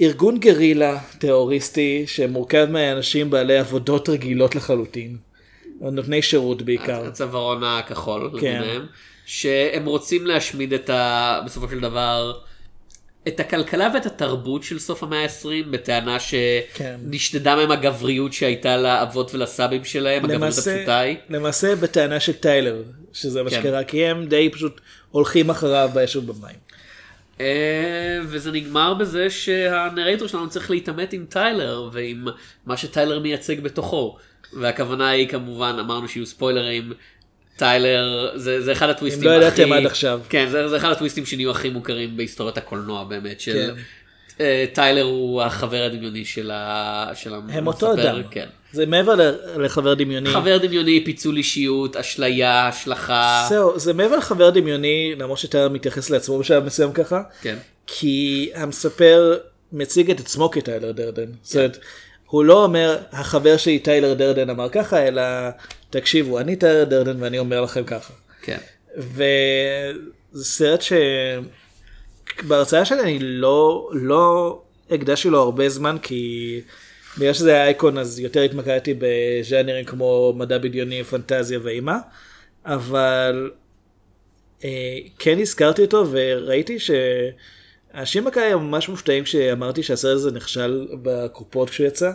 ארגון 0.00 0.38
גרילה 0.40 0.98
טרוריסטי 1.18 2.04
שמורכב 2.06 2.66
מאנשים 2.70 3.30
בעלי 3.30 3.58
עבודות 3.58 4.08
רגילות 4.08 4.54
לחלוטין. 4.54 5.16
נותני 5.80 6.22
שירות 6.22 6.62
בעיקר. 6.62 7.06
הצווארון 7.06 7.64
הכחול 7.64 8.40
כן. 8.40 8.56
למיניהם. 8.56 8.86
שהם 9.26 9.86
רוצים 9.86 10.26
להשמיד 10.26 10.72
את 10.72 10.90
ה... 10.90 11.40
בסופו 11.46 11.68
של 11.68 11.80
דבר. 11.80 12.38
את 13.28 13.40
הכלכלה 13.40 13.90
ואת 13.94 14.06
התרבות 14.06 14.62
של 14.62 14.78
סוף 14.78 15.02
המאה 15.02 15.22
ה-20 15.22 15.70
בטענה 15.70 16.16
כן. 16.74 16.96
שנשדדה 17.10 17.56
מהם 17.56 17.70
הגבריות 17.70 18.32
שהייתה 18.32 18.76
לאבות 18.76 19.34
ולסבים 19.34 19.84
שלהם, 19.84 20.24
הגבריות 20.24 20.42
למעשה, 20.42 20.74
הפשוטה 20.74 20.98
היא. 20.98 21.16
למעשה 21.28 21.76
בטענה 21.76 22.20
של 22.20 22.32
טיילר, 22.32 22.82
שזה 23.12 23.42
מה 23.42 23.50
כן. 23.50 23.60
שקרה, 23.60 23.84
כי 23.84 24.06
הם 24.06 24.26
די 24.26 24.50
פשוט 24.52 24.80
הולכים 25.10 25.50
אחריו 25.50 25.90
באש 25.94 26.16
ובמים. 26.16 26.71
אה, 27.42 28.18
וזה 28.22 28.52
נגמר 28.52 28.94
בזה 28.94 29.30
שהנרייטור 29.30 30.28
שלנו 30.28 30.50
צריך 30.50 30.70
להתעמת 30.70 31.12
עם 31.12 31.26
טיילר 31.28 31.88
ועם 31.92 32.28
מה 32.66 32.76
שטיילר 32.76 33.20
מייצג 33.20 33.60
בתוכו. 33.60 34.16
והכוונה 34.52 35.08
היא 35.08 35.28
כמובן 35.28 35.76
אמרנו 35.80 36.08
שיהיו 36.08 36.26
ספוילרים. 36.26 36.92
טיילר 37.56 38.32
זה, 38.34 38.60
זה 38.60 38.72
אחד 38.72 38.88
הטוויסטים 38.88 39.28
אם 39.28 39.40
לא 39.40 39.46
הכי... 39.46 39.62
ידעתם 39.62 39.72
עד 39.72 39.86
עכשיו. 39.86 40.20
כן 40.28 40.46
זה, 40.50 40.68
זה 40.68 40.76
אחד 40.76 40.90
הטוויסטים 40.90 41.26
שנהיו 41.26 41.50
הכי 41.50 41.70
מוכרים 41.70 42.16
בהיסטוריית 42.16 42.56
הקולנוע 42.56 43.04
באמת 43.04 43.40
של 43.40 43.52
כן. 43.52 43.82
אה, 44.40 44.64
טיילר 44.72 45.02
הוא 45.02 45.42
החבר 45.42 45.82
הדמיוני 45.82 46.24
של, 46.24 46.50
ה, 46.50 47.10
של 47.14 47.34
הם 47.34 47.66
אותו 47.66 47.90
המספר, 47.90 48.10
אדם. 48.10 48.22
כן. 48.30 48.46
זה 48.72 48.86
מעבר 48.86 49.36
לחבר 49.56 49.94
דמיוני. 49.94 50.30
חבר 50.30 50.58
דמיוני 50.58 51.04
פיצול 51.04 51.36
אישיות 51.36 51.96
אשליה 51.96 52.68
השלכה 52.68 53.46
זהו, 53.48 53.78
זה 53.78 53.92
מעבר 53.92 54.16
לחבר 54.16 54.50
דמיוני, 54.50 55.14
למרות 55.18 55.38
שטיילר 55.38 55.68
מתייחס 55.68 56.10
לעצמו 56.10 56.38
בשלב 56.38 56.64
מסוים 56.64 56.92
ככה, 56.92 57.22
כן. 57.42 57.56
כי 57.86 58.50
המספר 58.54 59.38
מציג 59.72 60.10
את 60.10 60.20
עצמו 60.20 60.50
כטיילר 60.50 60.92
דרדן. 60.92 61.26
זאת 61.42 61.56
אומרת, 61.56 61.78
הוא 62.26 62.44
לא 62.44 62.64
אומר, 62.64 62.98
החבר 63.12 63.56
שלי 63.56 63.78
טיילר 63.78 64.14
דרדן 64.14 64.50
אמר 64.50 64.68
ככה, 64.68 65.08
אלא 65.08 65.22
תקשיבו, 65.90 66.38
אני 66.38 66.56
טיילר 66.56 66.84
דרדן 66.84 67.22
ואני 67.22 67.38
אומר 67.38 67.60
לכם 67.60 67.84
ככה. 67.84 68.12
כן. 68.42 68.58
וזה 68.96 70.44
סרט 70.44 70.80
שבהרצאה 72.42 72.84
שלי 72.84 73.00
אני 73.00 73.18
לא, 73.20 73.90
לא 73.92 74.58
הקדשתי 74.90 75.28
לו 75.28 75.42
הרבה 75.42 75.68
זמן 75.68 75.96
כי 76.02 76.60
בגלל 77.18 77.32
שזה 77.32 77.52
היה 77.52 77.64
אייקון 77.64 77.98
אז 77.98 78.18
יותר 78.18 78.40
התמקדתי 78.40 78.94
בז'אנרים 78.98 79.84
כמו 79.84 80.34
מדע 80.36 80.58
בדיוני, 80.58 81.04
פנטזיה 81.04 81.58
ואימה, 81.62 81.98
אבל 82.64 83.50
אה, 84.64 84.98
כן 85.18 85.38
הזכרתי 85.38 85.82
אותו 85.82 86.06
וראיתי 86.10 86.76
שאנשים 86.78 88.24
בקהל 88.24 88.44
היו 88.44 88.60
ממש 88.60 88.88
מופתעים 88.88 89.24
כשאמרתי 89.24 89.82
שהסרט 89.82 90.14
הזה 90.14 90.30
נכשל 90.30 90.88
בקופות 91.02 91.70
כשהוא 91.70 91.86
יצא, 91.86 92.10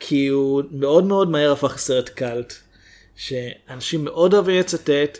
כי 0.00 0.26
הוא 0.26 0.62
מאוד 0.70 1.04
מאוד 1.04 1.30
מהר 1.30 1.52
הפך 1.52 1.74
לסרט 1.74 2.08
קאלט, 2.08 2.54
שאנשים 3.16 4.04
מאוד 4.04 4.34
אוהבים 4.34 4.60
לצטט, 4.60 5.18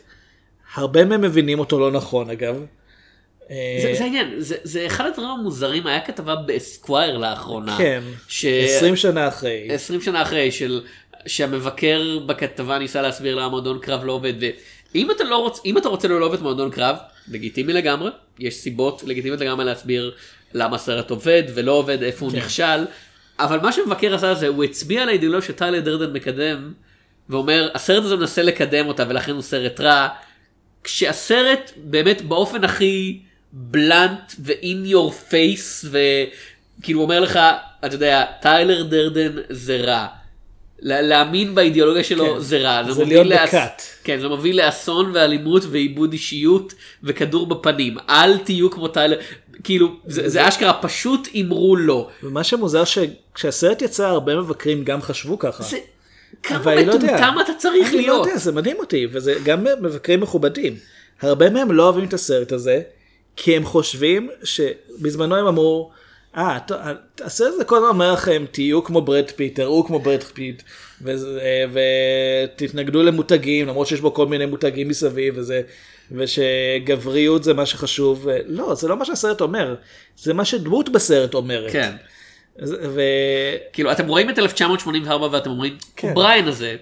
הרבה 0.75 1.05
מהם 1.05 1.21
מבינים 1.21 1.59
אותו 1.59 1.81
לא 1.81 1.93
נכון 1.93 2.31
אגב. 2.31 2.65
אה, 3.51 3.79
זה, 3.83 3.95
זה 3.99 4.05
העניין, 4.05 4.35
זה, 4.39 4.57
זה 4.63 4.87
אחד 4.87 5.07
הדברים 5.07 5.29
המוזרים, 5.29 5.87
היה 5.87 6.01
כתבה 6.01 6.37
באסקווייר 6.37 7.17
לאחרונה. 7.19 7.79
כן, 7.79 8.03
ש... 8.29 8.45
20 8.45 8.97
שנה 8.97 9.29
אחרי. 9.29 9.67
20 9.71 10.01
שנה 10.01 10.23
אחרי, 10.23 10.53
של... 10.53 10.81
שהמבקר 11.27 12.19
בכתבה 12.27 12.79
ניסה 12.79 13.03
להסביר 13.03 13.35
למה 13.35 13.49
מועדון 13.49 13.79
קרב 13.79 14.05
לא 14.05 14.13
עובד. 14.13 14.33
ואם 14.95 15.11
אתה, 15.11 15.25
לא 15.25 15.37
רוצ... 15.37 15.61
אתה 15.79 15.89
רוצה 15.89 16.09
לא 16.09 16.21
לאהוב 16.21 16.35
את 16.35 16.41
מועדון 16.41 16.71
קרב, 16.71 16.97
לגיטימי 17.29 17.73
לגמרי, 17.73 18.11
יש 18.39 18.55
סיבות 18.55 19.03
לגיטימיות 19.07 19.41
לגמרי 19.41 19.65
להסביר 19.65 20.13
למה 20.55 20.77
הסרט 20.77 21.11
עובד 21.11 21.43
ולא 21.55 21.73
עובד, 21.73 22.03
איפה 22.03 22.25
הוא 22.25 22.33
כן. 22.33 22.39
נכשל. 22.39 22.85
אבל 23.39 23.61
מה 23.61 23.73
שמבקר 23.73 24.15
עשה 24.15 24.35
זה, 24.35 24.49
הוא 24.49 24.65
הצביע 24.65 25.03
על 25.03 25.09
האידאולוגיה 25.09 25.49
שטיילר 25.49 25.81
דרדן 25.81 26.13
מקדם, 26.13 26.73
ואומר, 27.29 27.71
הסרט 27.75 28.05
הזה 28.05 28.17
מנסה 28.17 28.43
לקדם 28.43 28.87
אותה 28.87 29.05
ולכן 29.09 29.33
הוא 29.33 29.43
סרט 29.43 29.81
רע. 29.81 30.09
כשהסרט 30.85 31.71
באמת 31.77 32.23
באופן 32.23 32.65
הכי 32.65 33.21
בלנט 33.57 34.33
ו-in 34.41 34.91
your 34.93 35.31
face 35.33 35.87
וכאילו 35.91 37.01
אומר 37.01 37.21
לך 37.21 37.39
אתה 37.85 37.95
יודע 37.95 38.25
טיילר 38.43 38.83
דרדן 38.83 39.33
זה 39.51 39.77
רע. 39.77 40.07
לה- 40.81 41.03
להאמין 41.03 41.55
באידיאולוגיה 41.55 42.05
שלו 42.05 42.35
כן. 42.35 42.41
זה 42.41 42.59
רע. 42.59 42.83
זה 42.93 43.01
מוביל 43.01 43.09
להיות 43.09 43.27
לאס- 43.27 43.49
בכת. 43.49 43.83
כן 44.05 44.21
זה 44.21 44.29
מביא 44.29 44.55
לאסון 44.55 45.11
ואלימות 45.15 45.63
ואיבוד 45.71 46.13
אישיות 46.13 46.73
וכדור 47.03 47.47
בפנים 47.47 47.97
אל 48.09 48.39
תהיו 48.39 48.71
כמו 48.71 48.89
טיילר 48.89 49.17
כאילו 49.65 49.97
זה, 50.07 50.29
זה 50.29 50.49
אשכרה 50.49 50.73
פשוט 50.83 51.29
אמרו 51.41 51.77
לא. 51.77 52.09
ומה 52.23 52.45
שמוזר 52.45 52.83
שכשהסרט 52.85 53.83
יצא 53.83 54.07
הרבה 54.07 54.37
מבקרים 54.37 54.85
גם 54.85 55.03
חשבו 55.03 55.39
ככה. 55.39 55.63
זה 55.63 55.79
כמה 56.43 56.73
אני 56.73 56.87
לא. 56.87 56.95
מטומטם 56.99 57.35
אתה 57.45 57.53
צריך 57.59 57.89
אני 57.89 57.97
לא 57.97 58.01
להיות. 58.03 58.27
יודע, 58.27 58.39
זה 58.39 58.53
מדהים 58.53 58.77
אותי, 58.79 59.07
וזה 59.13 59.35
גם 59.45 59.67
מבקרים 59.81 60.21
מכובדים. 60.21 60.77
הרבה 61.23 61.51
מהם 61.51 61.73
לא 61.73 61.83
אוהבים 61.83 62.05
את 62.05 62.15
הסרט 62.15 62.53
הזה, 62.53 62.83
כי 63.37 63.57
הם 63.57 63.65
חושבים 63.65 64.31
שבזמנו 64.45 65.37
הם 65.37 65.47
אמרו, 65.47 65.91
אה, 66.37 66.59
ט- 66.67 66.73
הסרט 67.25 67.53
הזה 67.55 67.65
כל 67.65 67.77
הזמן 67.77 67.89
אומר 67.89 68.13
לכם, 68.13 68.45
תהיו 68.51 68.85
כמו 68.85 69.01
ברד 69.03 69.31
פיט, 69.31 69.57
תראו 69.57 69.87
כמו 69.87 69.99
ברד 69.99 70.23
פיט, 70.23 70.63
וזה- 71.03 71.41
ותתנגדו 72.55 73.03
למותגים, 73.03 73.67
למרות 73.69 73.87
שיש 73.87 74.01
בו 74.01 74.15
כל 74.15 74.27
מיני 74.27 74.47
מותגים 74.47 74.89
מסביב, 74.89 75.35
וזה, 75.39 75.63
ושגבריות 76.13 77.45
זה 77.45 77.55
מה 77.55 77.67
שחשוב. 77.67 78.29
לא, 78.47 78.75
זה 78.75 78.89
לא 78.89 78.97
מה 78.97 79.05
שהסרט 79.05 79.41
אומר, 79.41 79.75
זה 80.17 80.35
מה 80.35 80.45
שדמות 80.45 80.89
בסרט 80.89 81.35
אומרת. 81.35 81.73
כן. 81.73 81.93
ו... 82.67 83.01
כאילו 83.73 83.93
אתם 83.93 84.07
רואים 84.09 84.31
את 84.31 84.39
1984 84.39 85.29
ואתם 85.33 85.51
אומרים, 85.51 85.77
כן. 85.97 86.15
בריין 86.15 86.49
הזה, 86.49 86.77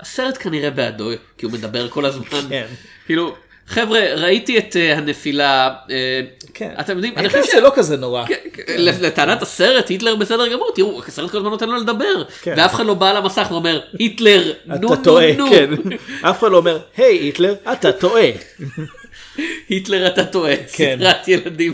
הסרט 0.00 0.38
כנראה 0.40 0.70
בעדו, 0.70 1.08
כי 1.38 1.46
הוא 1.46 1.52
מדבר 1.52 1.88
כל 1.88 2.04
הזמן. 2.04 2.24
כן. 2.48 2.66
כאילו, 3.06 3.34
חבר'ה, 3.68 4.14
ראיתי 4.14 4.58
את 4.58 4.76
אה, 4.76 4.96
הנפילה, 4.96 5.74
אה, 5.90 6.20
כן. 6.54 6.70
אתם 6.80 6.96
יודעים, 6.96 7.14
אני 7.16 7.26
היטלר 7.26 7.42
חושב 7.42 7.54
זה 7.54 7.60
לא 7.60 7.72
כזה 7.74 7.96
נורא. 7.96 8.26
כן, 8.26 8.34
כן, 8.52 8.62
לטענת 8.78 9.42
הסרט 9.42 9.88
היטלר 9.88 10.16
בסדר 10.16 10.48
גמור 10.52 10.70
תראו 10.74 11.02
הסרט 11.08 11.30
כל 11.30 11.38
הזמן 11.38 11.50
נותן 11.50 11.68
לו 11.68 11.76
לדבר 11.76 12.24
כן. 12.42 12.54
ואף 12.56 12.74
אחד 12.74 12.86
לא 12.86 12.94
בא 12.94 13.10
על 13.10 13.16
המסך 13.16 13.46
ואומר 13.50 13.80
היטלר 13.98 14.52
נו 14.66 14.76
נו 14.76 14.96
טועה, 14.96 15.32
נו 15.36 15.50
כן. 15.50 15.70
אף 16.30 16.38
אחד 16.38 16.50
לא 16.50 16.56
אומר, 16.56 16.78
היי 16.96 17.16
היטלר, 17.18 17.54
אתה 17.72 17.92
טועה. 17.92 18.30
היטלר 19.68 20.06
אתה 20.06 20.24
טועה 20.24 20.56
כן. 20.72 20.96
סדרת 20.98 21.28
ילדים 21.28 21.72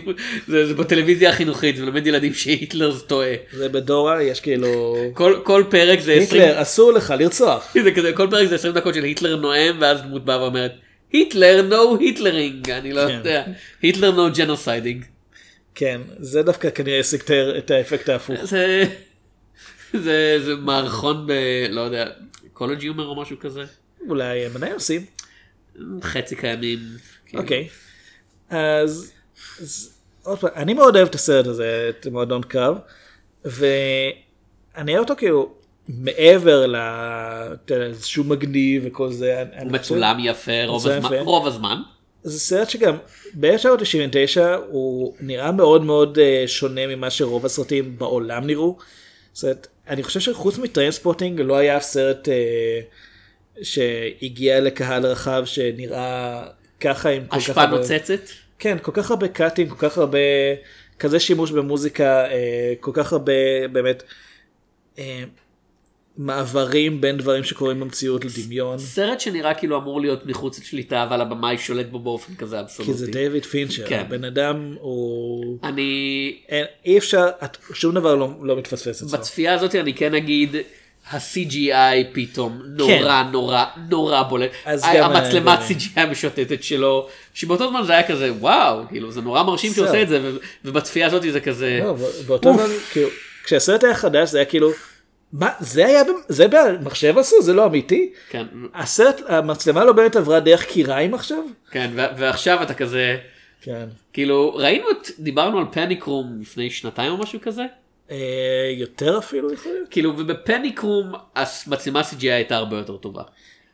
זה 0.48 0.66
זה 0.66 0.74
בטלוויזיה 0.74 1.30
החינוכית 1.30 1.76
זה 1.76 1.82
מלמד 1.82 2.06
ילדים 2.06 2.34
שהיטלר 2.34 2.90
זה 2.90 3.00
טועה 3.00 3.32
זה 3.52 3.68
בדורה, 3.68 4.22
יש 4.22 4.40
כאילו... 4.40 4.96
כל 5.14 5.36
כל 5.42 5.64
פרק 5.70 6.00
זה 6.00 6.12
20 6.12 6.42
היטלר, 6.42 6.62
אסור 6.62 6.92
לך 6.92 7.14
לרצוח. 7.18 7.72
זה 7.84 7.90
כזה 7.90 8.12
כל 8.12 8.26
פרק 8.30 8.48
זה 8.48 8.54
20 8.54 8.74
דקות 8.74 8.94
של 8.94 9.04
היטלר 9.04 9.36
נואם 9.36 9.76
ואז 9.80 10.02
דמות 10.02 10.24
באה 10.24 10.42
ואומרת 10.42 10.72
היטלר 11.12 11.62
no 11.62 11.96
Hitlering 12.00 12.70
אני 12.70 12.92
לא 12.92 13.06
כן. 13.06 13.14
יודע 13.14 13.44
היטלר 13.82 14.10
no 14.10 14.32
genociding 14.36 15.04
כן, 15.74 16.00
זה 16.18 16.42
דווקא 16.42 16.70
כנראה 16.70 17.00
השיג 17.00 17.20
את- 17.58 17.70
האפקט 17.70 18.08
ההפוך. 18.08 18.40
זה 19.94 20.38
מערכון 20.58 21.26
ב... 21.26 21.32
לא 21.70 21.80
יודע 21.80 22.06
CollegeHumor 22.52 23.06
או 23.06 23.20
משהו 23.22 23.38
כזה 23.40 23.64
אולי 24.08 24.44
עדיין 24.44 24.72
עושים. 24.72 25.04
חצי 26.02 26.36
קיימים. 26.36 26.78
כאילו. 27.26 27.42
אוקיי. 27.42 27.68
אז, 28.50 29.12
אז 29.62 29.98
עוד 30.22 30.38
פעם, 30.38 30.50
אני 30.56 30.74
מאוד 30.74 30.96
אוהב 30.96 31.08
את 31.08 31.14
הסרט 31.14 31.46
הזה, 31.46 31.90
את 31.90 32.06
מועדון 32.06 32.42
קרב, 32.42 32.78
ואני 33.44 33.72
אוהב 34.96 34.98
אותו 35.10 35.14
כאילו 35.16 35.54
מעבר 35.88 36.66
ל... 36.66 36.76
אתה 36.76 37.74
יודע, 37.74 37.94
שהוא 38.02 38.26
מגניב 38.26 38.82
וכל 38.86 39.12
זה. 39.12 39.34
הוא 39.34 39.42
אני 39.42 39.58
חושב- 39.60 39.72
מצולם 39.72 40.16
יפה 40.20 40.64
רוב 40.66 40.80
מצולם 40.82 40.98
הזמן, 40.98 41.12
יפה. 41.14 41.24
רוב 41.24 41.46
הזמן. 41.46 41.76
זה 42.22 42.38
סרט 42.40 42.70
שגם 42.70 42.96
ב-1999 43.40 44.40
הוא 44.68 45.14
נראה 45.20 45.52
מאוד 45.52 45.84
מאוד 45.84 46.18
אה, 46.18 46.44
שונה 46.46 46.86
ממה 46.86 47.10
שרוב 47.10 47.46
הסרטים 47.46 47.98
בעולם 47.98 48.46
נראו. 48.46 48.76
אומרת, 49.42 49.66
אני 49.88 50.02
חושב 50.02 50.20
שחוץ 50.20 50.58
מטרנספורטינג 50.58 51.40
לא 51.40 51.56
היה 51.56 51.76
אף 51.76 51.82
סרט 51.82 52.28
אה, 52.28 52.80
שהגיע 53.62 54.60
לקהל 54.60 55.06
רחב 55.06 55.42
שנראה 55.44 56.44
ככה 56.80 57.08
עם 57.08 57.22
כל 57.26 57.30
כך 57.30 57.36
השפעה 57.36 57.64
הרבה... 57.64 57.76
נוצצת. 57.78 58.20
כן, 58.58 58.76
כל 58.82 58.92
כך 58.94 59.10
הרבה 59.10 59.28
קאטים, 59.28 59.68
כל 59.68 59.88
כך 59.88 59.98
הרבה, 59.98 60.18
כזה 60.98 61.20
שימוש 61.20 61.50
במוזיקה, 61.50 62.24
אה, 62.30 62.72
כל 62.80 62.90
כך 62.94 63.12
הרבה 63.12 63.32
באמת 63.72 64.02
אה, 64.98 65.22
מעברים 66.16 67.00
בין 67.00 67.16
דברים 67.16 67.44
שקורים 67.44 67.80
במציאות 67.80 68.24
לדמיון. 68.24 68.78
סרט 68.78 69.20
שנראה 69.20 69.54
כאילו 69.54 69.76
אמור 69.78 70.00
להיות 70.00 70.26
מחוץ 70.26 70.60
לשליטה 70.60 71.02
אבל 71.02 71.20
הבמאי 71.20 71.58
שולט 71.58 71.86
בו 71.86 71.98
באופן 71.98 72.34
כזה 72.34 72.56
כי 72.56 72.62
אבסולוטי. 72.62 72.94
זה 72.94 73.06
דיוויד 73.06 73.44
פינצ'ר, 73.44 73.86
כן. 73.88 73.98
הבן 74.00 74.24
אדם 74.24 74.74
הוא... 74.80 75.58
אני 75.64 76.34
אין, 76.48 76.64
אי 76.86 76.98
אפשר, 76.98 77.26
את- 77.44 77.56
שום 77.74 77.94
דבר 77.94 78.14
לא, 78.14 78.30
לא 78.42 78.56
מתפספס 78.56 79.02
אצלו. 79.02 79.18
בצפייה 79.18 79.54
הזאת 79.54 79.74
אני 79.74 79.94
כן 79.94 80.14
אגיד. 80.14 80.56
ה-CGI 81.10 81.74
פתאום 82.12 82.62
נורא 82.66 83.22
נורא 83.32 83.64
נורא 83.90 84.22
בולט. 84.22 84.50
כן. 84.64 84.70
גם 84.98 85.10
המצלמת 85.12 85.58
אני- 85.58 85.76
CGI 85.78 86.00
המשוטטת 86.00 86.62
שלו, 86.62 87.08
שבאותו 87.34 87.68
זמן 87.70 87.82
זה 87.86 87.92
היה 87.92 88.08
כזה 88.08 88.32
וואו, 88.32 88.82
כאילו 88.88 89.10
זה 89.12 89.20
נורא 89.20 89.42
מרשים 89.42 89.72
שהוא 89.74 89.86
זהו. 89.86 89.94
עושה 89.94 90.02
את 90.02 90.08
זה, 90.08 90.30
ובצפייה 90.64 91.06
הזאת 91.06 91.22
זה 91.32 91.40
כזה, 91.40 91.80
לא, 91.84 91.96
באותו 92.26 92.52
זמן, 92.54 92.64
כאילו, 92.92 93.08
כשהסרט 93.44 93.84
היה 93.84 93.94
חדש 93.94 94.30
זה 94.30 94.38
היה 94.38 94.44
כאילו, 94.44 94.70
מה, 95.32 95.50
זה 95.60 95.86
היה, 95.86 96.02
זה 96.28 96.46
במחשב 96.48 97.18
עשו? 97.18 97.42
זה 97.42 97.52
לא 97.52 97.66
אמיתי? 97.66 98.12
כן, 98.30 98.46
הסרט, 98.74 99.20
המצלמה 99.28 99.84
לא 99.84 99.92
באמת 99.92 100.16
עברה 100.16 100.40
דרך 100.40 100.64
קיריים 100.64 101.14
עכשיו? 101.14 101.44
כן, 101.70 101.90
ועכשיו 101.94 102.62
אתה 102.62 102.74
כזה, 102.74 103.16
כן. 103.62 103.86
כאילו 104.12 104.54
ראינו 104.54 104.90
את, 104.90 105.08
דיברנו 105.18 105.58
על 105.58 105.64
פניק 105.72 106.02
רום 106.02 106.38
לפני 106.40 106.70
שנתיים 106.70 107.12
או 107.12 107.16
משהו 107.16 107.40
כזה, 107.42 107.62
אה, 108.10 108.72
יותר 108.76 109.18
אפילו 109.18 109.52
יכול 109.52 109.72
להיות? 109.72 109.88
כאילו 109.88 110.18
ובפניק 110.18 110.80
רום 110.80 111.12
המצלמה 111.34 112.00
CGI 112.00 112.22
הייתה 112.22 112.56
הרבה 112.56 112.76
יותר 112.76 112.96
טובה. 112.96 113.22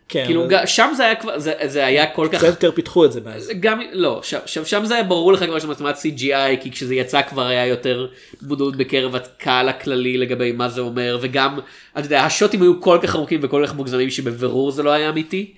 כן, 0.09 0.23
כאילו 0.27 0.45
אבל 0.47 0.67
שם 0.67 0.93
זה 0.97 1.05
היה 1.05 1.15
כבר, 1.15 1.39
זה, 1.39 1.53
זה 1.67 1.87
היה 1.87 2.07
כל 2.07 2.29
כך, 2.33 2.39
קצת 2.39 2.49
יותר 2.49 2.73
פיתחו 2.73 3.05
את 3.05 3.13
זה 3.13 3.21
מאז. 3.25 3.51
גם, 3.61 3.81
לא, 3.93 4.21
שם, 4.23 4.39
שם, 4.47 4.65
שם 4.65 4.85
זה 4.85 4.95
היה 4.95 5.03
ברור 5.03 5.33
לך 5.33 5.45
כבר 5.45 5.59
שמצלמת 5.59 5.97
CGI, 5.97 6.63
כי 6.63 6.71
כשזה 6.71 6.95
יצא 6.95 7.23
כבר 7.23 7.47
היה 7.47 7.67
יותר 7.67 8.07
מודעות 8.43 8.77
בקרב 8.77 9.15
הקהל 9.17 9.69
הכללי 9.69 10.19
לגבי 10.19 10.53
מה 10.53 10.69
זה 10.69 10.81
אומר, 10.81 11.19
וגם, 11.21 11.59
אתה 11.99 12.07
יודע, 12.07 12.21
השוטים 12.25 12.63
היו 12.63 12.81
כל 12.81 12.99
כך 13.03 13.15
ארוכים 13.17 13.41
וכל 13.43 13.65
כך 13.67 13.75
מוגזמים 13.75 14.11
שבבירור 14.11 14.71
זה 14.71 14.83
לא 14.83 14.91
היה 14.91 15.09
אמיתי. 15.09 15.53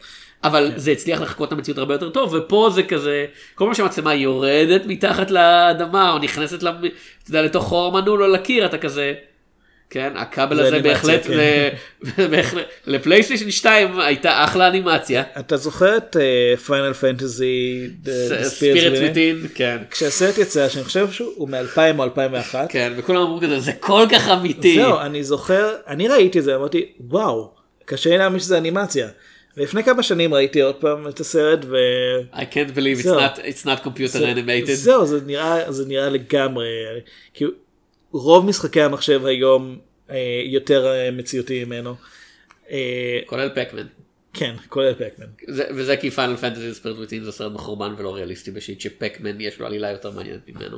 אבל 0.44 0.72
זה 0.76 0.90
הצליח 0.90 1.20
לחקות 1.20 1.48
את 1.48 1.52
המציאות 1.52 1.78
הרבה 1.78 1.94
יותר 1.94 2.10
טוב 2.10 2.34
ופה 2.34 2.70
זה 2.74 2.82
כזה 2.82 3.26
כל 3.54 3.64
פעם 3.64 3.74
שהמצלמה 3.74 4.14
יורדת 4.14 4.82
מתחת 4.86 5.30
לאדמה 5.30 6.12
או 6.12 6.18
נכנסת 6.18 6.62
למ- 6.62 6.76
אתה 7.22 7.30
יודע, 7.30 7.42
לתוך 7.42 7.64
חור 7.64 7.98
המנעול 7.98 8.22
או 8.22 8.28
לקיר 8.28 8.66
אתה 8.66 8.78
כזה. 8.78 9.12
כן 9.90 10.12
הכבל 10.16 10.56
זה 10.56 10.62
הזה 10.66 10.78
בהחלט 10.78 11.26
כן. 11.26 11.68
בהחלט- 12.30 12.66
לפלייסטיישן 12.86 13.50
2 13.50 14.00
הייתה 14.00 14.44
אחלה 14.44 14.68
אנימציה. 14.68 15.22
אתה 15.38 15.56
זוכר 15.56 15.96
את 15.96 16.16
פיינל 16.66 16.92
פנטזי 16.92 17.86
ספיריט 18.42 18.92
וויטין 18.98 19.46
כן. 19.54 19.76
כשהסרט 19.90 20.38
יצא 20.38 20.68
שאני 20.68 20.84
חושב 20.84 21.10
שהוא 21.12 21.48
מ-2000 21.48 21.78
או 21.98 22.04
2001 22.04 22.66
כן 22.72 22.92
וכולם 22.96 23.20
אמרו 23.22 23.40
כזה 23.40 23.60
זה 23.60 23.72
כל 23.72 24.06
כך 24.12 24.28
אמיתי. 24.28 24.74
זהו 24.74 24.98
אני 25.00 25.24
זוכר 25.24 25.74
אני 25.88 26.08
ראיתי 26.08 26.38
את 26.38 26.44
זה 26.44 26.56
אמרתי 26.56 26.92
וואו 27.00 27.50
קשה 27.84 28.10
לי 28.10 28.18
להאמין 28.18 28.40
שזה 28.40 28.58
אנימציה. 28.58 29.08
ולפני 29.56 29.84
כמה 29.84 30.02
שנים 30.02 30.34
ראיתי 30.34 30.60
עוד 30.60 30.74
פעם 30.74 31.08
את 31.08 31.20
הסרט 31.20 31.64
ו... 31.68 31.76
I 32.34 32.38
can't 32.40 32.76
believe 32.76 33.04
it's 33.04 33.08
not 33.08 33.38
it's 33.38 33.64
not 33.66 33.84
computer 33.86 34.16
animated. 34.16 34.72
זהו 34.72 35.06
זה 35.06 35.18
נראה 35.26 35.72
זה 35.72 35.84
נראה 35.88 36.08
לגמרי 36.08 36.66
כאילו 37.34 37.50
רוב 38.12 38.46
משחקי 38.46 38.82
המחשב 38.82 39.26
היום 39.26 39.78
אה, 40.10 40.16
יותר 40.44 40.86
אה, 40.86 41.10
מציאותי 41.10 41.64
ממנו. 41.64 41.94
אה, 42.70 43.18
כולל 43.26 43.48
פקמן. 43.54 43.86
כן 44.32 44.54
כולל 44.68 44.94
פקמן. 44.94 45.26
זה- 45.48 45.64
וזה 45.74 45.96
כי 45.96 46.10
Final 46.10 46.36
Fantasy 46.36 46.74
Spirits 46.74 46.96
Within 46.96 47.24
זה 47.24 47.32
סרט 47.32 47.52
מחורבן 47.52 47.94
ולא 47.98 48.14
ריאליסטי 48.14 48.50
ב 48.50 48.56
shit 48.56 48.80
שפקמן 48.80 49.40
יש 49.40 49.58
לו 49.60 49.66
עלילה 49.66 49.90
יותר 49.90 50.10
מעניינת 50.10 50.40
ממנו. 50.48 50.76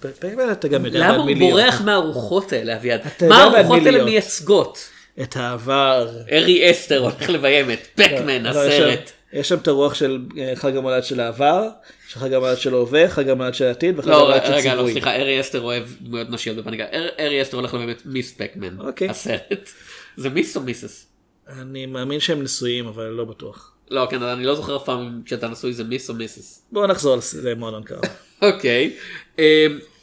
פקמן 0.00 0.52
אתה 0.52 0.68
גם 0.68 0.86
יודע 0.86 0.98
למה 0.98 1.16
הוא. 1.16 1.36
בורח 1.38 1.80
מהרוחות 1.80 2.52
האלה 2.52 2.76
אביעד? 2.76 3.00
מה 3.28 3.50
מי 3.82 3.96
האלה. 3.96 4.04
מייצגות? 4.04 4.88
את 5.22 5.36
העבר. 5.36 6.08
ארי 6.32 6.70
אסטר 6.70 6.98
הולך 6.98 7.30
לביים 7.30 7.70
את 7.70 7.86
פקמן 7.94 8.42
לא, 8.42 8.52
שם- 8.52 8.58
הסרט. 8.60 9.10
יש 9.32 9.48
שם 9.48 9.56
את 9.58 9.68
הרוח 9.68 9.94
של 9.94 10.18
אה, 10.38 10.52
חג 10.54 10.76
המולד 10.76 11.04
של 11.04 11.20
העבר, 11.20 11.68
של 12.10 12.20
חג 12.20 12.32
המולד 12.32 12.58
של 12.58 12.74
ההווה, 12.74 13.08
חג 13.08 13.28
המולד 13.28 13.54
של 13.54 13.64
העתיד 13.64 13.98
וחג 13.98 14.08
לא 14.08 14.34
של 14.46 14.52
רגע 14.52 14.74
לא 14.74 14.78
ציווי. 14.78 14.92
סליחה 14.92 15.16
ארי 15.16 15.40
אסטר 15.40 15.60
אוהב 15.60 15.84
דמויות 16.00 16.30
נשיות 16.30 16.56
בפאניקה. 16.56 16.84
אר- 16.92 17.08
ארי 17.18 17.42
אסטר 17.42 17.56
הולך 17.56 17.76
את 17.90 18.02
Ms. 18.04 18.32
Pac-Man 18.32 18.80
אוקיי. 18.80 19.08
הסרט. 19.10 19.70
זה 20.16 20.30
Miss 20.30 20.56
או 20.56 20.60
Mrs.? 20.62 21.06
אני 21.48 21.86
מאמין 21.86 22.20
שהם 22.20 22.42
נשואים 22.42 22.86
אבל 22.86 23.04
לא 23.04 23.24
בטוח. 23.24 23.72
לא 23.90 24.06
כן 24.10 24.22
אני 24.22 24.44
לא 24.44 24.54
זוכר 24.54 24.76
אף 24.76 24.84
פעם 24.84 25.22
כשאתה 25.24 25.48
נשוי 25.48 25.72
זה 25.72 25.84
Miss 25.84 26.10
או 26.10 26.14
Mrs.. 26.14 26.62
בואו 26.72 26.86
נחזור 26.86 27.16
למועדון 27.42 27.82
קרב. 27.82 28.00
אוקיי. 28.42 28.96
אמ, 29.38 29.44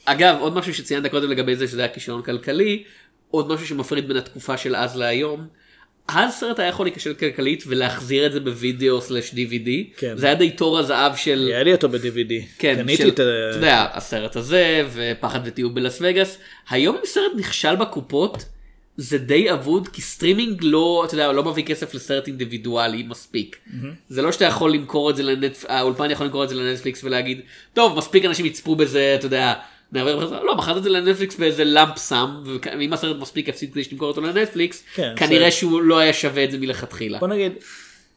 אגב 0.05 0.38
עוד 0.39 0.53
משהו 0.53 0.74
שציינת 0.74 1.12
קודם 1.12 1.30
לגבי 1.32 1.55
זה 1.55 1.68
שזה 1.68 1.82
היה 1.82 1.93
כישלון 1.93 2.22
כלכלי 2.22 2.84
עוד 3.32 3.47
משהו 3.47 3.68
שמפריד 3.68 4.08
בין 4.08 4.18
התקופה 4.18 4.58
של 4.58 4.76
אז 4.76 4.95
להיום. 4.97 5.47
אז 6.08 6.34
סרט 6.34 6.60
היה 6.60 6.70
יכול 6.70 6.86
להיכשל 6.86 7.14
כלכלית 7.14 7.64
ולהחזיר 7.68 8.26
את 8.26 8.32
זה 8.32 8.39
בווידאו 8.39 9.01
slash 9.02 9.32
DVD. 9.32 9.70
כן. 9.97 10.18
זה 10.18 10.26
היה 10.26 10.36
די 10.36 10.51
תור 10.51 10.80
הזהב 10.80 11.16
של 11.16 11.49
היה 11.53 11.64
לי 11.64 11.72
אותו 11.72 11.89
ב-DVD. 11.89 12.34
כן, 12.58 12.76
קניתי 12.76 13.03
של, 13.03 13.10
את 13.10 13.20
ה... 13.20 13.24
אתה 13.49 13.58
יודע, 13.58 13.88
הסרט 13.93 14.36
הזה 14.36 14.88
ופחד 14.93 15.39
ותיעוב 15.45 15.76
בלאס 15.76 16.01
וגאס. 16.01 16.38
היום 16.70 16.95
אם 16.95 17.01
סרט 17.05 17.32
נכשל 17.38 17.76
בקופות 17.76 18.45
זה 18.97 19.18
די 19.18 19.51
אבוד 19.51 19.88
כי 19.88 20.01
סטרימינג 20.01 20.60
לא, 20.64 21.03
אתה 21.05 21.14
יודע, 21.14 21.32
לא 21.32 21.43
מביא 21.43 21.64
כסף 21.64 21.93
לסרט 21.93 22.28
אינדיבידואלי 22.28 23.03
מספיק. 23.03 23.58
זה 24.10 24.22
לא 24.22 24.32
שאתה 24.32 24.45
יכול 24.45 24.74
למכור 24.74 25.10
את 25.10 25.16
זה 25.16 25.24
לנטפליקס, 25.24 25.66
האולפן 25.70 26.12
יכול 26.12 26.26
למכור 26.26 26.43
את 26.43 26.49
זה 26.49 26.55
לנטפליקס 26.55 27.03
ולהגיד, 27.03 27.41
טוב, 27.74 27.97
מספיק 27.97 28.26
אנשים 28.26 28.45
יצפו 28.45 28.76
בזה, 28.76 29.16
אתה 29.20 29.26
יודע. 29.26 29.53
לא, 29.94 30.56
מכרת 30.58 30.78
את 30.78 30.84
זה 30.84 30.90
לנטפליקס 30.90 31.36
באיזה 31.36 31.64
lump 31.64 31.98
sum, 31.98 32.28
ואם 32.80 32.94
הסרט 32.94 33.18
מספיק 33.20 33.50
הפסיד 33.50 33.72
כדי 33.74 33.84
שתמכור 33.84 34.08
אותו 34.08 34.22
לנטפליקס, 34.22 34.84
כן, 34.96 35.14
כנראה 35.16 35.50
זה- 35.50 35.56
שהוא 35.56 35.82
לא 35.82 36.00
היה 36.00 36.14
שווה 36.14 36.44
את 36.44 36.52
זה 36.52 36.58
מלכתחילה. 36.58 37.20
בוא 37.20 37.28
נגיד, 37.28 37.52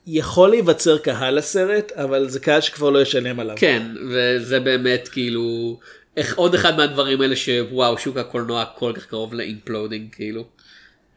יכול 0.06 0.50
להיווצר 0.50 0.98
קהל 0.98 1.34
לסרט, 1.38 1.92
אבל 1.92 2.28
זה 2.28 2.40
קהל 2.40 2.60
שכבר 2.60 2.90
לא 2.90 3.02
ישלם 3.02 3.40
עליו. 3.40 3.56
כן, 3.58 3.82
וזה 4.10 4.60
באמת 4.60 5.08
כאילו, 5.08 5.78
איך, 6.16 6.36
עוד 6.36 6.54
אחד 6.54 6.76
מהדברים 6.76 7.20
האלה 7.20 7.36
שוואו, 7.36 7.98
שוק 7.98 8.16
הקולנוע 8.16 8.64
כל 8.76 8.92
כך 8.96 9.06
קרוב 9.06 9.34
ל 9.34 9.42
imploding 9.42 10.14
כאילו. 10.14 10.44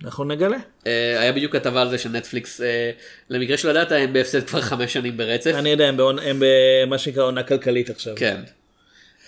אנחנו 0.04 0.24
נגלה. 0.24 0.58
אה, 0.88 1.20
היה 1.22 1.32
בדיוק 1.32 1.54
כתבה 1.56 1.82
על 1.82 1.89
זה 1.89 1.97
שנטפליקס, 1.97 2.62
אה, 2.62 2.91
למקרה 3.30 3.58
של 3.58 3.70
הדאטה 3.70 3.95
הם 3.95 4.14
בהפסד 4.14 4.43
כבר 4.47 4.62
חמש 4.62 4.93
שנים 4.93 5.18
ברצף. 5.18 5.51
אני 5.56 5.70
יודע, 5.70 5.88
הם 5.88 5.97
בעונ- 5.97 6.22
הם 6.22 6.41
במה 6.86 6.97
שנקרא 6.97 7.24
עונה 7.24 7.43
כלכלית 7.43 7.89
עכשיו. 7.89 8.14
כן. 8.18 8.36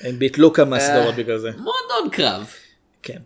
הם 0.02 0.20
ביטלו 0.20 0.54
כמה 0.54 0.76
אה. 0.76 0.82
סדרות 0.82 1.16
בגלל 1.16 1.38
זה. 1.38 1.52
מועדון 1.52 2.10
קרב. 2.12 2.46
כן. 3.04 3.20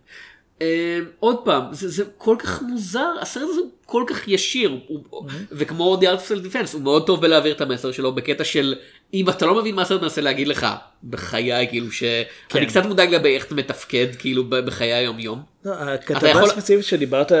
אה, 0.62 0.98
עוד 1.20 1.36
פעם, 1.44 1.64
זה, 1.72 1.88
זה 1.88 2.04
כל 2.18 2.36
כך 2.38 2.62
מוזר, 2.62 3.08
הסרט 3.20 3.48
הזה 3.50 3.60
הוא 3.60 3.70
כל 3.86 4.04
כך 4.06 4.28
ישיר, 4.28 4.78
הוא, 4.86 5.00
וכמו 5.52 5.98
The 6.00 6.04
Art 6.04 6.20
of 6.20 6.30
Self 6.30 6.52
Defense, 6.52 6.72
הוא 6.72 6.82
מאוד 6.82 7.06
טוב 7.06 7.20
בלהעביר 7.20 7.52
את 7.52 7.60
המסר 7.60 7.92
שלו 7.92 8.12
בקטע 8.14 8.44
של 8.44 8.74
אם 9.14 9.28
אתה 9.28 9.46
לא 9.46 9.54
מבין 9.54 9.74
מה 9.74 9.82
הסרט 9.82 10.02
מנסה 10.02 10.20
להגיד 10.20 10.48
לך 10.48 10.66
בחיי 11.04 11.68
כאילו 11.68 11.92
שאני 11.92 12.24
כן. 12.48 12.64
קצת 12.64 12.86
מודאג 12.86 13.08
לגבי 13.14 13.34
איך 13.34 13.46
אתה 13.46 13.54
מתפקד 13.54 14.06
כאילו 14.18 14.44
בחיי 14.50 14.92
היום 14.92 15.18
יום 15.18 15.42
לא, 15.64 15.72
הכתבה 15.72 16.28
יכול- 16.28 16.42
הספציפית 16.42 16.84
שדיברת 16.84 17.32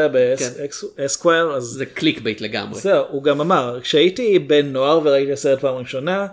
באסקוויר, 0.96 1.52
אז 1.56 1.64
זה 1.64 1.86
clickbait 1.86 2.40
לגמרי. 2.40 2.80
זהו, 2.80 3.04
הוא 3.08 3.22
גם 3.22 3.40
אמר, 3.40 3.78
כשהייתי 3.82 4.38
בן 4.38 4.66
נוער 4.72 5.00
וראיתי 5.04 5.32
את 5.32 5.38
הסרט 5.38 5.60
פעם 5.60 5.74
ראשונה, 5.74 6.26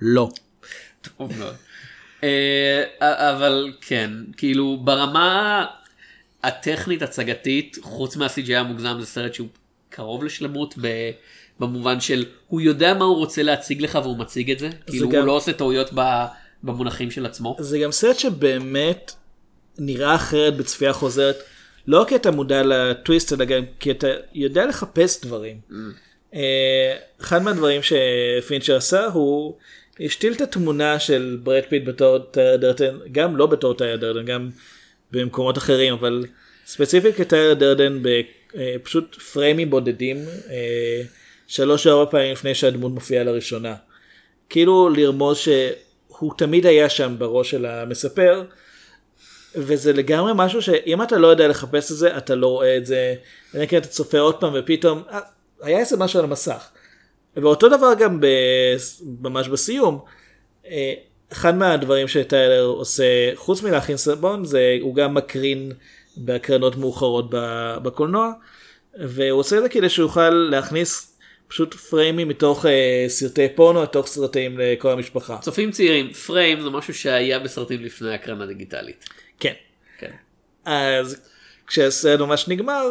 לא. 0.01 0.29
טוב 1.17 1.31
מאוד. 1.39 1.55
אה, 2.23 2.83
אבל 3.01 3.73
כן, 3.81 4.09
כאילו 4.37 4.77
ברמה 4.83 5.65
הטכנית 6.43 7.01
הצגתית, 7.01 7.77
חוץ 7.81 8.15
מה-CGI 8.17 8.53
המוגזם 8.53 8.97
זה 8.99 9.05
סרט 9.05 9.33
שהוא 9.33 9.47
קרוב 9.89 10.23
לשלמות 10.23 10.75
ב- 10.81 11.11
במובן 11.59 11.99
של 11.99 12.25
הוא 12.47 12.61
יודע 12.61 12.93
מה 12.93 13.05
הוא 13.05 13.15
רוצה 13.17 13.43
להציג 13.43 13.81
לך 13.81 13.99
והוא 14.03 14.17
מציג 14.17 14.51
את 14.51 14.59
זה, 14.59 14.69
כאילו 14.87 15.09
גם- 15.09 15.19
הוא 15.19 15.27
לא 15.27 15.31
עושה 15.31 15.53
טעויות 15.53 15.89
ב- 15.95 16.25
במונחים 16.63 17.11
של 17.11 17.25
עצמו. 17.25 17.55
זה 17.59 17.79
גם 17.79 17.91
סרט 17.91 18.19
שבאמת 18.19 19.11
נראה 19.79 20.15
אחרת 20.15 20.57
בצפייה 20.57 20.93
חוזרת. 20.93 21.35
לא 21.87 22.05
כי 22.09 22.15
אתה 22.15 22.31
מודע 22.31 22.63
לטוויסט, 22.63 23.33
אלא 23.33 23.45
גם 23.45 23.63
כי 23.79 23.91
אתה 23.91 24.07
יודע 24.33 24.65
לחפש 24.65 25.21
דברים. 25.25 25.59
אה, 26.33 26.97
אחד 27.21 27.41
מהדברים 27.41 27.81
שפינצ'ר 27.83 28.75
עשה 28.75 29.05
הוא 29.05 29.55
השתיל 30.05 30.33
את 30.33 30.41
התמונה 30.41 30.99
של 30.99 31.37
ברד 31.43 31.63
פיט 31.69 31.85
בתור 31.85 32.19
טיילר 32.19 32.57
דרדן, 32.57 32.97
גם 33.11 33.37
לא 33.37 33.45
בתור 33.45 33.73
טיילר 33.73 33.95
דרדן, 33.95 34.25
גם 34.25 34.49
במקומות 35.11 35.57
אחרים, 35.57 35.93
אבל 35.93 36.25
ספציפית 36.65 37.15
כטיילר 37.15 37.53
דרדן 37.53 37.99
בפשוט 38.01 39.15
פריימים 39.15 39.69
בודדים, 39.69 40.17
אה, 40.49 41.01
שלוש 41.47 41.87
או 41.87 41.99
ארבע 41.99 42.11
פעמים 42.11 42.31
לפני 42.31 42.55
שהדמות 42.55 42.91
מופיעה 42.91 43.23
לראשונה. 43.23 43.75
כאילו 44.49 44.89
לרמוז 44.89 45.37
שהוא 45.37 46.33
תמיד 46.37 46.65
היה 46.65 46.89
שם 46.89 47.15
בראש 47.17 47.51
של 47.51 47.65
המספר, 47.65 48.43
וזה 49.55 49.93
לגמרי 49.93 50.31
משהו 50.35 50.61
שאם 50.61 51.01
אתה 51.01 51.17
לא 51.17 51.27
יודע 51.27 51.47
לחפש 51.47 51.91
את 51.91 51.97
זה, 51.97 52.17
אתה 52.17 52.35
לא 52.35 52.47
רואה 52.47 52.77
את 52.77 52.85
זה, 52.85 53.15
אלא 53.55 53.61
אם 53.61 53.67
כן 53.67 53.77
אתה 53.77 53.87
צופה 53.87 54.19
עוד 54.19 54.35
פעם 54.35 54.53
ופתאום, 54.55 55.03
אה, 55.11 55.19
היה 55.61 55.79
איזה 55.79 55.97
משהו 55.97 56.19
על 56.19 56.25
המסך. 56.25 56.69
ואותו 57.35 57.69
דבר 57.69 57.93
גם 57.99 58.19
ב... 58.19 58.27
ממש 59.21 59.47
בסיום, 59.47 59.99
אה, 60.67 60.93
אחד 61.31 61.55
מהדברים 61.55 62.07
שטיילר 62.07 62.63
עושה, 62.63 63.03
חוץ 63.35 63.63
מלהכין 63.63 63.97
סרבון, 63.97 64.45
זה 64.45 64.77
הוא 64.81 64.95
גם 64.95 65.13
מקרין 65.13 65.71
בהקרנות 66.17 66.75
מאוחרות 66.75 67.25
בקולנוע, 67.83 68.31
והוא 68.93 69.39
עושה 69.39 69.57
את 69.57 69.63
זה 69.63 69.69
כדי 69.69 69.89
שהוא 69.89 70.05
יוכל 70.05 70.29
להכניס 70.29 71.17
פשוט 71.47 71.73
פריימים 71.73 72.27
מתוך 72.27 72.65
אה, 72.65 73.05
סרטי 73.07 73.47
פורנו 73.55 73.83
לתוך 73.83 74.07
סרטים 74.07 74.59
לכל 74.59 74.91
המשפחה. 74.91 75.37
צופים 75.41 75.71
צעירים, 75.71 76.13
פריים 76.13 76.61
זה 76.61 76.69
משהו 76.69 76.93
שהיה 76.93 77.39
בסרטים 77.39 77.83
לפני 77.83 78.13
הקרנה 78.13 78.45
דיגיטלית. 78.45 79.05
כן. 79.39 79.53
כן. 79.99 80.11
אז 80.65 81.21
כשהסרט 81.67 82.19
ממש 82.19 82.47
נגמר, 82.47 82.83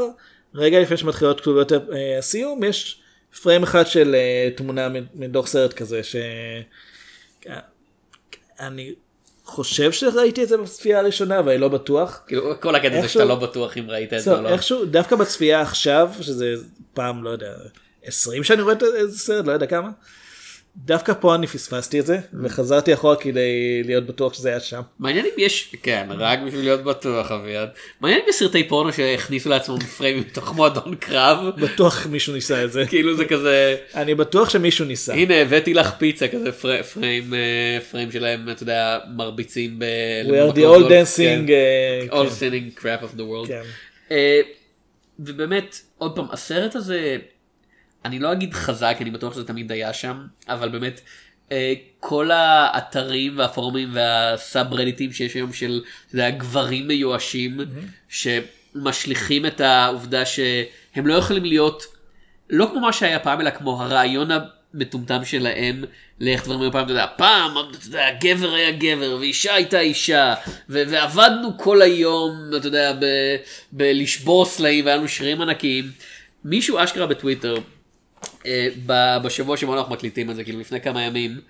רגע 0.55 0.81
לפני 0.81 0.97
שמתחילות 0.97 1.41
כתוביות 1.41 1.73
אה, 1.73 1.79
הסיום, 2.19 2.65
יש 2.65 3.01
פריים 3.43 3.63
אחד 3.63 3.87
של 3.87 4.15
אה, 4.15 4.49
תמונה 4.57 4.89
מ- 4.89 5.07
מתוך 5.15 5.47
סרט 5.47 5.73
כזה, 5.73 6.03
ש... 6.03 6.17
אני 8.61 8.95
חושב 9.45 9.93
שראיתי 9.93 10.43
את 10.43 10.49
זה 10.49 10.57
בצפייה 10.57 10.99
הראשונה, 10.99 11.39
אבל 11.39 11.53
אני 11.53 11.61
לא 11.61 11.69
בטוח. 11.69 12.23
כאילו 12.27 12.61
כל 12.61 12.75
הקטע 12.75 13.01
זה 13.03 13.09
שאתה 13.09 13.25
לא 13.25 13.35
בטוח 13.35 13.77
אם 13.77 13.91
ראית 13.91 14.13
את 14.13 14.21
זה 14.21 14.37
או 14.37 14.43
לא. 14.43 14.49
איכשהו, 14.49 14.85
דווקא 14.85 15.17
בצפייה 15.17 15.61
עכשיו, 15.61 16.11
שזה 16.21 16.55
פעם, 16.95 17.25
לא 17.25 17.31
יודע, 17.31 17.53
20 18.05 18.45
שאני 18.45 18.63
רואה 18.63 18.75
את 18.75 18.83
איזה 18.83 19.19
סרט, 19.19 19.47
לא 19.47 19.53
יודע 19.53 19.67
כמה, 19.67 19.91
דווקא 20.77 21.13
פה 21.21 21.35
אני 21.35 21.47
פספסתי 21.47 22.01
את 22.01 22.07
זה, 22.07 22.19
וחזרתי 22.43 22.95
אחורה 22.95 23.17
כדי 23.17 23.83
להיות 23.85 24.07
בטוח 24.07 24.35
שזה 24.35 24.49
היה 24.49 24.61
שם. 24.61 24.81
מעניין 24.99 25.25
אם 25.27 25.31
יש, 25.39 25.75
כן, 25.83 26.07
רק 26.19 26.39
בשביל 26.47 26.61
להיות 26.65 26.85
בטוח 26.85 27.31
אביעד. 27.33 27.69
מעניין 28.01 28.21
אם 28.21 28.27
יש 28.29 28.37
סרטי 28.37 28.69
פורנו 28.69 28.93
שהכניסו 28.93 29.49
לעצמם 29.49 29.79
פריימים 29.81 30.21
מתוך 30.23 30.53
מועדון 30.57 30.95
קרב. 30.95 31.39
בטוח 31.61 32.07
מישהו 32.07 32.33
ניסה 32.35 32.65
את 32.65 32.73
זה. 32.73 32.85
כאילו 32.89 33.17
זה 33.17 33.25
כזה, 33.25 33.77
אני 33.95 34.15
בטוח 34.15 34.51
שמישהו 34.51 34.85
ניסה. 34.85 35.15
הנה 35.15 35.35
הבאתי 35.35 35.75
לך 35.75 35.91
פיצה 35.99 36.29
כזה 36.29 36.53
פר- 36.53 36.83
פריים, 36.83 37.35
אה, 37.35 37.79
פריים 37.91 38.13
שלהם, 38.13 38.51
אתה 38.51 38.63
יודע, 38.63 38.99
מרביצים 39.17 39.79
ב... 39.79 39.85
We 40.27 40.53
are 40.53 40.55
the 40.57 40.61
all 40.61 40.89
dancing. 40.89 41.47
כן. 41.47 41.53
אה, 42.13 42.23
All 42.23 42.27
כן. 42.41 42.69
crap 42.79 43.03
of 43.05 43.17
the 43.17 43.23
world. 43.23 43.49
כן. 43.49 43.63
אה, 44.11 44.41
ובאמת, 45.19 45.81
עוד 45.99 46.17
פעם, 46.17 46.27
הסרט 46.33 46.75
הזה, 46.77 47.17
אני 48.05 48.19
לא 48.19 48.33
אגיד 48.33 48.55
חזק, 48.55 48.97
אני 49.01 49.11
בטוח 49.11 49.35
שזה 49.35 49.45
תמיד 49.45 49.73
היה 49.73 49.93
שם, 49.93 50.27
אבל 50.49 50.69
באמת, 50.69 51.01
אה, 51.53 51.73
כל 52.01 52.31
האתרים 52.31 53.39
והפורומים 53.39 53.89
והסאב 53.93 54.75
רדיטים 54.75 55.13
שיש 55.13 55.35
היום 55.35 55.53
של, 55.53 55.83
אתה 56.07 56.15
יודע, 56.15 56.31
גברים 56.31 56.89
מיואשים, 56.89 57.61
שמשליכים 58.09 59.47
את 59.47 59.61
העובדה 59.61 60.27
שהם 60.27 61.07
לא 61.07 61.15
יכולים 61.15 61.45
להיות, 61.45 61.85
לא 62.51 62.67
כמו 62.73 62.81
מה 62.81 62.93
שהיה 62.93 63.19
פעם, 63.19 63.41
אלא 63.41 63.51
כמו 63.51 63.83
הרעיון 63.83 64.29
המטומטם 64.75 65.25
שלהם, 65.25 65.85
לאיך 66.21 66.45
דברים 66.45 66.61
היו 66.61 66.73
פעם, 66.73 66.85
אתה 66.85 66.93
יודע, 66.93 67.07
פעם, 67.17 67.51
אתה 67.71 67.87
יודע, 67.87 68.07
גבר 68.21 68.55
היה 68.55 68.71
גבר, 68.71 69.17
ואישה 69.21 69.55
הייתה 69.55 69.81
אישה, 69.81 70.35
ו- 70.69 70.83
ועבדנו 70.89 71.59
כל 71.59 71.83
היום, 71.83 72.51
אתה 72.57 72.67
יודע, 72.67 72.93
ב- 72.93 73.37
בלשבור 73.73 74.45
סלעים, 74.45 74.85
והיה 74.85 74.97
לנו 74.97 75.09
שרירים 75.09 75.41
ענקיים. 75.41 75.91
מישהו 76.45 76.85
אשכרה 76.85 77.07
בטוויטר, 77.07 77.55
בשבוע 79.23 79.57
שבו 79.57 79.75
אנחנו 79.75 79.95
מקליטים 79.95 80.31
את 80.31 80.37
זה, 80.37 80.45
כאילו 80.45 80.61
לפני 80.61 80.81
כמה 80.81 81.03
ימים, 81.03 81.41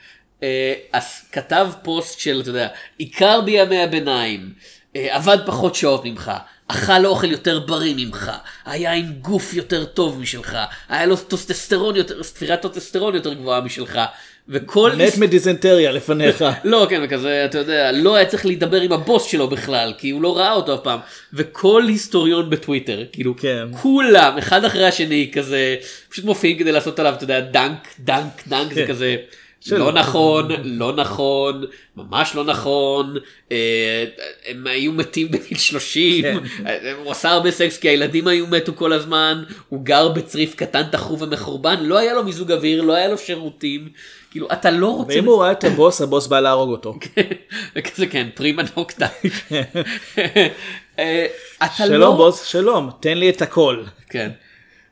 אה, 0.42 0.74
אז 0.92 1.04
כתב 1.32 1.70
פוסט 1.82 2.20
של, 2.20 2.40
אתה 2.40 2.50
יודע, 2.50 2.68
איכר 2.98 3.40
בימי 3.40 3.82
הביניים, 3.82 4.52
אה, 4.96 5.16
עבד 5.16 5.38
פחות 5.46 5.74
שעות 5.74 6.04
ממך, 6.04 6.32
אכל 6.68 7.06
אוכל 7.06 7.30
יותר 7.30 7.60
בריא 7.60 7.94
ממך, 7.96 8.30
היה 8.64 8.92
עם 8.92 9.12
גוף 9.12 9.54
יותר 9.54 9.84
טוב 9.84 10.18
משלך, 10.18 10.58
היה 10.88 11.06
לו 11.06 11.16
טסטוסטרון 11.16 11.96
יותר, 11.96 12.22
ספירת 12.22 12.62
טסטוסטרון 12.62 13.14
יותר 13.14 13.34
גבוהה 13.34 13.60
משלך, 13.60 14.00
וכל... 14.48 14.92
מת 14.96 15.18
מדיזנטריה 15.18 15.92
לפניך. 15.92 16.44
לא, 16.64 16.86
כן, 16.90 17.00
וכזה, 17.04 17.44
אתה 17.44 17.58
יודע, 17.58 17.92
לא 17.92 18.16
היה 18.16 18.26
צריך 18.26 18.46
להידבר 18.46 18.80
עם 18.80 18.92
הבוס 18.92 19.24
שלו 19.24 19.48
בכלל, 19.48 19.92
כי 19.98 20.10
הוא 20.10 20.22
לא 20.22 20.38
ראה 20.38 20.52
אותו 20.52 20.74
אף 20.74 20.80
פעם. 20.80 20.98
וכל 21.32 21.84
היסטוריון 21.88 22.50
בטוויטר, 22.50 23.04
כאילו, 23.12 23.36
כן. 23.36 23.66
כולם, 23.82 24.38
אחד 24.38 24.64
אחרי 24.64 24.86
השני, 24.86 25.30
כזה, 25.32 25.76
פשוט 26.08 26.24
מופיעים 26.24 26.58
כדי 26.58 26.72
לעשות 26.72 26.98
עליו, 26.98 27.14
אתה 27.14 27.24
יודע, 27.24 27.40
dunk, 27.40 27.88
dunk, 27.98 28.42
dunk, 28.48 28.72
זה 28.72 28.82
כן. 28.82 28.88
כזה, 28.88 29.16
שלא. 29.60 29.78
לא 29.78 29.92
נכון, 29.92 30.48
לא 30.64 30.96
נכון, 30.96 31.64
ממש 31.96 32.34
לא 32.34 32.44
נכון, 32.44 33.16
אה, 33.52 34.04
הם 34.46 34.66
היו 34.66 34.92
מתים 34.92 35.30
בגיל 35.30 35.58
30, 35.58 36.22
כן. 36.22 36.38
אה, 36.66 36.92
הוא 37.04 37.10
עשה 37.10 37.30
הרבה 37.30 37.50
סקס 37.50 37.78
כי 37.78 37.88
הילדים 37.88 38.28
היו 38.28 38.46
מתו 38.46 38.72
כל 38.74 38.92
הזמן, 38.92 39.42
הוא 39.68 39.84
גר 39.84 40.08
בצריף 40.08 40.54
קטן 40.54 40.82
טחוב 40.92 41.22
ומחורבן, 41.22 41.76
לא 41.80 41.98
היה 41.98 42.14
לו 42.14 42.24
מיזוג 42.24 42.52
אוויר, 42.52 42.82
לא 42.82 42.92
היה 42.94 43.08
לו 43.08 43.18
שירותים, 43.18 43.88
כאילו, 44.30 44.48
אתה 44.52 44.70
לא 44.70 44.86
רוצה... 44.86 45.12
ואם 45.14 45.24
הוא 45.24 45.42
ראה 45.42 45.52
את 45.52 45.64
הבוס, 45.64 46.00
הבוס 46.00 46.26
בא 46.26 46.40
להרוג 46.40 46.70
אותו. 46.70 46.94
וכזה 47.76 48.06
כן, 48.06 48.28
פרימה 48.34 48.62
נוקטה. 48.76 49.06
אה, 50.98 51.26
אתה 51.58 51.74
שלום 51.74 52.00
לא... 52.00 52.16
בוס, 52.16 52.44
שלום, 52.44 52.90
תן 53.00 53.18
לי 53.18 53.30
את 53.30 53.42
הכל. 53.42 53.84
כן. 54.08 54.30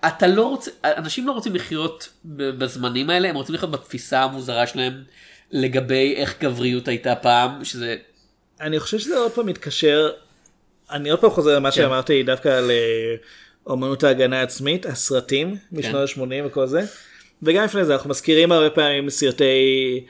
אתה 0.06 0.26
לא 0.26 0.42
רוצה, 0.42 0.70
אנשים 0.84 1.26
לא 1.26 1.32
רוצים 1.32 1.54
לחיות 1.54 2.08
בזמנים 2.24 3.10
האלה, 3.10 3.28
הם 3.28 3.34
רוצים 3.34 3.54
לחיות 3.54 3.70
בתפיסה 3.70 4.22
המוזרה 4.22 4.66
שלהם 4.66 5.02
לגבי 5.50 6.14
איך 6.16 6.34
גבריות 6.40 6.88
הייתה 6.88 7.14
פעם, 7.14 7.64
שזה... 7.64 7.96
אני 8.60 8.80
חושב 8.80 8.98
שזה 8.98 9.18
עוד 9.18 9.32
פעם 9.32 9.46
מתקשר, 9.46 10.10
אני 10.90 11.10
עוד 11.10 11.20
פעם 11.20 11.30
חוזר 11.30 11.56
למה 11.56 11.72
שאמרתי 11.72 12.22
דווקא 12.22 12.48
על 12.48 12.70
אה, 12.70 13.14
אומנות 13.66 14.04
ההגנה 14.04 14.40
העצמית, 14.40 14.86
הסרטים 14.86 15.56
משנות 15.72 16.08
ה-80 16.10 16.46
וכל 16.46 16.66
זה, 16.66 16.80
וגם 17.42 17.64
לפני 17.64 17.84
זה 17.84 17.94
אנחנו 17.94 18.10
מזכירים 18.10 18.52
הרבה 18.52 18.70
פעמים 18.70 19.10
סרטי, 19.10 20.04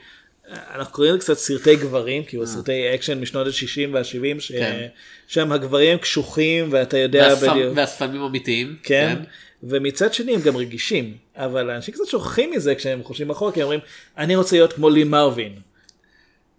אנחנו 0.75 0.93
קוראים 0.93 1.13
לזה 1.13 1.21
קצת 1.23 1.37
סרטי 1.37 1.75
גברים, 1.75 2.23
כאילו 2.23 2.47
סרטי 2.47 2.95
אקשן 2.95 3.19
משנות 3.21 3.47
ה-60 3.47 3.89
וה-70, 3.93 4.41
כן. 4.49 4.87
ששם 5.27 5.51
הגברים 5.51 5.97
קשוחים 5.97 6.67
ואתה 6.71 6.97
יודע 6.97 7.27
והשפ- 7.35 7.49
בדיוק, 7.51 7.73
והשפמים 7.75 8.21
אמיתיים. 8.21 8.75
כן, 8.83 9.15
ומצד 9.63 10.13
שני 10.13 10.35
הם 10.35 10.41
גם 10.41 10.57
רגישים, 10.57 11.13
אבל 11.35 11.69
אנשים 11.69 11.93
קצת 11.93 12.03
שוכחים 12.07 12.51
מזה 12.51 12.75
כשהם 12.75 13.03
חושבים 13.03 13.29
אחורה, 13.29 13.51
כי 13.51 13.59
הם 13.59 13.63
אומרים, 13.63 13.79
אני 14.17 14.35
רוצה 14.35 14.55
להיות 14.55 14.73
כמו 14.73 14.89
לי 14.89 15.03
מרווין. 15.03 15.53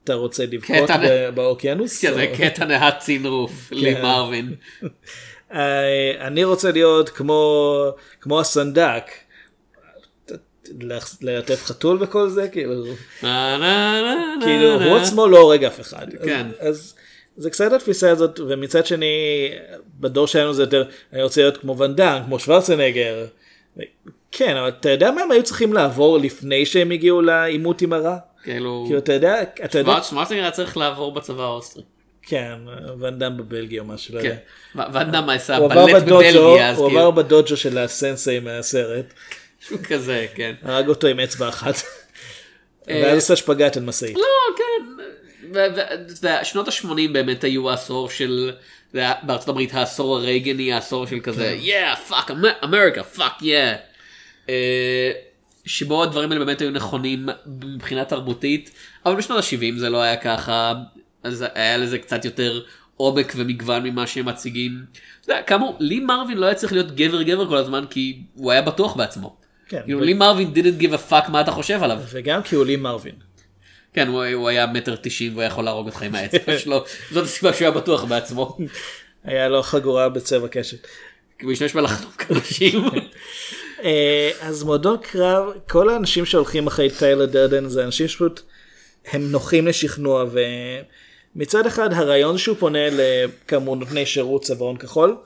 אתה 0.04 0.14
רוצה 0.14 0.44
לבכות 0.46 0.76
קטע 0.84 0.96
ב- 0.96 1.34
באוקיינוס? 1.34 2.00
כן, 2.00 2.14
זה 2.14 2.26
או- 2.30 2.36
קטע 2.36 2.64
נהת 2.64 2.98
צינרוף, 2.98 3.52
לי 3.72 3.94
מרווין. 4.02 4.54
אה, 5.52 6.26
אני 6.26 6.44
רוצה 6.44 6.72
להיות 6.72 7.08
כמו 7.08 7.84
כמו 8.20 8.40
הסנדק. 8.40 9.04
ללטף 11.22 11.64
חתול 11.64 11.98
וכל 12.00 12.28
זה 12.28 12.48
כאילו 12.48 12.84
כאילו. 14.44 14.84
הוא 14.84 14.96
עצמו 14.96 15.26
לא 15.26 15.38
הורג 15.38 15.64
אף 15.64 15.80
אחד 15.80 16.06
כן. 16.24 16.46
אז, 16.60 16.94
זה 17.36 17.50
קצת 17.50 17.72
התפיסה 17.72 18.10
הזאת 18.10 18.40
ומצד 18.40 18.86
שני 18.86 19.48
בדור 20.00 20.26
שלנו 20.26 20.54
זה 20.54 20.62
יותר 20.62 20.84
אני 21.12 21.22
רוצה 21.22 21.40
להיות 21.40 21.56
כמו 21.56 21.78
ונדן 21.78 22.22
כמו 22.26 22.38
שוורצנגר. 22.38 23.26
כן 24.32 24.56
אבל 24.56 24.68
אתה 24.68 24.90
יודע 24.90 25.10
מה 25.10 25.22
הם 25.22 25.30
היו 25.30 25.42
צריכים 25.42 25.72
לעבור 25.72 26.18
לפני 26.18 26.66
שהם 26.66 26.90
הגיעו 26.90 27.22
לעימות 27.22 27.82
עם 27.82 27.92
הרע? 27.92 28.16
כאילו, 28.42 28.82
כאילו 28.86 28.98
אתה 28.98 29.12
יודע 29.12 29.42
אתה 29.64 29.78
יודע 29.78 30.02
שוורצנגר 30.02 30.42
היה 30.42 30.50
צריך 30.50 30.76
לעבור 30.76 31.14
בצבא 31.14 31.42
האוסטרי. 31.42 31.82
כן 32.22 32.52
ואן 33.00 33.18
דאם 33.18 33.36
בבלגיה 33.36 33.82
או 33.82 33.86
משהו 33.86 34.14
לא 34.14 34.22
כן. 34.22 34.36
יודע. 34.76 34.88
ואן 34.92 35.11
דאם 35.11 35.30
עשה 35.30 35.60
בלט 35.60 36.02
בבלגיה, 36.02 36.74
הוא 36.74 36.88
כאילו, 36.88 37.00
עבר 37.00 37.10
בדוג'ו 37.10 37.56
של 37.56 37.78
הסנסיי 37.78 38.44
מהסרט. 38.44 39.14
משהו 39.62 39.78
כזה, 39.88 40.26
כן. 40.34 40.54
הרג 40.62 40.88
אותו 40.88 41.06
עם 41.06 41.20
אצבע 41.20 41.48
אחת. 41.48 41.74
ואז 42.86 43.18
עשה 43.18 43.36
שפגאט 43.36 43.76
על 43.76 43.82
משאית. 43.82 44.16
לא, 44.16 44.56
כן. 44.56 45.02
ושנות 46.42 46.68
ה-80 46.68 47.12
באמת 47.12 47.44
היו 47.44 47.70
העשור 47.70 48.10
של, 48.10 48.52
בארצות 48.94 49.48
הברית 49.48 49.74
העשור 49.74 50.16
הרייגני, 50.16 50.72
העשור 50.72 51.06
של 51.06 51.20
כזה, 51.20 51.58
yeah, 51.62 52.10
fuck, 52.10 52.32
America, 52.64 53.02
fuck 53.16 53.42
yeah. 53.42 53.44
אה, 54.48 55.12
שבו 55.64 56.02
הדברים 56.02 56.32
האלה 56.32 56.44
באמת 56.44 56.60
היו 56.60 56.70
נכונים 56.70 57.28
מבחינה 57.46 58.04
תרבותית, 58.04 58.70
אבל 59.06 59.16
בשנות 59.16 59.38
ה-70 59.38 59.78
זה 59.78 59.90
לא 59.90 60.02
היה 60.02 60.16
ככה, 60.16 60.74
אז 61.22 61.44
היה 61.54 61.76
לזה 61.76 61.98
קצת 61.98 62.24
יותר 62.24 62.62
עומק 62.96 63.32
ומגוון 63.36 63.82
ממה 63.82 64.06
שהם 64.06 64.28
מציגים. 64.28 64.84
אתה 65.20 65.32
יודע, 65.32 65.42
כאמור, 65.42 65.76
לי 65.80 66.00
מרווין 66.00 66.38
לא 66.38 66.46
היה 66.46 66.54
צריך 66.54 66.72
להיות 66.72 66.94
גבר 66.94 67.22
גבר 67.22 67.48
כל 67.48 67.56
הזמן, 67.56 67.84
כי 67.90 68.18
הוא 68.34 68.52
היה 68.52 68.62
בטוח 68.62 68.96
בעצמו. 68.96 69.39
כן, 69.70 69.80
כאילו 69.84 70.00
לי 70.00 70.14
מרווין 70.14 70.52
didn't 70.54 70.82
give 70.82 70.94
a 70.94 71.10
fuck 71.10 71.30
מה 71.30 71.40
אתה 71.40 71.52
חושב 71.52 71.82
עליו. 71.82 71.98
וגם 72.12 72.42
כי 72.42 72.54
הוא 72.54 72.64
לי 72.64 72.76
מרווין. 72.76 73.14
כן, 73.92 74.08
הוא, 74.08 74.24
הוא 74.24 74.48
היה 74.48 74.66
מטר 74.66 74.96
תשעים 75.02 75.32
והוא 75.32 75.42
יכול 75.42 75.64
להרוג 75.64 75.86
אותך 75.86 76.02
עם 76.02 76.14
האצבע 76.14 76.58
שלו, 76.58 76.84
זאת 77.12 77.24
הסיבה 77.24 77.52
שהוא 77.52 77.64
היה 77.64 77.70
בטוח 77.70 78.04
בעצמו. 78.04 78.58
היה 79.24 79.48
לו 79.48 79.62
חגורה 79.62 80.08
בצבע 80.08 80.48
קשת. 80.48 80.86
כי 81.38 81.44
הוא 81.44 81.52
השתמש 81.52 81.74
בלחנוק 81.74 82.22
אנשים. 82.30 82.84
אה, 83.82 84.30
אז 84.40 84.62
מועדון 84.62 84.96
קרב, 85.02 85.52
כל 85.68 85.90
האנשים 85.90 86.26
שהולכים 86.26 86.66
אחרי 86.66 86.90
טיילר 86.90 87.26
דרדן 87.26 87.68
זה 87.68 87.84
אנשים 87.84 88.08
שפשוט 88.08 88.40
הם 89.06 89.30
נוחים 89.30 89.66
לשכנוע 89.66 90.24
ומצד 91.34 91.66
אחד 91.66 91.92
הרעיון 91.92 92.38
שהוא 92.38 92.56
פונה 92.56 92.88
לכאמור 92.90 93.76
נותני 93.76 94.06
שירות 94.06 94.44
צווארון 94.44 94.76
כחול 94.76 95.16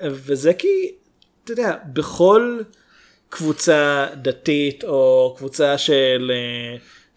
וזה 0.00 0.54
כי 0.54 0.92
אתה 1.44 1.52
יודע 1.52 1.76
בכל 1.92 2.60
קבוצה 3.34 4.06
דתית 4.22 4.84
או 4.84 5.34
קבוצה 5.38 5.78
של 5.78 6.32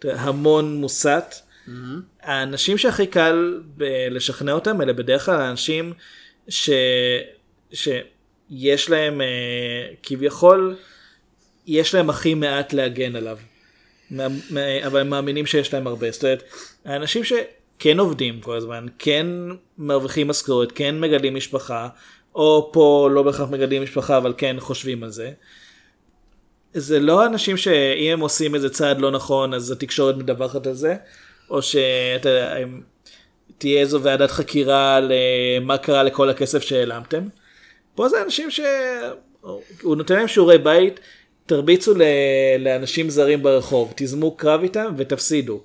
אה, 0.04 0.22
המון 0.22 0.76
מוסת 0.76 1.34
האנשים 2.22 2.78
שהכי 2.78 3.06
קל 3.06 3.60
ב- 3.76 4.06
לשכנע 4.10 4.52
אותם 4.52 4.82
אלה 4.82 4.92
בדרך 4.92 5.24
כלל 5.26 5.40
האנשים 5.40 5.92
ש... 6.48 6.70
שיש 7.72 8.90
להם 8.90 9.20
אה, 9.20 9.26
כביכול 10.02 10.76
יש 11.66 11.94
להם 11.94 12.10
הכי 12.10 12.34
מעט 12.34 12.72
להגן 12.72 13.16
עליו. 13.16 13.38
אבל 14.86 15.00
הם 15.00 15.10
מאמינים 15.10 15.46
שיש 15.46 15.74
להם 15.74 15.86
הרבה. 15.86 16.10
זאת 16.10 16.24
אומרת, 16.24 16.42
האנשים 16.84 17.24
שכן 17.24 17.98
עובדים 17.98 18.40
כל 18.40 18.56
הזמן, 18.56 18.86
כן 18.98 19.26
מרוויחים 19.78 20.28
משכורת, 20.28 20.72
כן 20.72 21.00
מגדלים 21.00 21.34
משפחה, 21.34 21.88
או 22.34 22.70
פה 22.72 23.08
לא 23.12 23.22
בהכרח 23.22 23.50
מגדלים 23.50 23.82
משפחה 23.82 24.16
אבל 24.16 24.34
כן 24.36 24.56
חושבים 24.58 25.02
על 25.04 25.10
זה. 25.10 25.32
זה 26.80 27.00
לא 27.00 27.26
אנשים 27.26 27.56
שאם 27.56 28.12
הם 28.12 28.20
עושים 28.20 28.54
איזה 28.54 28.70
צעד 28.70 29.00
לא 29.00 29.10
נכון 29.10 29.54
אז 29.54 29.70
התקשורת 29.70 30.16
מדווחת 30.16 30.66
על 30.66 30.74
זה, 30.74 30.96
או 31.50 31.62
שאתה 31.62 32.28
יודע, 32.28 32.56
תהיה 33.58 33.80
איזו 33.80 34.02
ועדת 34.02 34.30
חקירה 34.30 35.00
למה 35.00 35.78
קרה 35.78 36.02
לכל 36.02 36.30
הכסף 36.30 36.62
שהעלמתם. 36.62 37.22
פה 37.94 38.08
זה 38.08 38.22
אנשים 38.22 38.50
שהוא 38.50 39.96
נותן 39.96 40.14
להם 40.16 40.28
שיעורי 40.28 40.58
בית, 40.58 41.00
תרביצו 41.46 41.94
ל... 41.94 42.02
לאנשים 42.58 43.10
זרים 43.10 43.42
ברחוב, 43.42 43.92
תיזמו 43.96 44.36
קרב 44.36 44.62
איתם 44.62 44.94
ותפסידו. 44.96 45.60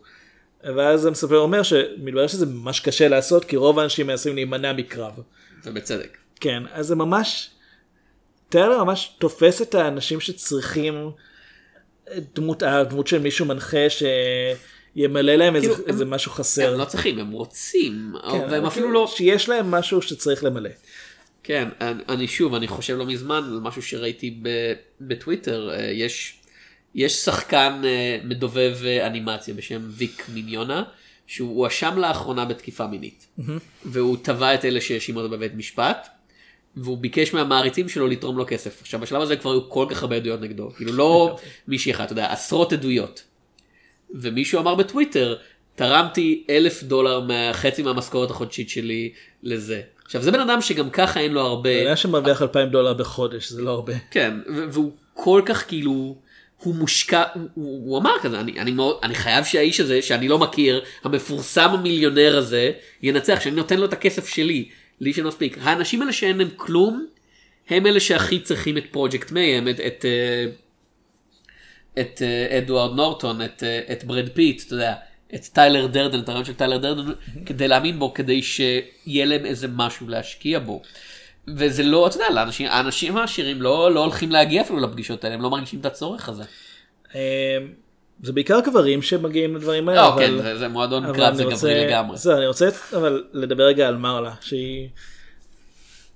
ואז 0.63 1.05
המספר 1.05 1.37
אומר 1.37 1.63
שמתברר 1.63 2.27
שזה 2.27 2.45
ממש 2.45 2.79
קשה 2.79 3.07
לעשות 3.07 3.45
כי 3.45 3.55
רוב 3.55 3.79
האנשים 3.79 4.07
מנסים 4.07 4.35
להימנע 4.35 4.73
מקרב. 4.73 5.13
ובצדק. 5.65 6.17
כן, 6.39 6.63
אז 6.73 6.87
זה 6.87 6.95
ממש, 6.95 7.49
טיילר 8.53 8.83
ממש 8.83 9.15
תופס 9.19 9.61
את 9.61 9.75
האנשים 9.75 10.19
שצריכים 10.19 11.09
דמות, 12.35 12.63
דמות 12.89 13.07
של 13.07 13.19
מישהו 13.19 13.45
מנחה 13.45 13.77
שימלא 13.89 15.35
להם 15.35 15.55
איזה, 15.55 15.67
כאילו, 15.73 15.87
איזה 15.87 16.03
הם- 16.03 16.09
משהו 16.09 16.31
חסר. 16.31 16.73
הם 16.73 16.79
לא 16.79 16.85
צריכים, 16.85 17.19
הם 17.19 17.31
רוצים, 17.31 18.13
כן, 18.21 18.27
והם 18.27 18.43
אבל 18.43 18.67
אפילו 18.67 18.69
כאילו 18.87 18.91
לא... 18.91 19.07
שיש 19.15 19.49
להם 19.49 19.71
משהו 19.71 20.01
שצריך 20.01 20.43
למלא. 20.43 20.69
כן, 21.43 21.69
אני- 21.81 22.03
אני 22.09 22.27
שוב, 22.27 22.53
אני 22.55 22.67
חושב 22.67 22.97
לא 22.97 23.05
מזמן 23.05 23.43
על 23.43 23.59
משהו 23.63 23.81
שראיתי 23.81 24.39
ב- 24.41 24.73
בטוויטר, 25.01 25.69
אה, 25.73 25.81
יש, 25.91 26.39
יש 26.95 27.13
שחקן 27.15 27.81
אה, 27.85 28.17
מדובב 28.23 28.77
אה, 28.85 29.07
אנימציה 29.07 29.53
בשם 29.53 29.81
ויק 29.89 30.25
מיניונה, 30.33 30.83
שהוא 31.27 31.57
הואשם 31.57 31.97
לאחרונה 31.97 32.45
בתקיפה 32.45 32.87
מינית, 32.87 33.27
והוא 33.85 34.17
תבע 34.21 34.53
את 34.53 34.65
אלה 34.65 34.81
שהאשימו 34.81 35.19
אותו 35.19 35.29
בבית 35.29 35.53
משפט, 35.55 36.07
והוא 36.77 36.97
ביקש 36.97 37.33
מהמעריצים 37.33 37.89
שלו 37.89 38.07
לתרום 38.07 38.37
לו 38.37 38.45
כסף. 38.47 38.81
עכשיו 38.81 38.99
בשלב 38.99 39.21
הזה 39.21 39.35
כבר 39.35 39.51
היו 39.51 39.69
כל 39.69 39.85
כך 39.89 40.01
הרבה 40.01 40.15
עדויות 40.15 40.41
נגדו, 40.41 40.69
כאילו 40.77 40.93
לא 40.93 41.37
מישהי 41.67 41.91
אחת, 41.91 42.05
אתה 42.05 42.13
יודע, 42.13 42.31
עשרות 42.31 42.73
עדויות. 42.73 43.23
ומישהו 44.13 44.59
אמר 44.59 44.75
בטוויטר, 44.75 45.35
תרמתי 45.75 46.43
אלף 46.49 46.83
דולר 46.83 47.19
מהחצי 47.19 47.83
מהמשכורת 47.83 48.31
החודשית 48.31 48.69
שלי 48.69 49.11
לזה. 49.43 49.81
עכשיו 50.05 50.21
זה 50.21 50.31
בן 50.31 50.39
אדם 50.39 50.61
שגם 50.61 50.89
ככה 50.89 51.19
אין 51.19 51.31
לו 51.31 51.41
הרבה, 51.41 51.69
בן 51.81 51.87
אדם 51.87 51.95
שמרוויח 51.95 52.41
2,000 52.41 52.69
דולר 52.69 52.93
בחודש 52.93 53.49
זה 53.49 53.61
לא 53.61 53.71
הרבה. 53.71 53.93
כן, 54.11 54.33
והוא 54.69 54.91
כל 55.13 55.41
כך 55.45 55.67
כאילו, 55.67 56.17
הוא 56.57 56.75
מושקע, 56.75 57.23
הוא, 57.33 57.47
הוא, 57.53 57.89
הוא 57.89 57.99
אמר 57.99 58.19
כזה, 58.21 58.39
אני, 58.39 58.59
אני, 58.59 58.71
מאוד, 58.71 58.97
אני 59.03 59.15
חייב 59.15 59.45
שהאיש 59.45 59.79
הזה, 59.79 60.01
שאני 60.01 60.27
לא 60.27 60.39
מכיר, 60.39 60.83
המפורסם 61.03 61.69
המיליונר 61.69 62.37
הזה, 62.37 62.71
ינצח, 63.03 63.39
שאני 63.39 63.55
נותן 63.55 63.77
לו 63.77 63.85
את 63.85 63.93
הכסף 63.93 64.27
שלי, 64.27 64.69
לי 65.03 65.13
שמספיק. 65.13 65.57
האנשים 65.61 66.01
האלה 66.01 66.13
שאין 66.13 66.37
להם 66.37 66.49
כלום, 66.55 67.05
הם 67.69 67.85
אלה 67.85 67.99
שהכי 67.99 68.39
צריכים 68.39 68.77
את 68.77 68.83
פרויקט 68.91 69.31
מייהם, 69.31 69.67
את, 69.67 69.79
את, 69.79 70.05
אה, 70.05 70.45
את 72.01 72.21
אה, 72.21 72.57
אדוארד 72.57 72.95
נורטון, 72.95 73.41
את, 73.41 73.63
אה, 73.63 73.81
את 73.91 74.03
ברד 74.03 74.29
פיט, 74.29 74.63
אתה 74.65 74.73
יודע, 74.73 74.95
את 75.35 75.43
טיילר 75.53 75.87
דרדן, 75.87 76.19
את 76.19 76.29
הרעיון 76.29 76.45
של 76.45 76.53
טיילר 76.53 76.77
דרדן, 76.77 77.11
כדי 77.45 77.67
להאמין 77.67 77.99
בו, 77.99 78.13
כדי 78.13 78.41
שיהיה 78.41 79.25
להם 79.25 79.45
איזה 79.45 79.67
משהו 79.67 80.07
להשקיע 80.07 80.59
בו. 80.59 80.81
וזה 81.47 81.83
לא, 81.83 82.07
אתה 82.07 82.15
יודע, 82.15 82.29
לאנשים, 82.29 82.67
האנשים 82.67 83.17
העשירים 83.17 83.61
לא, 83.61 83.91
לא 83.91 83.99
הולכים 83.99 84.31
להגיע 84.31 84.61
אפילו 84.61 84.79
לפגישות 84.79 85.23
האלה, 85.23 85.35
הם 85.35 85.41
לא 85.41 85.49
מרגישים 85.49 85.79
את 85.79 85.85
הצורך 85.85 86.29
הזה. 86.29 86.43
זה 88.23 88.33
בעיקר 88.33 88.59
גברים 88.59 89.01
שמגיעים 89.01 89.55
לדברים 89.55 89.89
האלה. 89.89 90.01
לא, 90.01 90.13
אבל- 90.13 90.25
כן, 90.27 90.43
זה, 90.43 90.57
זה 90.57 90.67
מועדון 90.67 91.13
קרב, 91.13 91.33
זה 91.35 91.43
רוצה- 91.43 91.55
גברי 91.55 91.85
לגמרי. 91.85 92.17
זהו, 92.17 92.37
אני 92.37 92.47
רוצה 92.47 92.69
אבל 92.97 93.23
לדבר 93.33 93.63
רגע 93.63 93.87
על 93.87 93.97
מרלה, 93.97 94.33
שהיא 94.41 94.89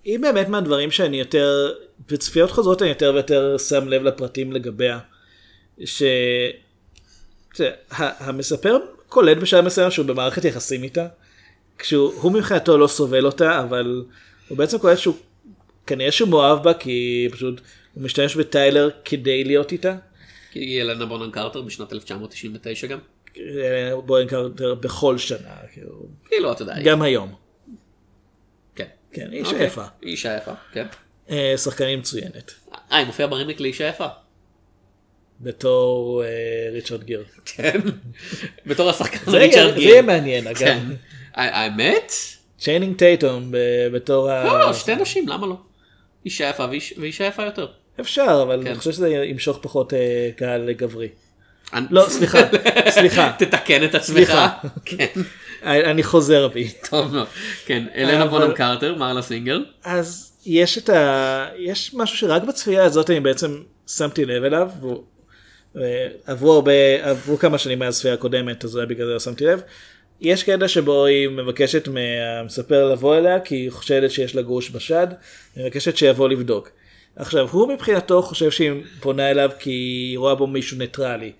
היא 0.03 0.19
באמת 0.19 0.47
מהדברים 0.47 0.91
שאני 0.91 1.19
יותר, 1.19 1.71
בצפיות 2.11 2.51
חוזרות 2.51 2.81
אני 2.81 2.89
יותר 2.89 3.11
ויותר 3.13 3.57
שם 3.57 3.87
לב 3.87 4.03
לפרטים 4.03 4.51
לגביה. 4.51 4.99
ש... 5.85 6.03
המספר 7.99 8.77
קולט 9.07 9.37
בשלב 9.37 9.65
מסוים 9.65 9.91
שהוא 9.91 10.05
במערכת 10.05 10.45
יחסים 10.45 10.83
איתה, 10.83 11.07
כשהוא 11.77 12.13
הוא 12.21 12.31
מבחינתו 12.31 12.77
לא 12.77 12.87
סובל 12.87 13.25
אותה, 13.25 13.59
אבל 13.59 14.03
הוא 14.47 14.57
בעצם 14.57 14.77
קולט 14.77 14.97
שהוא 14.97 15.15
כנראה 15.87 16.11
שהוא 16.11 16.29
מאוהב 16.29 16.63
בה 16.63 16.73
כי 16.73 17.27
פשוט 17.31 17.61
הוא 17.93 18.03
משתמש 18.03 18.35
בטיילר 18.35 18.89
כדי 19.05 19.43
להיות 19.43 19.71
איתה. 19.71 19.95
היא 20.59 20.81
אלנה 20.81 21.05
בונן 21.05 21.31
קרטר 21.31 21.61
בשנת 21.61 21.93
1999 21.93 22.87
גם. 22.87 22.99
אה, 23.37 23.91
נקרא 24.25 24.37
יותר 24.39 24.75
בכל 24.75 25.17
שנה, 25.17 25.37
כאילו, 25.73 26.05
כאילו, 26.29 26.51
אתה 26.51 26.61
יודע, 26.61 26.73
היא- 26.73 26.85
גם 26.85 27.01
היום. 27.01 27.33
כן. 28.75 28.85
כן, 29.11 29.29
איש 29.33 29.47
אוקיי. 29.47 29.65
יפה. 29.65 29.83
היא 30.01 30.11
אישה 30.11 30.37
יפה, 30.37 30.51
כן. 30.73 30.85
אה, 31.29 31.53
שחקנית 31.57 31.99
מצוינת. 31.99 32.51
אה, 32.91 32.97
היא 32.97 33.05
מופיעה 33.07 33.29
ברימייק 33.29 33.59
לאישה 33.59 33.87
יפה. 33.87 34.07
בתור 35.41 36.23
אה, 36.23 36.29
ריצ'רד 36.71 37.03
גיר. 37.03 37.23
כן. 37.45 37.79
בתור 38.65 38.89
השחקן 38.89 39.31
ריצ'רד 39.31 39.51
יהיה- 39.57 39.67
זה 39.73 39.79
גיר. 39.79 39.89
יהיה 39.89 40.01
מעניין 40.01 40.47
אגב. 40.47 40.57
כן. 40.57 40.83
האמת? 41.33 42.11
צ'אנינג 42.59 42.97
טייטום 42.97 43.51
בתור 43.93 44.29
ה... 44.31 44.43
לא, 44.43 44.59
לא, 44.59 44.73
שתי 44.73 44.95
נשים, 44.95 45.27
למה 45.27 45.47
לא? 45.47 45.55
אישה 46.25 46.49
יפה 46.49 46.65
ואיש- 46.69 46.93
ואישה 46.97 47.23
יפה 47.23 47.43
יותר. 47.43 47.67
אפשר, 47.99 48.39
אבל 48.43 48.59
כן. 48.63 48.67
אני 48.69 48.77
חושב 48.77 48.91
שזה 48.91 49.09
ימשוך 49.09 49.59
פחות 49.61 49.93
אה, 49.93 50.29
קהל 50.37 50.71
גברי. 50.71 51.07
אני- 51.73 51.85
לא, 51.91 52.05
סליחה, 52.09 52.37
סליחה. 52.89 53.31
תתקן 53.39 53.83
את 53.83 53.95
עצמך. 53.95 54.33
כן, 54.85 55.05
אני 55.63 56.03
חוזר 56.03 56.47
בי. 56.47 56.67
טוב 56.89 57.13
מאוד. 57.13 57.27
כן, 57.65 57.83
אלנה 57.95 58.23
אבל- 58.23 58.29
בונם 58.29 58.53
קרטר, 58.53 58.95
מרלה 58.95 59.21
סינגל. 59.21 59.65
אז 59.83 60.31
יש 60.45 60.77
את 60.77 60.89
ה... 60.89 61.47
יש 61.57 61.91
משהו 61.93 62.17
שרק 62.17 62.43
בצפייה 62.43 62.83
הזאת 62.83 63.09
אני 63.09 63.19
בעצם 63.19 63.61
שמתי 63.87 64.25
לב 64.25 64.43
אליו. 64.43 64.69
והוא- 64.79 65.03
אה, 65.81 66.07
עברו 66.25 66.53
הרבה, 66.53 66.71
עברו 67.09 67.37
כמה 67.37 67.57
שנים 67.57 67.79
מאז 67.79 67.95
הצפייה 67.95 68.13
הקודמת, 68.13 68.65
אז 68.65 68.75
אולי 68.75 68.85
בגלל 68.87 69.05
זה 69.07 69.13
לא 69.13 69.19
שמתי 69.19 69.45
לב. 69.45 69.61
יש 70.21 70.43
קטע 70.43 70.67
שבו 70.67 71.05
היא 71.05 71.29
מבקשת 71.29 71.87
מהמספר 71.87 72.91
לבוא 72.91 73.17
אליה 73.17 73.39
כי 73.39 73.55
היא 73.55 73.71
חושדת 73.71 74.11
שיש 74.11 74.35
לה 74.35 74.41
גרוש 74.41 74.71
בשד, 74.71 75.07
היא 75.55 75.63
מבקשת 75.65 75.97
שיבוא 75.97 76.29
לבדוק. 76.29 76.69
עכשיו 77.17 77.47
הוא 77.51 77.73
מבחינתו 77.73 78.21
חושב 78.21 78.51
שהיא 78.51 78.71
פונה 78.99 79.31
אליו 79.31 79.51
כי 79.59 79.69
היא 79.69 80.17
רואה 80.17 80.35
בו 80.35 80.47
מישהו 80.47 80.77
ניטרלי, 80.77 81.31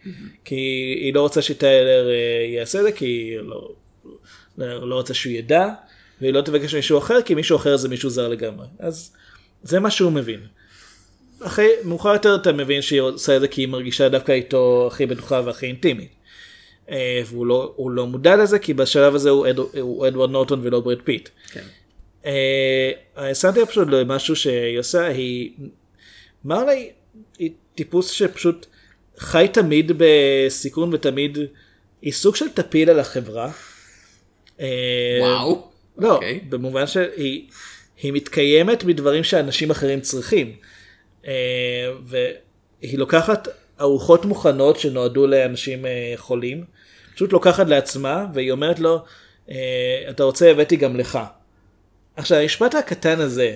כי 0.46 0.56
היא 1.02 1.14
לא 1.14 1.22
רוצה 1.22 1.42
שטיילר 1.42 2.10
אה, 2.10 2.46
יעשה 2.56 2.84
זה 2.84 2.92
כי 2.92 3.06
היא 3.06 3.38
לא, 3.38 3.70
לא, 4.58 4.90
לא 4.90 4.96
רוצה 4.96 5.14
שהוא 5.14 5.34
ידע, 5.34 5.68
והיא 6.22 6.34
לא 6.34 6.42
תבקש 6.42 6.76
מישהו 6.76 6.98
אחר 6.98 7.22
כי 7.22 7.36
מישהו 7.36 7.56
אחר 7.56 7.78
זה 7.78 7.90
מישהו 7.90 8.10
זר 8.10 8.28
לגמרי. 8.28 8.68
אז 8.80 9.14
זה 9.64 9.80
מה 9.80 9.92
שהוא 9.92 10.12
מבין. 10.12 10.40
אחרי, 11.42 11.70
מאוחר 11.84 12.14
יותר 12.14 12.36
אתה 12.36 12.52
מבין 12.52 12.82
שהיא 12.82 13.02
עושה 13.02 13.36
את 13.36 13.42
זה 13.42 13.48
כי 13.48 13.62
היא 13.62 13.68
מרגישה 13.68 14.10
דווקא 14.10 14.32
איתו 14.32 14.90
הכי 14.92 15.06
בטוחה 15.06 15.42
והכי 15.46 15.66
אינטימית. 15.66 16.10
אה, 16.90 17.22
והוא 17.26 17.46
לא, 17.46 17.76
לא 17.90 18.08
מודע 18.08 18.36
לזה 18.36 18.60
כי 18.60 18.74
בשלב 18.74 19.16
הזה 19.16 19.30
הוא, 19.30 19.48
אד, 19.48 19.58
הוא 19.58 20.08
אדוארד 20.08 20.30
נורטון 20.30 20.60
ולא 20.64 20.80
ברד 20.80 21.02
פיט. 21.04 21.30
כן. 21.52 21.64
אה, 22.28 23.36
שמתי 23.36 23.66
פשוט 23.66 23.88
למשהו 23.88 24.36
שהיא 24.36 24.80
עושה, 24.80 25.08
היא, 25.08 25.52
מרלה 26.46 26.72
היא, 27.40 27.52
טיפוס 27.76 28.12
שפשוט 28.12 28.66
חי 29.18 29.48
תמיד 29.54 29.92
בסיכון 29.98 30.94
ותמיד, 30.94 31.38
היא 32.02 32.14
סוג 32.14 32.36
של 32.36 32.50
טפיל 32.50 32.90
על 32.90 33.00
החברה. 33.00 33.52
אה, 34.60 35.18
וואו. 35.22 35.68
לא, 35.98 36.16
אוקיי. 36.16 36.40
במובן 36.50 36.88
שהיא 36.88 37.48
היא 38.04 38.14
מתקיימת 38.14 38.84
מדברים 38.84 39.24
שאנשים 39.24 39.72
אחרים 39.72 40.02
צריכים. 40.02 40.56
אה, 41.28 41.92
והיא 42.04 42.98
לוקחת 42.98 43.48
ארוחות 43.82 44.26
מוכנות 44.26 44.80
שנועדו 44.80 45.28
לאנשים 45.28 45.86
חולים, 46.16 46.64
פשוט 47.16 47.34
לוקחת 47.34 47.68
לעצמה 47.68 48.26
והיא 48.34 48.52
אומרת 48.52 48.80
לו, 48.80 49.00
אתה 50.10 50.24
רוצה 50.24 50.52
הבאתי 50.52 50.76
גם 50.76 50.96
לך. 50.96 51.20
עכשיו 52.18 52.38
המשפט 52.38 52.76
הקטן 52.76 53.20
הזה, 53.20 53.56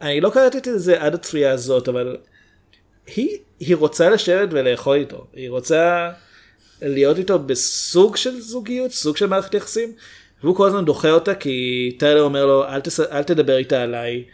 אני 0.00 0.20
לא 0.20 0.30
קראתי 0.30 0.58
את 0.58 0.68
זה 0.76 1.02
עד 1.02 1.14
הצפייה 1.14 1.52
הזאת, 1.52 1.88
אבל 1.88 2.16
היא, 3.16 3.38
היא 3.60 3.76
רוצה 3.76 4.10
לשבת 4.10 4.48
ולאכול 4.52 4.96
איתו, 4.96 5.26
היא 5.32 5.50
רוצה 5.50 6.10
להיות 6.82 7.18
איתו 7.18 7.38
בסוג 7.38 8.16
של 8.16 8.40
זוגיות, 8.40 8.90
סוג 8.90 9.16
של 9.16 9.26
מערכת 9.26 9.54
יחסים, 9.54 9.92
והוא 10.42 10.56
כל 10.56 10.66
הזמן 10.66 10.84
דוחה 10.84 11.10
אותה 11.10 11.34
כי 11.34 11.96
טיילר 11.98 12.22
אומר 12.22 12.46
לו 12.46 12.64
אל, 12.64 12.80
תס... 12.80 13.00
אל 13.00 13.22
תדבר 13.22 13.56
איתה 13.56 13.82
עליי, 13.82 14.24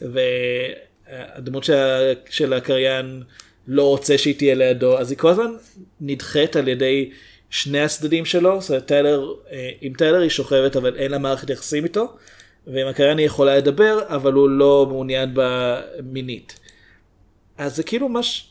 והדמות 0.00 1.64
של, 1.64 2.12
של 2.30 2.52
הקריין 2.52 3.22
לא 3.68 3.88
רוצה 3.88 4.18
שהיא 4.18 4.34
תהיה 4.38 4.54
לידו, 4.54 4.98
אז 4.98 5.10
היא 5.10 5.18
כל 5.18 5.28
הזמן 5.28 5.50
נדחית 6.00 6.56
על 6.56 6.68
ידי 6.68 7.10
שני 7.50 7.80
הצדדים 7.80 8.24
שלו, 8.24 8.60
זאת 8.60 8.70
אומרת 8.70 8.86
טיילר, 8.86 9.34
אה, 9.52 9.70
עם 9.80 9.92
טיילר 9.92 10.20
היא 10.20 10.30
שוכבת 10.30 10.76
אבל 10.76 10.96
אין 10.96 11.10
לה 11.10 11.18
מערכת 11.18 11.50
יחסים 11.50 11.84
איתו, 11.84 12.16
ועם 12.66 12.88
הקריין 12.88 13.18
יכולה 13.18 13.56
לדבר 13.56 13.98
אבל 14.08 14.32
הוא 14.32 14.48
לא 14.48 14.86
מעוניין 14.88 15.34
בה 15.34 15.80
מינית. 16.02 16.58
אז 17.58 17.76
זה 17.76 17.82
כאילו 17.82 18.08
ממש 18.08 18.46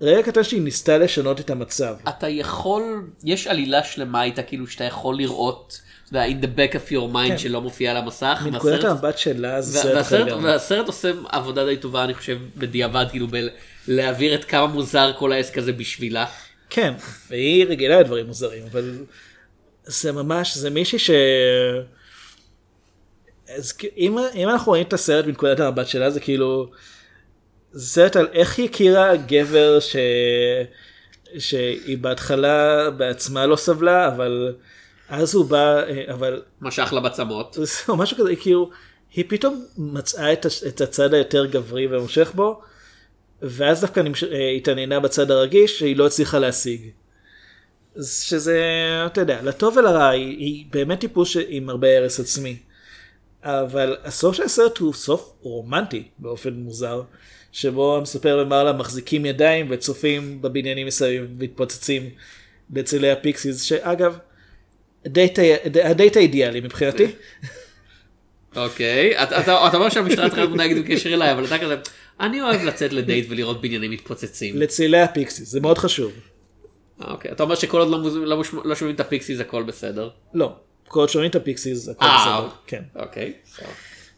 רגע 0.00 0.22
קטן 0.22 0.42
שהיא 0.42 0.62
ניסתה 0.62 0.98
לשנות 0.98 1.40
את 1.40 1.50
המצב. 1.50 1.94
אתה 2.08 2.28
יכול, 2.28 2.82
יש 3.24 3.46
עלילה 3.46 3.84
שלמה 3.84 4.24
איתה 4.24 4.42
כאילו 4.42 4.66
שאתה 4.66 4.84
יכול 4.84 5.16
לראות, 5.16 5.80
אתה 6.04 6.18
יודע, 6.18 6.26
in 6.26 6.44
the 6.44 6.58
back 6.58 6.74
of 6.74 6.90
your 6.90 7.14
mind 7.14 7.28
כן. 7.28 7.38
שלא 7.38 7.60
מופיע 7.60 7.90
על 7.90 7.96
המסך. 7.96 8.42
מנקודת 8.44 8.84
המבט 8.84 9.18
שלה 9.18 9.60
זה 9.60 9.78
סרט 9.78 10.00
אחר 10.00 10.24
והסרט. 10.24 10.42
והסרט 10.42 10.86
עושה 10.86 11.12
עבודה 11.28 11.64
די 11.66 11.76
טובה 11.76 12.04
אני 12.04 12.14
חושב 12.14 12.38
בדיעבד 12.56 13.06
כאילו 13.10 13.26
בלהעביר 13.88 14.34
את 14.34 14.44
כמה 14.44 14.66
מוזר 14.66 15.12
כל 15.18 15.32
העסק 15.32 15.58
הזה 15.58 15.72
בשבילה. 15.72 16.26
כן, 16.70 16.94
והיא 17.30 17.66
רגילה 17.66 18.00
לדברים 18.00 18.26
מוזרים, 18.26 18.62
אבל 18.72 18.98
זה 19.84 20.12
ממש, 20.12 20.56
זה 20.56 20.70
מישהי 20.70 20.98
ש... 20.98 21.10
אז 23.56 23.72
אם, 23.96 24.18
אם 24.34 24.48
אנחנו 24.48 24.72
רואים 24.72 24.86
את 24.86 24.92
הסרט 24.92 25.26
מנקודת 25.26 25.60
המבט 25.60 25.86
שלה, 25.86 26.10
זה 26.10 26.20
כאילו... 26.20 26.70
זה 27.72 27.86
סרט 27.86 28.16
על 28.16 28.28
איך 28.32 28.58
היא 28.58 28.68
הכירה 28.68 29.16
גבר 29.16 29.80
ש... 29.80 29.96
שהיא 31.38 31.98
בהתחלה 31.98 32.90
בעצמה 32.90 33.46
לא 33.46 33.56
סבלה, 33.56 34.08
אבל 34.08 34.54
אז 35.08 35.34
הוא 35.34 35.44
בא, 35.44 35.82
אה, 35.82 36.04
אבל 36.12 36.42
משך 36.60 36.92
לה 36.92 37.00
בצמות. 37.00 37.58
או 37.88 37.96
משהו 37.96 38.16
כזה, 38.16 38.36
כאילו, 38.36 38.70
היא 39.14 39.24
פתאום 39.28 39.64
מצאה 39.76 40.32
את, 40.32 40.46
הש- 40.46 40.64
את 40.64 40.80
הצד 40.80 41.14
היותר 41.14 41.46
גברי 41.46 41.86
ומושך 41.86 42.32
בו, 42.34 42.60
ואז 43.42 43.80
דווקא 43.80 44.00
נמש... 44.00 44.24
אה, 44.24 44.50
התעניינה 44.50 45.00
בצד 45.00 45.30
הרגיש 45.30 45.78
שהיא 45.78 45.96
לא 45.96 46.06
הצליחה 46.06 46.38
להשיג. 46.38 46.90
שזה, 48.02 48.62
אתה 49.06 49.20
יודע, 49.20 49.42
לטוב 49.42 49.76
ולרע, 49.76 50.08
היא, 50.08 50.38
היא 50.38 50.66
באמת 50.70 51.00
טיפוס 51.00 51.36
עם 51.48 51.70
הרבה 51.70 51.98
הרס 51.98 52.20
עצמי. 52.20 52.58
אבל 53.42 53.96
הסוף 54.04 54.36
של 54.36 54.42
הסרט 54.42 54.78
הוא 54.78 54.94
סוף 54.94 55.32
רומנטי 55.40 56.02
באופן 56.18 56.52
מוזר, 56.54 57.02
שבו 57.52 57.96
המספר 57.96 58.42
ומרלה 58.42 58.72
מחזיקים 58.72 59.26
ידיים 59.26 59.66
וצופים 59.70 60.42
בבניינים 60.42 60.86
מסביב 60.86 61.26
מתפוצצים 61.38 62.10
לצלילי 62.70 63.10
הפיקסיס, 63.10 63.62
שאגב, 63.62 64.18
הדייט, 65.04 66.16
האידיאלי 66.16 66.60
מבחינתי. 66.60 67.06
אוקיי, 68.56 69.22
אתה- 69.22 69.74
אומר 69.74 69.88
שהמשטרה 69.88 70.24
צריכה 70.26 70.40
להיות 70.40 70.50
מודאגת 70.50 70.84
בקשר 70.84 71.14
אליי 71.14 71.32
אבל 71.32 71.44
אתה 71.44 71.58
כזה, 71.58 71.76
אני 72.20 72.42
אוהב 72.42 72.62
לצאת 72.64 72.92
לדייט 72.92 73.26
ולראות 73.28 73.60
בניינים 73.62 73.90
מתפוצצים. 73.90 74.56
לצלילי 74.56 75.00
הפיקסיס, 75.00 75.48
זה 75.48 75.60
מאוד 75.60 75.78
חשוב. 75.78 76.12
אוקיי, 77.00 77.32
אתה 77.32 77.42
אומר 77.42 77.54
שכל 77.54 77.80
עוד 77.80 77.88
לא 77.88 77.98
לא 78.26 78.42
לא 78.64 78.74
שומעים 78.74 78.94
את 78.94 79.00
הפיקסיס 79.00 79.40
הכל 79.40 79.62
בסדר. 79.62 80.10
לא, 80.34 80.52
כל 80.92 81.00
עוד 81.00 81.08
שומעים 81.08 81.30
את 81.30 81.36
הפיקסיס, 81.36 81.88
הכל 81.88 82.04
אה, 82.04 82.16
בסדר. 82.38 82.48
כן. 82.66 82.82
אוקיי. 82.96 83.32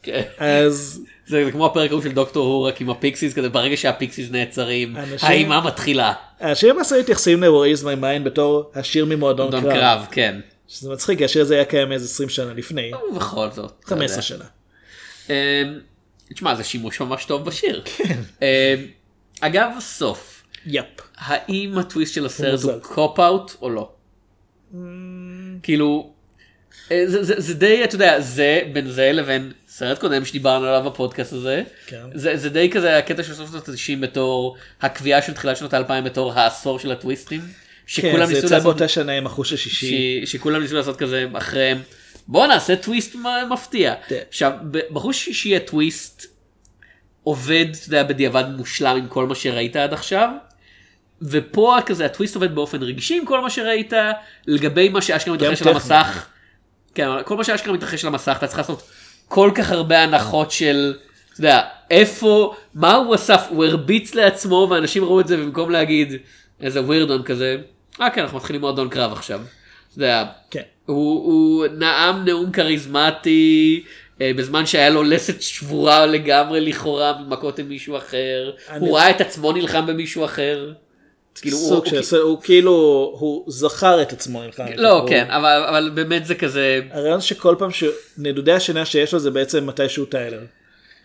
כן. 0.02 0.22
אז 0.38 1.00
זה 1.26 1.48
כמו 1.52 1.66
הפרק 1.66 1.90
ההוא 1.90 2.02
של 2.02 2.12
דוקטור 2.12 2.46
הו 2.46 2.62
רק 2.62 2.80
עם 2.80 2.90
הפיקסיס 2.90 3.34
כזה 3.34 3.48
ברגע 3.48 3.76
שהפיקסיס 3.76 4.30
נעצרים 4.30 4.96
אנשים- 4.96 5.28
האימה 5.28 5.60
מתחילה. 5.60 6.12
השירים 6.40 6.74
למעשה 6.76 6.96
מתייחסים 7.00 7.42
ל-Where 7.44 7.78
is 7.78 7.82
my 7.82 8.00
mind 8.02 8.24
בתור 8.24 8.70
השיר 8.74 9.04
ממועדון 9.04 9.60
קרב. 9.62 9.72
קרב 9.72 10.06
כן. 10.10 10.40
שזה 10.68 10.90
מצחיק, 10.90 11.18
כי 11.18 11.24
השיר 11.24 11.42
הזה 11.42 11.54
היה 11.54 11.64
קיים 11.64 11.92
איזה 11.92 12.04
20 12.06 12.28
שנה 12.28 12.54
לפני, 12.54 12.90
ובכל 13.12 13.50
זאת. 13.50 13.72
אתה 13.80 13.88
15 13.88 14.16
יודע. 14.16 14.22
שנה. 14.22 14.44
אמ, 15.30 15.34
תשמע 16.34 16.54
זה 16.54 16.64
שימוש 16.64 17.00
ממש 17.00 17.24
טוב 17.24 17.44
בשיר. 17.44 17.82
אמ, 18.42 18.46
אגב 19.40 19.70
הסוף 19.78 20.42
יפ. 20.66 20.84
האם 21.16 21.78
הטוויסט 21.78 22.14
של 22.14 22.26
הסרט. 22.26 22.62
הוא 22.62 22.72
קופ 22.82 23.20
אאוט 23.20 23.52
או 23.62 23.70
לא? 23.70 23.90
כאילו 25.62 26.06
אה, 26.08 26.13
זה, 26.88 27.22
זה, 27.22 27.34
זה 27.40 27.54
די 27.54 27.84
אתה 27.84 27.94
יודע 27.94 28.20
זה 28.20 28.60
בין 28.72 28.90
זה 28.90 29.12
לבין 29.12 29.52
סרט 29.68 29.98
קודם 29.98 30.24
שדיברנו 30.24 30.66
עליו 30.66 30.90
בפודקאסט 30.90 31.32
הזה 31.32 31.62
כן. 31.86 32.02
זה, 32.14 32.36
זה 32.36 32.48
די 32.48 32.70
כזה 32.70 32.98
הקטע 32.98 33.22
של 33.22 33.34
סוף 33.34 33.50
שנות 33.50 33.68
ה-90 33.68 34.00
בתור 34.00 34.56
הקביעה 34.82 35.22
של 35.22 35.34
תחילת 35.34 35.56
שנות 35.56 35.74
ה-2000 35.74 36.00
בתור 36.04 36.32
העשור 36.32 36.78
של 36.78 36.92
הטוויסטים. 36.92 37.40
כן, 37.40 37.46
שכולם 37.86 38.26
זה 38.26 38.34
ניסו 38.34 38.46
יצא 38.46 38.54
לעשות 38.56 38.76
באותה 38.76 38.88
שנה 38.88 39.12
עם 39.12 39.26
החוש 39.26 39.52
השישי. 39.52 40.26
ש... 40.26 40.30
שכולם 40.32 40.62
ניסו 40.62 40.76
לעשות 40.76 40.96
כזה 40.96 41.26
אחריהם 41.32 41.78
בוא 42.28 42.46
נעשה 42.46 42.76
טוויסט 42.76 43.16
מפתיע. 43.50 43.94
כן. 44.08 44.18
עכשיו 44.28 44.52
בחוש 44.70 45.24
שישי 45.24 45.56
הטוויסט 45.56 46.26
עובד 47.22 47.66
אתה 47.70 47.88
יודע, 47.88 48.02
בדיעבד 48.02 48.44
מושלם 48.56 48.96
עם 48.96 49.08
כל 49.08 49.26
מה 49.26 49.34
שראית 49.34 49.76
עד 49.76 49.92
עכשיו. 49.92 50.28
ופה 51.22 51.78
כזה 51.86 52.06
הטוויסט 52.06 52.34
עובד 52.34 52.54
באופן 52.54 52.82
רגשי 52.82 53.18
עם 53.18 53.26
כל 53.26 53.40
מה 53.40 53.50
שראית 53.50 53.92
לגבי 54.46 54.88
מה 54.88 55.02
שאשכרה 55.02 55.34
מתרחש 55.34 55.62
על. 55.62 55.68
המסך. 55.68 56.26
כן, 56.94 57.08
אבל 57.08 57.22
כל 57.22 57.36
מה 57.36 57.44
שאשכרה 57.44 57.72
מתרחש 57.74 58.04
על 58.04 58.08
המסך 58.08 58.34
אתה 58.38 58.46
צריך 58.46 58.58
לעשות 58.58 58.82
כל 59.28 59.50
כך 59.54 59.70
הרבה 59.70 60.02
הנחות 60.02 60.50
של 60.50 60.94
אתה 61.32 61.40
יודע 61.40 61.60
איפה 61.90 62.54
מה 62.74 62.94
הוא 62.94 63.14
אסף 63.14 63.46
הוא 63.50 63.64
הרביץ 63.64 64.14
לעצמו 64.14 64.66
ואנשים 64.70 65.04
ראו 65.04 65.20
את 65.20 65.26
זה 65.28 65.38
ובמקום 65.38 65.70
להגיד 65.70 66.12
איזה 66.60 66.80
ווירדון 66.80 67.22
כזה 67.22 67.56
אה 68.00 68.10
כן 68.10 68.20
אנחנו 68.22 68.38
מתחילים 68.38 68.60
מועדון 68.60 68.88
קרב 68.88 69.12
עכשיו. 69.12 69.40
אתה 69.88 69.98
יודע, 69.98 70.24
כן. 70.50 70.60
הוא, 70.86 71.24
הוא 71.26 71.66
נאם 71.78 72.24
נאום 72.24 72.50
כריזמטי 72.52 73.82
אה, 74.20 74.30
בזמן 74.36 74.66
שהיה 74.66 74.90
לו 74.90 75.02
לסת 75.02 75.42
שבורה 75.42 76.06
לגמרי 76.06 76.60
לכאורה 76.60 77.12
ממכות 77.20 77.58
עם 77.58 77.68
מישהו 77.68 77.96
אחר 77.96 78.50
אני- 78.70 78.86
הוא 78.86 78.96
ראה 78.98 79.10
את 79.10 79.20
עצמו 79.20 79.52
נלחם 79.52 79.86
במישהו 79.86 80.24
אחר. 80.24 80.72
כאילו, 81.40 81.56
הוא- 81.58 81.74
הוא- 82.12 82.18
הוא 82.20 82.42
כאילו, 82.42 82.70
הוא 83.18 83.44
זכר 83.52 84.02
את 84.02 84.12
עצמו 84.12 84.42
נלחם. 84.42 84.64
לא 84.76 85.00
הוא- 85.00 85.08
כן 85.08 85.26
אבל 85.30 85.64
אבל 85.68 85.90
באמת 85.94 86.26
זה 86.26 86.34
כזה 86.34 86.80
הרעיון 86.90 87.20
שכל 87.20 87.54
פעם 87.58 87.70
שנדודי 87.70 88.52
השינה 88.52 88.84
שיש 88.84 89.12
לו 89.12 89.18
זה 89.18 89.30
בעצם 89.30 89.66
מתי 89.66 89.88
שהוא 89.88 90.06
טיילר. 90.06 90.40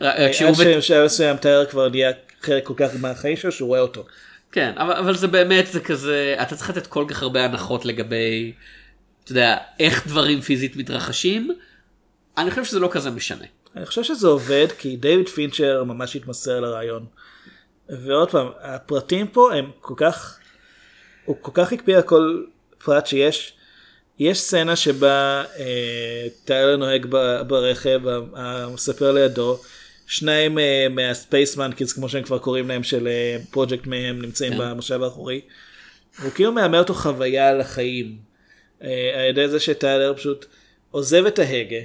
רק 0.02 0.32
שהוא 0.32 0.50
עד 0.50 0.56
שבשלב 0.56 1.06
מסוים 1.06 1.38
טיילר 1.38 1.66
כבר 1.66 1.90
נהיה 1.90 2.12
חלק 2.42 2.66
כל 2.66 2.74
כך 2.78 2.90
מהחיים 3.00 3.38
שלו 3.38 3.52
שהוא 3.52 3.68
רואה 3.68 3.80
אותו. 3.80 4.06
כן 4.52 4.72
אבל, 4.78 4.94
אבל 4.94 5.16
זה 5.16 5.28
באמת 5.28 5.68
זה 5.68 5.80
כזה 5.80 6.36
אתה 6.42 6.56
צריך 6.56 6.70
לתת 6.70 6.88
כל 6.88 7.06
כך 7.08 7.24
הרבה 7.24 7.46
הנחות 7.46 7.86
לגבי 7.86 8.54
אתה 9.24 9.32
יודע 9.32 9.58
איך 9.80 10.08
דברים 10.08 10.42
פיזית 10.42 10.76
מתרחשים. 10.76 11.52
אני 12.38 12.50
חושב 12.50 12.64
שזה 12.66 12.80
לא 12.80 12.90
כזה 12.92 13.10
משנה. 13.10 13.46
אני 13.76 13.86
חושב 13.86 14.04
שזה 14.04 14.28
עובד 14.28 14.68
כי 14.78 14.96
דיוויד 14.98 15.30
פינצ'ר 15.30 15.84
ממש 15.84 16.16
התמסר 16.16 16.60
לרעיון. 16.60 17.06
ועוד 17.90 18.32
פעם, 18.32 18.48
הפרטים 18.62 19.28
פה 19.28 19.54
הם 19.54 19.72
כל 19.82 19.94
כך, 19.98 20.40
הוא 21.26 21.36
כל 21.42 21.52
כך 21.54 21.74
הקפיא 21.74 21.96
על 21.96 22.02
כל 22.02 22.44
פרט 22.84 23.08
שיש. 23.08 23.54
יש 24.20 24.40
סצנה 24.40 24.76
שבה 24.76 25.44
אה, 25.60 26.28
טיילר 26.46 26.78
נוהג 26.78 27.06
ב- 27.10 27.42
ברכב, 27.48 28.00
המספר 28.34 29.12
לידו, 29.12 29.60
שניים 30.08 30.60
אה, 30.60 30.88
מהספייס 30.90 31.58
מנקיז 31.58 31.94
כמו 31.94 32.10
שהם 32.10 32.24
כבר 32.24 32.40
קוראים 32.40 32.68
להם 32.68 32.84
של 32.84 33.08
פרויקט 33.52 33.88
מהם 33.88 34.22
נמצאים 34.22 34.54
כן. 34.54 34.60
במושב 34.60 35.04
האחורי. 35.04 35.42
הוא 36.24 36.32
כאילו 36.32 36.52
מהמר 36.52 36.80
אותו 36.80 36.94
חוויה 36.94 37.50
על 37.50 37.62
החיים. 37.62 38.18
אה, 38.84 39.12
על 39.20 39.30
ידי 39.30 39.48
זה 39.48 39.60
שטיילר 39.60 40.14
פשוט 40.16 40.46
עוזב 40.92 41.26
את 41.26 41.40
ההגה, 41.40 41.78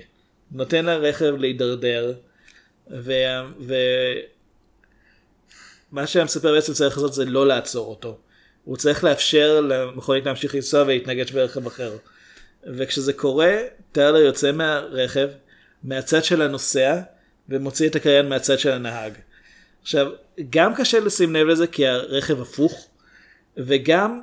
נותן 0.53 0.85
לרכב 0.85 1.35
להידרדר, 1.39 2.13
וה- 2.91 3.45
ו- 3.61 4.34
מה 5.95 6.07
שהמספר 6.07 6.53
בעצם 6.55 6.73
צריך 6.73 6.97
לעשות 6.97 7.15
זה 7.15 7.25
לא 7.25 7.47
לעצור 7.47 7.87
אותו. 7.91 8.19
הוא 8.65 8.77
צריך 8.77 9.05
לאפשר 9.05 9.61
למכונית 9.61 10.27
להמשיך 10.27 10.55
לנסוע 10.55 10.83
ולהתנגש 10.83 11.31
ברכב 11.33 11.67
אחר. 11.67 11.93
וכשזה 12.67 13.13
קורה, 13.13 13.57
טיילר 13.93 14.17
יוצא 14.19 14.53
מהרכב, 14.53 15.29
מהצד 15.85 16.25
של 16.25 16.43
הנוסע, 16.43 17.01
ומוציא 17.49 17.89
את 17.89 17.97
הקריין 17.97 18.29
מהצד 18.29 18.59
של 18.59 18.71
הנהג. 18.71 19.13
עכשיו, 19.83 20.07
גם 20.51 20.75
קשה 20.75 21.01
לשים 21.01 21.35
לב 21.37 21.47
לזה 21.47 21.67
כי 21.67 21.87
הרכב 21.87 22.41
הפוך, 22.43 22.87
וגם 23.57 24.21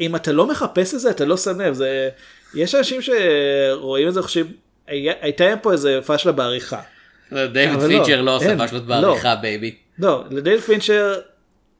אם 0.00 0.16
אתה 0.16 0.32
לא 0.32 0.46
מחפש 0.46 0.94
את 0.94 1.00
זה 1.00 1.10
אתה 1.10 1.24
לא 1.24 1.36
שם 1.36 1.60
לב, 1.60 1.74
זה... 1.74 2.08
יש 2.54 2.74
אנשים 2.74 3.00
שרואים 3.02 4.08
את 4.08 4.14
זה 4.14 4.20
וחושבים, 4.20 4.52
"היה- 4.86 5.14
הייתה 5.20 5.44
פה 5.62 5.72
איזה 5.72 6.00
פשלה 6.06 6.32
בעריכה. 6.32 6.80
אבל 7.32 7.88
פינצ'ר 7.88 8.16
לא, 8.16 8.24
לא 8.24 8.36
עושה 8.36 8.50
אין, 8.50 8.66
פשלות 8.66 8.82
לא. 8.86 9.00
בעריכה 9.00 9.36
בייבי. 9.36 9.76
לא, 9.98 10.24
לדיוויד 10.30 10.60
פינצ'ר 10.60 11.20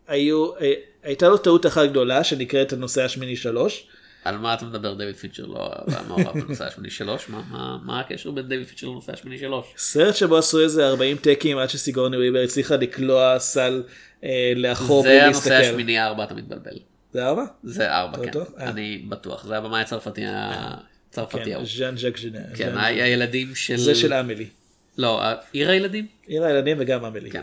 היו, 0.09 0.57
אה, 0.61 0.73
הייתה 1.03 1.29
לו 1.29 1.39
טעות 1.39 1.67
אחת 1.67 1.89
גדולה 1.91 2.25
שנקראת 2.25 2.73
הנוסע 2.73 3.03
השמיני 3.05 3.37
שלוש. 3.37 3.87
על 4.25 4.39
מה 4.39 4.55
אתה 4.55 4.65
מדבר 4.65 4.95
דיוויד 4.95 5.17
פינצ'ר 5.17 5.47
לא 5.47 5.71
היה 5.87 6.03
מעורב 6.09 6.41
בנושא 6.41 6.65
השמיני 6.65 6.91
שלוש? 6.91 7.29
מה- 7.29 7.43
מה- 7.51 7.79
מה 7.85 8.01
הקשר 8.01 8.31
בין 8.31 8.49
דיוויד 8.49 8.67
פינצ'ר 8.67 8.87
לנושא 8.87 9.13
השמיני 9.13 9.39
שלוש? 9.39 9.67
סרט 9.77 10.15
שבו 10.17 10.37
עשו 10.37 10.61
איזה 10.61 10.89
40 10.89 11.17
טקים 11.17 11.59
עד 11.59 11.71
שסיגורני 11.71 12.17
וויבר 12.17 12.39
הצליחה 12.39 12.77
לקלוע 12.77 13.39
סל 13.39 13.83
אה, 14.25 14.53
לאחור 14.57 15.03
בלי 15.03 15.13
זה 15.19 15.25
הנושא. 15.25 15.55
השמיני 15.55 16.03
ארבע 16.05 16.25
אתה 16.25 16.35
מתבלבל. 16.35 16.79
זה 17.13 17.27
ארבע? 17.27 17.45
זה 17.65 17.91
ארבע 17.93 18.19
כן. 18.33 18.39
אה. 18.61 18.71
אני 18.71 19.05
בטוח 19.09 19.45
זה 19.47 19.57
הבמאי 19.57 19.81
הצרפתי 19.81 20.23
הצרפתי 20.27 21.45
כן, 21.45 21.53
ההוא. 21.53 21.67
ז'אן 21.67 21.97
ז'ק 21.97 22.19
ז'נה. 22.19 22.39
כן 22.57 22.79
הילדים 22.79 23.55
של... 23.55 23.77
זה 23.77 23.95
של 23.95 24.13
אמילי. 24.13 24.47
לא 24.99 25.23
עיר 25.53 25.71
הילדים? 25.71 26.07
עיר 26.27 26.45
הילדים 26.45 26.77
וגם 26.81 27.05
אמילי. 27.05 27.31
כן. 27.31 27.43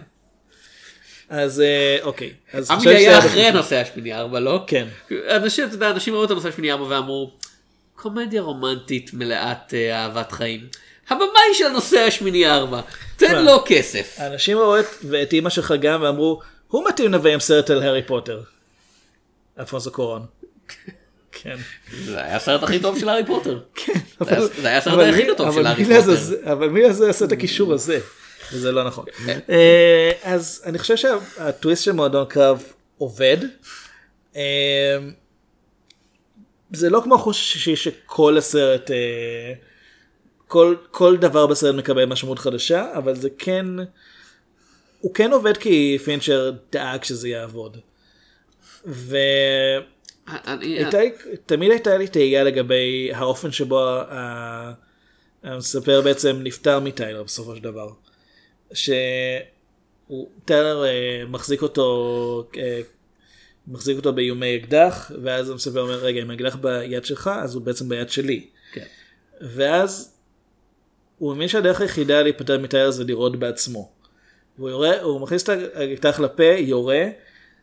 אז 1.29 1.61
אה, 1.61 1.97
אוקיי. 2.03 2.33
אז 2.53 2.71
היה 2.85 3.19
אחרי 3.19 3.43
הנושא 3.45 3.75
השמיני 3.75 4.13
ארבע 4.15 4.39
לא? 4.39 4.63
כן. 4.67 4.87
אנשים 5.29 5.65
אתה 5.67 5.75
יודע 5.75 5.89
אנשים 5.91 6.13
ראו 6.13 6.25
את 6.25 6.31
הנושא 6.31 6.47
השמיני 6.49 6.71
ארבע 6.71 6.83
ואמרו 6.95 7.31
קומדיה 7.95 8.41
רומנטית 8.41 9.13
מלאת 9.13 9.73
אה, 9.73 10.03
אהבת 10.03 10.31
חיים. 10.31 10.67
הבמאי 11.09 11.25
של 11.53 11.65
הנושא 11.65 11.97
השמיני 11.99 12.49
ארבע 12.49 12.81
תן? 13.17 13.45
לו 13.45 13.63
כסף. 13.65 14.17
אנשים 14.19 14.57
ראו 14.57 14.79
את, 14.79 14.85
אימא 15.33 15.49
שלך 15.49 15.73
גם 15.81 16.01
ואמרו, 16.01 16.39
הוא 16.67 16.87
מתאים 16.89 17.13
לביים 17.13 17.39
סרט 17.39 17.69
על 17.69 17.83
הארי 17.83 18.03
פוטר. 18.03 18.41
אלפונסו 19.59 19.91
קורון. 19.91 20.21
כן. 21.31 21.55
זה 22.05 22.23
היה 22.23 22.35
הסרט 22.35 22.63
הכי 22.63 22.79
טוב 22.79 22.99
של 22.99 23.09
הארי 23.09 23.25
פוטר. 23.25 23.59
כן. 23.75 23.93
זה 24.61 24.67
היה- 24.67 24.77
הסרט 24.77 24.99
היחיד 24.99 25.29
הטוב 25.29 25.53
של 25.55 25.65
הארי 25.67 25.85
פוטר. 25.85 26.51
אבל 26.51 26.69
מי 26.69 26.81
לעזאזל 26.81 27.09
עשה 27.09 27.25
את 27.25 27.31
הקישור 27.31 27.73
הזה? 27.73 27.99
וזה 28.53 28.71
לא 28.71 28.83
נכון. 28.83 29.05
אה, 29.49 30.11
אז 30.23 30.61
אני 30.65 30.79
חושב 30.79 30.95
שהטוויסט 30.97 31.83
של 31.83 31.91
מועדון 31.91 32.25
קרב 32.25 32.63
עובד. 32.97 33.37
אה, 34.35 34.97
זה 36.73 36.89
לא 36.89 37.01
כמו 37.03 37.17
חוש 37.17 37.67
שכל 37.67 38.37
הסרט, 38.37 38.91
אה, 38.91 39.53
כל, 40.47 40.75
כל 40.91 41.17
דבר 41.17 41.47
בסרט 41.47 41.75
מקבל 41.75 42.05
משמעות 42.05 42.39
חדשה, 42.39 42.91
אבל 42.97 43.15
זה 43.15 43.29
כן, 43.37 43.65
הוא 44.99 45.13
כן 45.13 45.31
עובד 45.33 45.57
כי 45.57 45.97
פינצ'ר 46.05 46.51
דאג 46.71 47.03
שזה 47.03 47.29
יעבוד. 47.29 47.77
והייתה, 48.85 49.83
אני- 50.53 51.11
תמיד 51.45 51.71
הייתה 51.71 51.97
לי 51.97 52.07
תהייה 52.07 52.43
לגבי 52.43 53.11
האופן 53.13 53.51
שבו 53.51 53.97
המספר 55.43 56.01
בעצם 56.01 56.39
נפטר 56.43 56.79
מטיילר 56.79 57.23
בסופו 57.23 57.55
של 57.55 57.61
דבר. 57.63 57.89
שטיילר 58.73 59.25
אה, 60.85 61.23
מחזיק 61.27 61.61
אותו, 61.61 62.49
אה, 62.57 62.81
מחזיק 63.67 63.97
אותו 63.97 64.13
באיומי 64.13 64.55
אקדח, 64.57 65.11
ואז 65.23 65.49
המספר 65.49 65.81
אומר, 65.81 65.99
רגע, 65.99 66.21
אם 66.21 66.29
האקדח 66.29 66.55
ביד 66.55 67.05
שלך, 67.05 67.29
אז 67.43 67.55
הוא 67.55 67.63
בעצם 67.63 67.89
ביד 67.89 68.09
שלי. 68.09 68.45
כן. 68.73 68.85
ואז 69.41 70.13
הוא 71.17 71.35
מבין 71.35 71.47
שהדרך 71.47 71.81
היחידה 71.81 72.21
להיפטר 72.21 72.57
מטיילר 72.57 72.91
זה 72.91 73.03
לירות 73.03 73.35
בעצמו. 73.35 73.91
והוא 74.57 74.69
יורה, 74.69 75.01
הוא 75.01 75.21
מכניס 75.21 75.43
את 75.43 75.49
האקדח 75.49 76.19
לפה, 76.19 76.43
יורה, 76.43 77.05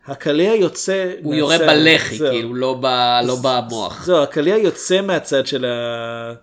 הקליע 0.05 0.55
יוצא... 0.55 1.11
הוא 1.23 1.35
יורה 1.35 1.57
מהצד. 1.57 1.67
בלחי 1.67 2.17
זהו. 2.17 2.31
כאילו 2.31 2.55
לא 2.55 2.77
ב- 2.81 3.21
לא 3.27 3.37
במוח. 3.43 4.05
זהו, 4.05 4.23
הקליע 4.23 4.57
יוצא 4.57 5.01
מהצד 5.01 5.47
של, 5.47 5.65
ה... 5.65 6.33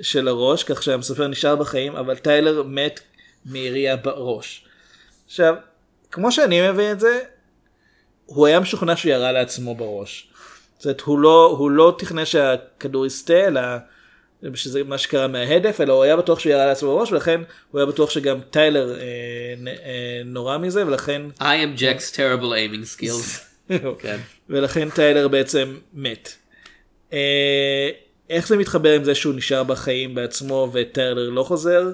של 0.00 0.28
הראש, 0.28 0.64
כך 0.64 0.82
שהמספר 0.82 1.28
נשאר 1.28 1.56
בחיים, 1.56 1.96
אבל 1.96 2.16
טיילר 2.16 2.62
מת 2.62 3.00
מירייה 3.46 3.96
בראש. 3.96 4.64
עכשיו, 5.26 5.54
כמו 6.10 6.32
שאני 6.32 6.70
מבין 6.70 6.92
את 6.92 7.00
זה, 7.00 7.20
הוא 8.26 8.46
היה 8.46 8.60
משוכנע 8.60 8.96
שהוא 8.96 9.12
ירה 9.12 9.32
לעצמו 9.32 9.74
בראש. 9.74 10.28
זאת 10.78 10.84
אומרת, 10.84 11.00
הוא 11.00 11.18
לא, 11.18 11.56
הוא 11.58 11.70
לא 11.70 11.94
תכנן 11.98 12.24
שהכדור 12.24 13.06
יסטה, 13.06 13.46
אלא 13.46 13.60
שזה 14.54 14.84
מה 14.84 14.98
שקרה 14.98 15.28
מההדף, 15.28 15.80
אלא 15.80 15.92
הוא 15.92 16.02
היה 16.02 16.16
בטוח 16.16 16.38
שהוא 16.38 16.52
ירה 16.52 16.66
לעצמו 16.66 16.96
בראש, 16.96 17.12
ולכן 17.12 17.40
הוא 17.70 17.78
היה 17.78 17.86
בטוח 17.86 18.10
שגם 18.10 18.40
טיילר 18.50 18.94
אה, 18.94 19.04
אה, 19.66 20.22
נורא 20.24 20.58
מזה, 20.58 20.86
ולכן, 20.86 21.22
I 21.38 21.42
am 21.42 21.80
Jack's 21.80 22.16
terrible 22.16 22.52
aiming 22.52 23.00
skills. 23.00 23.40
כן. 24.02 24.18
ולכן 24.48 24.90
טיילר 24.90 25.28
בעצם 25.28 25.76
מת. 25.94 26.34
אה, 27.12 27.88
איך 28.30 28.48
זה 28.48 28.56
מתחבר 28.56 28.92
עם 28.92 29.04
זה 29.04 29.14
שהוא 29.14 29.34
נשאר 29.34 29.62
בחיים 29.64 30.14
בעצמו 30.14 30.70
וטיילר 30.72 31.30
לא 31.30 31.42
חוזר? 31.42 31.92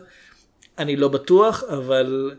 אני 0.78 0.96
לא 0.96 1.08
בטוח, 1.08 1.64
אבל 1.68 2.30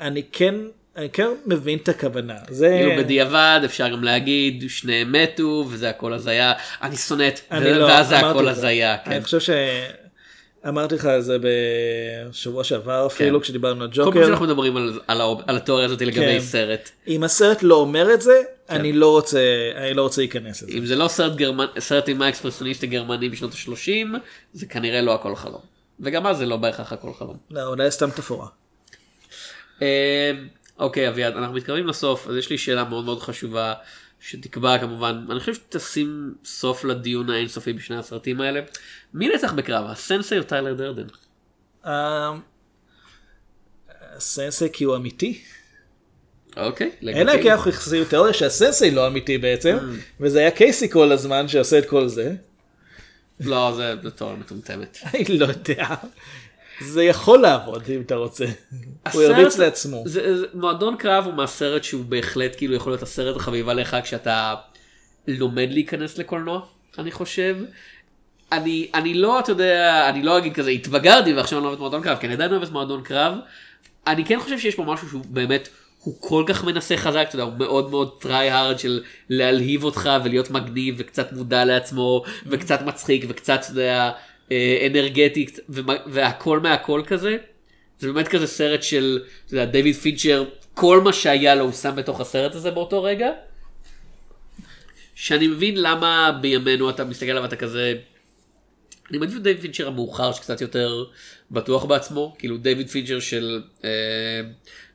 אני 0.00 0.22
כן, 0.32 0.54
אני 0.96 1.08
כן 1.10 1.28
מבין 1.46 1.78
את 1.78 1.88
הכוונה. 1.88 2.34
זה... 2.48 2.68
כאילו 2.68 3.02
בדיעבד 3.02 3.60
אפשר 3.64 3.88
גם 3.88 4.04
להגיד 4.04 4.64
שניהם 4.68 5.12
מתו 5.12 5.66
וזה 5.70 5.90
הכל 5.90 6.12
הזיה 6.12 6.52
אני 6.82 6.96
שונא 6.96 7.28
את 7.28 7.40
ו- 7.52 7.78
לא, 7.78 7.84
ואז 7.84 8.08
זה 8.08 8.18
הכל 8.18 8.44
זה. 8.44 8.50
הזיה. 8.50 8.96
כן. 9.04 9.10
אני 9.10 9.22
חושב 9.24 9.40
ש... 9.40 9.50
אמרתי 10.68 10.94
לך 10.94 11.08
זה 11.18 11.36
בשבוע 12.30 12.64
שעבר 12.64 13.06
אפילו 13.06 13.38
כן. 13.38 13.42
כשדיברנו 13.44 13.84
על 13.84 13.90
כל 13.90 13.96
פעם 13.96 14.04
ג'וקר. 14.06 14.26
שאנחנו 14.26 14.46
מדברים 14.46 14.76
על, 14.76 15.00
על, 15.06 15.20
על 15.46 15.56
התיאוריה 15.56 15.86
הזאת 15.86 16.02
לגבי 16.02 16.20
כן. 16.20 16.40
סרט 16.40 16.90
אם 17.08 17.24
הסרט 17.24 17.62
לא 17.62 17.74
אומר 17.74 18.14
את 18.14 18.22
זה, 18.22 18.42
כן. 18.68 18.74
אני 18.74 18.92
לא 18.92 19.10
רוצה, 19.10 19.40
אני 19.76 19.94
לא 19.94 20.02
רוצה 20.02 20.20
להיכנס 20.20 20.62
לזה. 20.62 20.72
אם 20.78 20.86
זה 20.86 20.96
לא 20.96 21.08
סרט 21.08 21.36
גרמנ... 21.36 21.66
סרט 21.78 22.08
אימה 22.08 22.28
אקספרסיוניסטי 22.28 22.86
גרמני 22.86 23.28
בשנות 23.28 23.52
ה-30 23.52 24.18
זה 24.52 24.66
כנראה 24.66 25.00
לא 25.00 25.14
הכל 25.14 25.36
חלום. 25.36 25.73
וגם 26.00 26.26
אז 26.26 26.38
זה 26.38 26.46
לא 26.46 26.56
בהכרח 26.56 26.92
הכל 26.92 27.12
חלום. 27.14 27.36
לא, 27.50 27.66
אולי 27.66 27.90
סתם 27.90 28.10
תפאורה. 28.10 28.48
אה, 29.82 30.32
אוקיי 30.78 31.08
אביעד 31.08 31.36
אנחנו 31.36 31.54
מתקרבים 31.54 31.86
לסוף 31.86 32.28
אז 32.28 32.36
יש 32.36 32.50
לי 32.50 32.58
שאלה 32.58 32.84
מאוד 32.84 33.04
מאוד 33.04 33.20
חשובה 33.22 33.74
שתקבע 34.20 34.78
כמובן 34.78 35.26
אני 35.30 35.40
חושב 35.40 35.54
שתשים 35.54 36.34
סוף 36.44 36.84
לדיון 36.84 37.30
האינסופי 37.30 37.72
בשני 37.72 37.96
הסרטים 37.96 38.40
האלה. 38.40 38.60
מי 39.14 39.28
נצח 39.28 39.52
בקרב 39.52 39.90
הסנסי 39.90 40.38
או 40.38 40.42
טיילר 40.42 40.74
דרדן? 40.74 41.06
אה, 41.86 42.32
הסנסי 44.16 44.68
כי 44.72 44.84
הוא 44.84 44.96
אמיתי. 44.96 45.42
אוקיי. 46.56 46.86
אין 46.86 47.26
לגיטימי. 47.26 47.42
כי 47.42 47.52
אנחנו 47.52 47.70
יחסים 47.70 48.04
תיאוריה 48.04 48.34
שהסנסי 48.34 48.90
לא 48.90 49.06
אמיתי 49.06 49.38
בעצם, 49.38 49.76
Mm. 49.80 50.00
וזה 50.20 50.38
היה 50.38 50.50
קייסי 50.50 50.90
כל 50.90 51.12
הזמן 51.12 51.48
שעושה 51.48 51.78
את 51.78 51.88
כל 51.88 52.08
זה. 52.08 52.34
לא 53.40 53.72
זה 53.76 53.94
תיאוריה 54.16 54.36
מטומטמת. 54.38 54.98
אני 55.14 55.38
לא 55.38 55.46
יודע. 55.46 55.86
זה 56.80 57.04
יכול 57.04 57.38
לעבוד 57.38 57.82
אם 57.88 58.00
אתה 58.00 58.14
רוצה. 58.14 58.44
הוא 59.12 59.22
ירביץ 59.22 59.58
לעצמו. 59.58 60.02
זה, 60.06 60.38
זה, 60.38 60.46
מועדון 60.54 60.96
קרב 60.96 61.24
הוא 61.24 61.34
מהסרט 61.34 61.84
שהוא 61.84 62.04
בהחלט 62.04 62.56
כאילו 62.56 62.74
יכול 62.74 62.92
להיות 62.92 63.02
הסרט 63.02 63.36
החביבה 63.36 63.74
לך 63.74 63.96
כשאתה 64.02 64.54
לומד 65.28 65.68
להיכנס 65.70 66.18
לקולנוע 66.18 66.60
אני 66.98 67.10
חושב. 67.10 67.56
אני 68.52 68.90
אני 68.94 69.14
לא 69.14 69.40
אתה 69.40 69.52
יודע 69.52 70.06
אני 70.08 70.22
לא 70.22 70.38
אגיד 70.38 70.54
כזה 70.54 70.70
התבגרתי 70.70 71.34
ועכשיו 71.34 71.58
אני 71.58 71.64
לא 71.64 71.68
אוהב 71.68 71.76
את 71.76 71.80
מועדון 71.80 72.02
קרב 72.02 72.18
כי 72.18 72.26
אני 72.26 72.34
עדיין 72.34 72.50
אוהב 72.50 72.62
את 72.62 72.70
מועדון 72.70 73.02
קרב. 73.02 73.34
אני 74.06 74.24
כן 74.24 74.40
חושב 74.40 74.58
שיש 74.58 74.74
פה 74.74 74.82
משהו 74.82 75.08
שהוא 75.08 75.24
באמת 75.28 75.68
הוא 76.04 76.14
כל 76.20 76.44
כך 76.46 76.64
מנסה 76.64 76.96
חזק 76.96 77.26
אתה 77.28 77.34
יודע 77.34 77.44
הוא 77.44 77.52
מאוד 77.58 77.90
מאוד 77.90 78.20
טריי 78.20 78.50
הארד 78.50 78.78
של 78.78 79.02
להלהיב 79.28 79.84
אותך 79.84 80.10
ולהיות 80.24 80.50
מגניב 80.50 80.94
וקצת 80.98 81.32
מודע 81.32 81.64
לעצמו 81.64 82.22
וקצת 82.46 82.82
מצחיק 82.82 83.24
וקצת 83.28 83.60
אתה 83.62 83.70
יודע 83.72 84.10
אה, 84.52 84.86
אנרגטי 84.86 85.46
והכל 86.06 86.60
מהכל 86.60 87.02
כזה. 87.06 87.36
זה 87.98 88.12
באמת 88.12 88.28
כזה 88.28 88.46
סרט 88.46 88.82
של 88.82 89.22
אתה 89.46 89.54
יודע, 89.54 89.64
דיוויד 89.64 89.94
פינצ'ר 89.94 90.44
כל 90.74 91.00
מה 91.00 91.12
שהיה 91.12 91.54
לו 91.54 91.64
הוא 91.64 91.72
שם 91.72 91.96
בתוך 91.96 92.20
הסרט 92.20 92.54
הזה 92.54 92.70
באותו 92.70 93.02
רגע. 93.02 93.30
שאני 95.14 95.46
מבין 95.46 95.82
למה 95.82 96.38
בימינו 96.40 96.90
אתה 96.90 97.04
מסתכל 97.04 97.30
עליו 97.30 97.42
ואתה 97.42 97.56
כזה. 97.56 97.94
אני 99.10 99.18
מעדיף 99.18 99.36
את 99.36 99.42
דיוויד 99.42 99.60
פינצ'ר 99.62 99.88
המאוחר 99.88 100.32
שקצת 100.32 100.60
יותר 100.60 101.04
בטוח 101.50 101.84
בעצמו 101.84 102.34
כאילו 102.38 102.56
דיוויד 102.56 102.90
פינצ'ר 102.90 103.20
של 103.20 103.62
אה, 103.84 103.90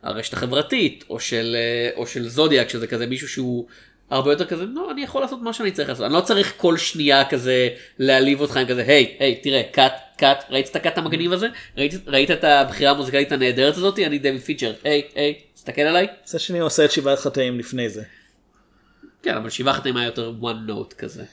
הרשת 0.04 0.34
החברתית 0.34 1.04
או 1.10 1.20
של 1.20 1.56
אה, 1.56 1.90
או 1.96 2.08
של 2.08 2.30
זודיאק 2.30 2.70
שזה 2.70 2.88
כזה 2.88 3.06
מישהו 3.06 3.28
שהוא 3.28 3.66
הרבה 4.10 4.32
יותר 4.32 4.46
כזה 4.46 4.66
לא 4.66 4.92
אני 4.92 5.04
יכול 5.04 5.22
לעשות 5.22 5.42
מה 5.42 5.54
שאני 5.54 5.72
צריך 5.72 5.90
לעשות 5.90 6.06
אני 6.06 6.14
לא 6.14 6.22
צריך 6.22 6.54
כל 6.58 6.78
שנייה 6.78 7.30
כזה 7.30 7.70
להעליב 8.00 8.42
אותך 8.42 8.58
עם 8.58 8.68
כזה 8.68 8.84
היי 8.88 9.16
היי 9.20 9.36
תראה 9.36 9.62
cut 9.72 9.94
cut 10.18 10.44
ראית 10.50 10.70
את 10.70 10.76
ה 10.76 10.81
cut 10.81 10.98
המגניב 10.98 11.34
הזה 11.34 11.48
ראית, 11.78 11.94
ראית 12.08 12.32
את 12.32 12.44
הבחירה 12.44 12.92
המוזיקלית 12.92 13.32
הנהדרת 13.32 13.78
הזאתי 13.78 14.06
אני 14.06 14.20
דיוויד 14.20 14.42
פינצ'ר 14.42 14.74
היי 14.84 15.02
היי 15.16 15.34
תסתכל 15.54 15.82
עליי 15.82 16.08
שני 16.38 16.60
הוא 16.60 16.66
עושה 16.66 16.86
את 16.86 16.92
שבעה 16.92 17.16
חטאים 17.16 17.60
לפני 17.60 17.90
זה. 17.90 18.04
כן 19.24 19.36
אבל 19.36 19.50
שבעה 19.50 19.74
חטאים 19.74 19.98
היה 19.98 20.06
יותר 20.06 20.34
one 20.42 20.70
note 20.70 20.94
כזה 20.94 21.24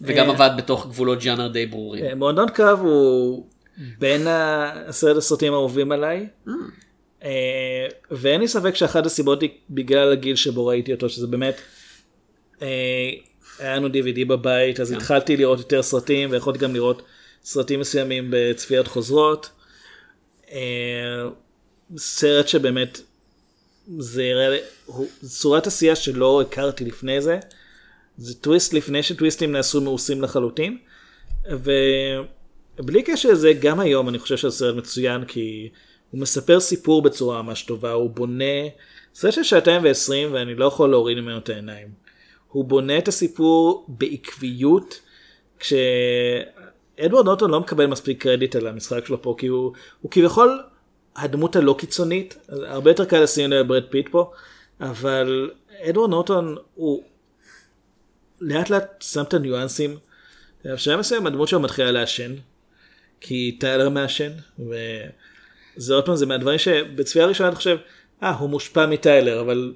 וגם 0.00 0.30
אה. 0.30 0.34
עבד 0.34 0.50
בתוך 0.56 0.86
גבולות 0.86 1.22
ג'אנר 1.22 1.48
די 1.48 1.66
ברורים 1.66 2.04
אה, 2.04 2.14
מועדון 2.14 2.48
קרב 2.48 2.80
הוא 2.80 3.46
בין 3.98 4.26
העשרת 4.26 5.16
הסרטים 5.16 5.52
האהובים 5.52 5.92
עליי. 5.92 6.26
אה, 7.24 7.86
ואין 8.10 8.40
לי 8.40 8.48
ספק 8.48 8.74
שאחת 8.74 9.06
הסיבות 9.06 9.42
היא 9.42 9.50
בגלל 9.70 10.12
הגיל 10.12 10.36
שבו 10.36 10.66
ראיתי 10.66 10.92
אותו 10.92 11.08
שזה 11.08 11.26
באמת 11.26 11.60
אה, 12.62 13.10
היה 13.58 13.76
לנו 13.76 13.88
DVD 13.88 14.24
בבית 14.26 14.80
אז 14.80 14.92
התחלתי 14.92 15.36
לראות 15.36 15.58
יותר 15.58 15.82
סרטים 15.82 16.30
ויכולתי 16.30 16.58
גם 16.58 16.74
לראות 16.74 17.02
סרטים 17.44 17.80
מסוימים 17.80 18.28
בצפיות 18.30 18.88
חוזרות. 18.88 19.50
אה, 20.52 21.28
סרט 21.96 22.48
שבאמת 22.48 23.00
זה 23.98 24.22
יראה 24.22 24.58
צורת 25.24 25.66
עשייה 25.66 25.96
שלא 25.96 26.40
הכרתי 26.40 26.84
לפני 26.84 27.20
זה. 27.20 27.38
זה 28.16 28.34
טוויסט 28.34 28.72
לפני 28.72 29.02
שטוויסטים 29.02 29.52
נעשו 29.52 29.80
מאוסים 29.80 30.22
לחלוטין. 30.22 30.78
ובלי 31.50 33.02
קשר 33.02 33.28
לזה 33.28 33.52
גם 33.52 33.80
היום 33.80 34.08
אני 34.08 34.18
חושב 34.18 34.36
שזה 34.36 34.50
סרט 34.50 34.76
מצוין 34.76 35.24
כי 35.24 35.68
הוא 36.12 36.20
מספר 36.20 36.60
סיפור 36.60 37.02
בצורה 37.02 37.42
ממש 37.42 37.62
טובה 37.62 37.92
הוא 37.92 38.10
בונה 38.10 38.68
סרט 39.14 39.32
של 39.32 39.42
שעתיים 39.42 39.84
ועשרים 39.84 40.32
ואני 40.32 40.54
לא 40.54 40.64
יכול 40.64 40.90
להוריד 40.90 41.18
ממנו 41.18 41.38
את 41.38 41.48
העיניים. 41.48 41.88
הוא 42.48 42.64
בונה 42.64 42.98
את 42.98 43.08
הסיפור 43.08 43.86
בעקביות 43.88 45.00
כשאדוארד 45.58 47.24
נוטון 47.24 47.50
לא 47.50 47.60
מקבל 47.60 47.86
מספיק 47.86 48.22
קרדיט 48.22 48.56
על 48.56 48.66
המשחק 48.66 49.06
שלו 49.06 49.22
פה 49.22 49.34
כי 49.38 49.46
הוא, 49.46 49.72
הוא 50.00 50.10
כביכול 50.10 50.62
הדמות 51.16 51.56
הלא 51.56 51.74
קיצונית 51.78 52.36
הרבה 52.48 52.90
יותר 52.90 53.04
קל 53.04 53.22
לשים 53.22 53.50
ברד 53.66 53.84
פיט 53.90 54.08
פה 54.08 54.30
אבל 54.80 55.50
אדוארד 55.80 56.10
נורטון 56.10 56.56
הוא 56.74 57.02
לאט 58.40 58.70
לאט 58.70 59.02
שם 59.02 59.22
את 59.22 59.34
הניואנסים. 59.34 59.96
בשלב 60.64 60.98
מסוים 60.98 61.26
הדמות 61.26 61.48
שלו 61.48 61.60
מתחילה 61.60 61.90
לעשן, 61.90 62.34
כי 63.20 63.56
טיילר 63.60 63.88
מעשן, 63.88 64.30
וזה 65.76 65.94
עוד 65.94 66.06
פעם 66.06 66.16
זה 66.16 66.26
מהדברים 66.26 66.58
שבצפייה 66.58 67.26
ראשונה 67.26 67.48
אתה 67.48 67.56
חושב, 67.56 67.76
אה 68.22 68.30
הוא 68.30 68.50
מושפע 68.50 68.86
מטיילר, 68.86 69.40
אבל 69.40 69.74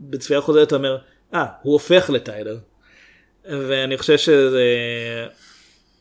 בצפייה 0.00 0.40
חוזרת 0.40 0.68
אתה 0.68 0.76
אומר, 0.76 0.98
אה 1.34 1.46
הוא 1.62 1.72
הופך 1.72 2.10
לטיילר. 2.10 2.58
ואני 3.44 3.98
חושב 3.98 4.18
שזה 4.18 5.26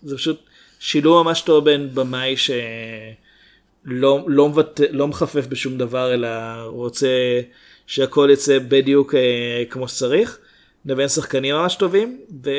זה 0.03 0.17
פשוט 0.17 0.43
שילוב 0.79 1.23
ממש 1.23 1.41
טוב 1.41 1.65
בין 1.65 1.89
במאי 1.93 2.37
שלא 2.37 4.23
לא, 4.27 4.49
מבט... 4.49 4.81
לא 4.91 5.07
מחפף 5.07 5.47
בשום 5.47 5.77
דבר 5.77 6.13
אלא 6.13 6.29
רוצה 6.65 7.41
שהכל 7.87 8.29
יצא 8.33 8.59
בדיוק 8.59 9.15
אה, 9.15 9.63
כמו 9.69 9.87
שצריך 9.87 10.39
לבין 10.85 11.07
שחקנים 11.07 11.55
ממש 11.55 11.75
טובים 11.75 12.21
ו... 12.45 12.49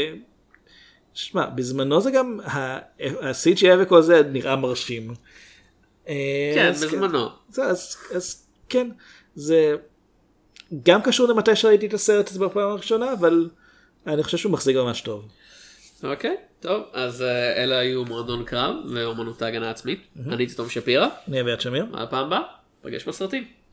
שמע 1.14 1.46
בזמנו 1.46 2.01
זה 2.01 2.10
גם 2.10 2.40
ה-CGI 2.44 3.66
וכל 3.78 4.02
זה 4.02 4.22
נראה 4.32 4.56
מרשים. 4.56 5.14
אה, 6.09 6.52
כן 6.55 6.66
אז 6.68 6.85
בזמנו 6.85 7.28
זה, 7.48 7.64
אז, 7.64 7.97
אז 8.14 8.47
כן 8.68 8.90
זה 9.35 9.76
גם 10.82 11.02
קשור 11.02 11.28
למתי 11.28 11.56
שראיתי 11.56 11.86
את 11.86 11.94
הסרט 11.94 12.28
הזה 12.28 12.39
בפעם 12.40 12.70
הראשונה 12.70 13.12
אבל 13.12 13.51
אני 14.06 14.22
חושב 14.22 14.36
שהוא 14.39 14.52
מחזיק 14.52 14.76
ממש 14.76 15.01
טוב. 15.01 15.28
אוקיי 16.02 16.36
טוב 16.60 16.82
אז 16.93 17.22
אה, 17.22 17.62
אלה 17.64 17.78
היו 17.78 18.05
מועדון 18.05 18.44
קרב 18.44 18.74
ואומנות 18.90 19.43
ההגנה 19.43 19.68
העצמית 19.68 20.06
אני 20.26 20.36
הייתי 20.36 20.55
תום 20.55 20.68
שפירא 20.68 21.09
אני 21.28 21.40
אביעד 21.40 21.60
שמיר. 21.60 21.85
מה 21.90 22.02
הפעם 22.02 22.26
הבאה? 22.26 22.40
פגש 22.82 23.09
בסרטים. 23.09 23.64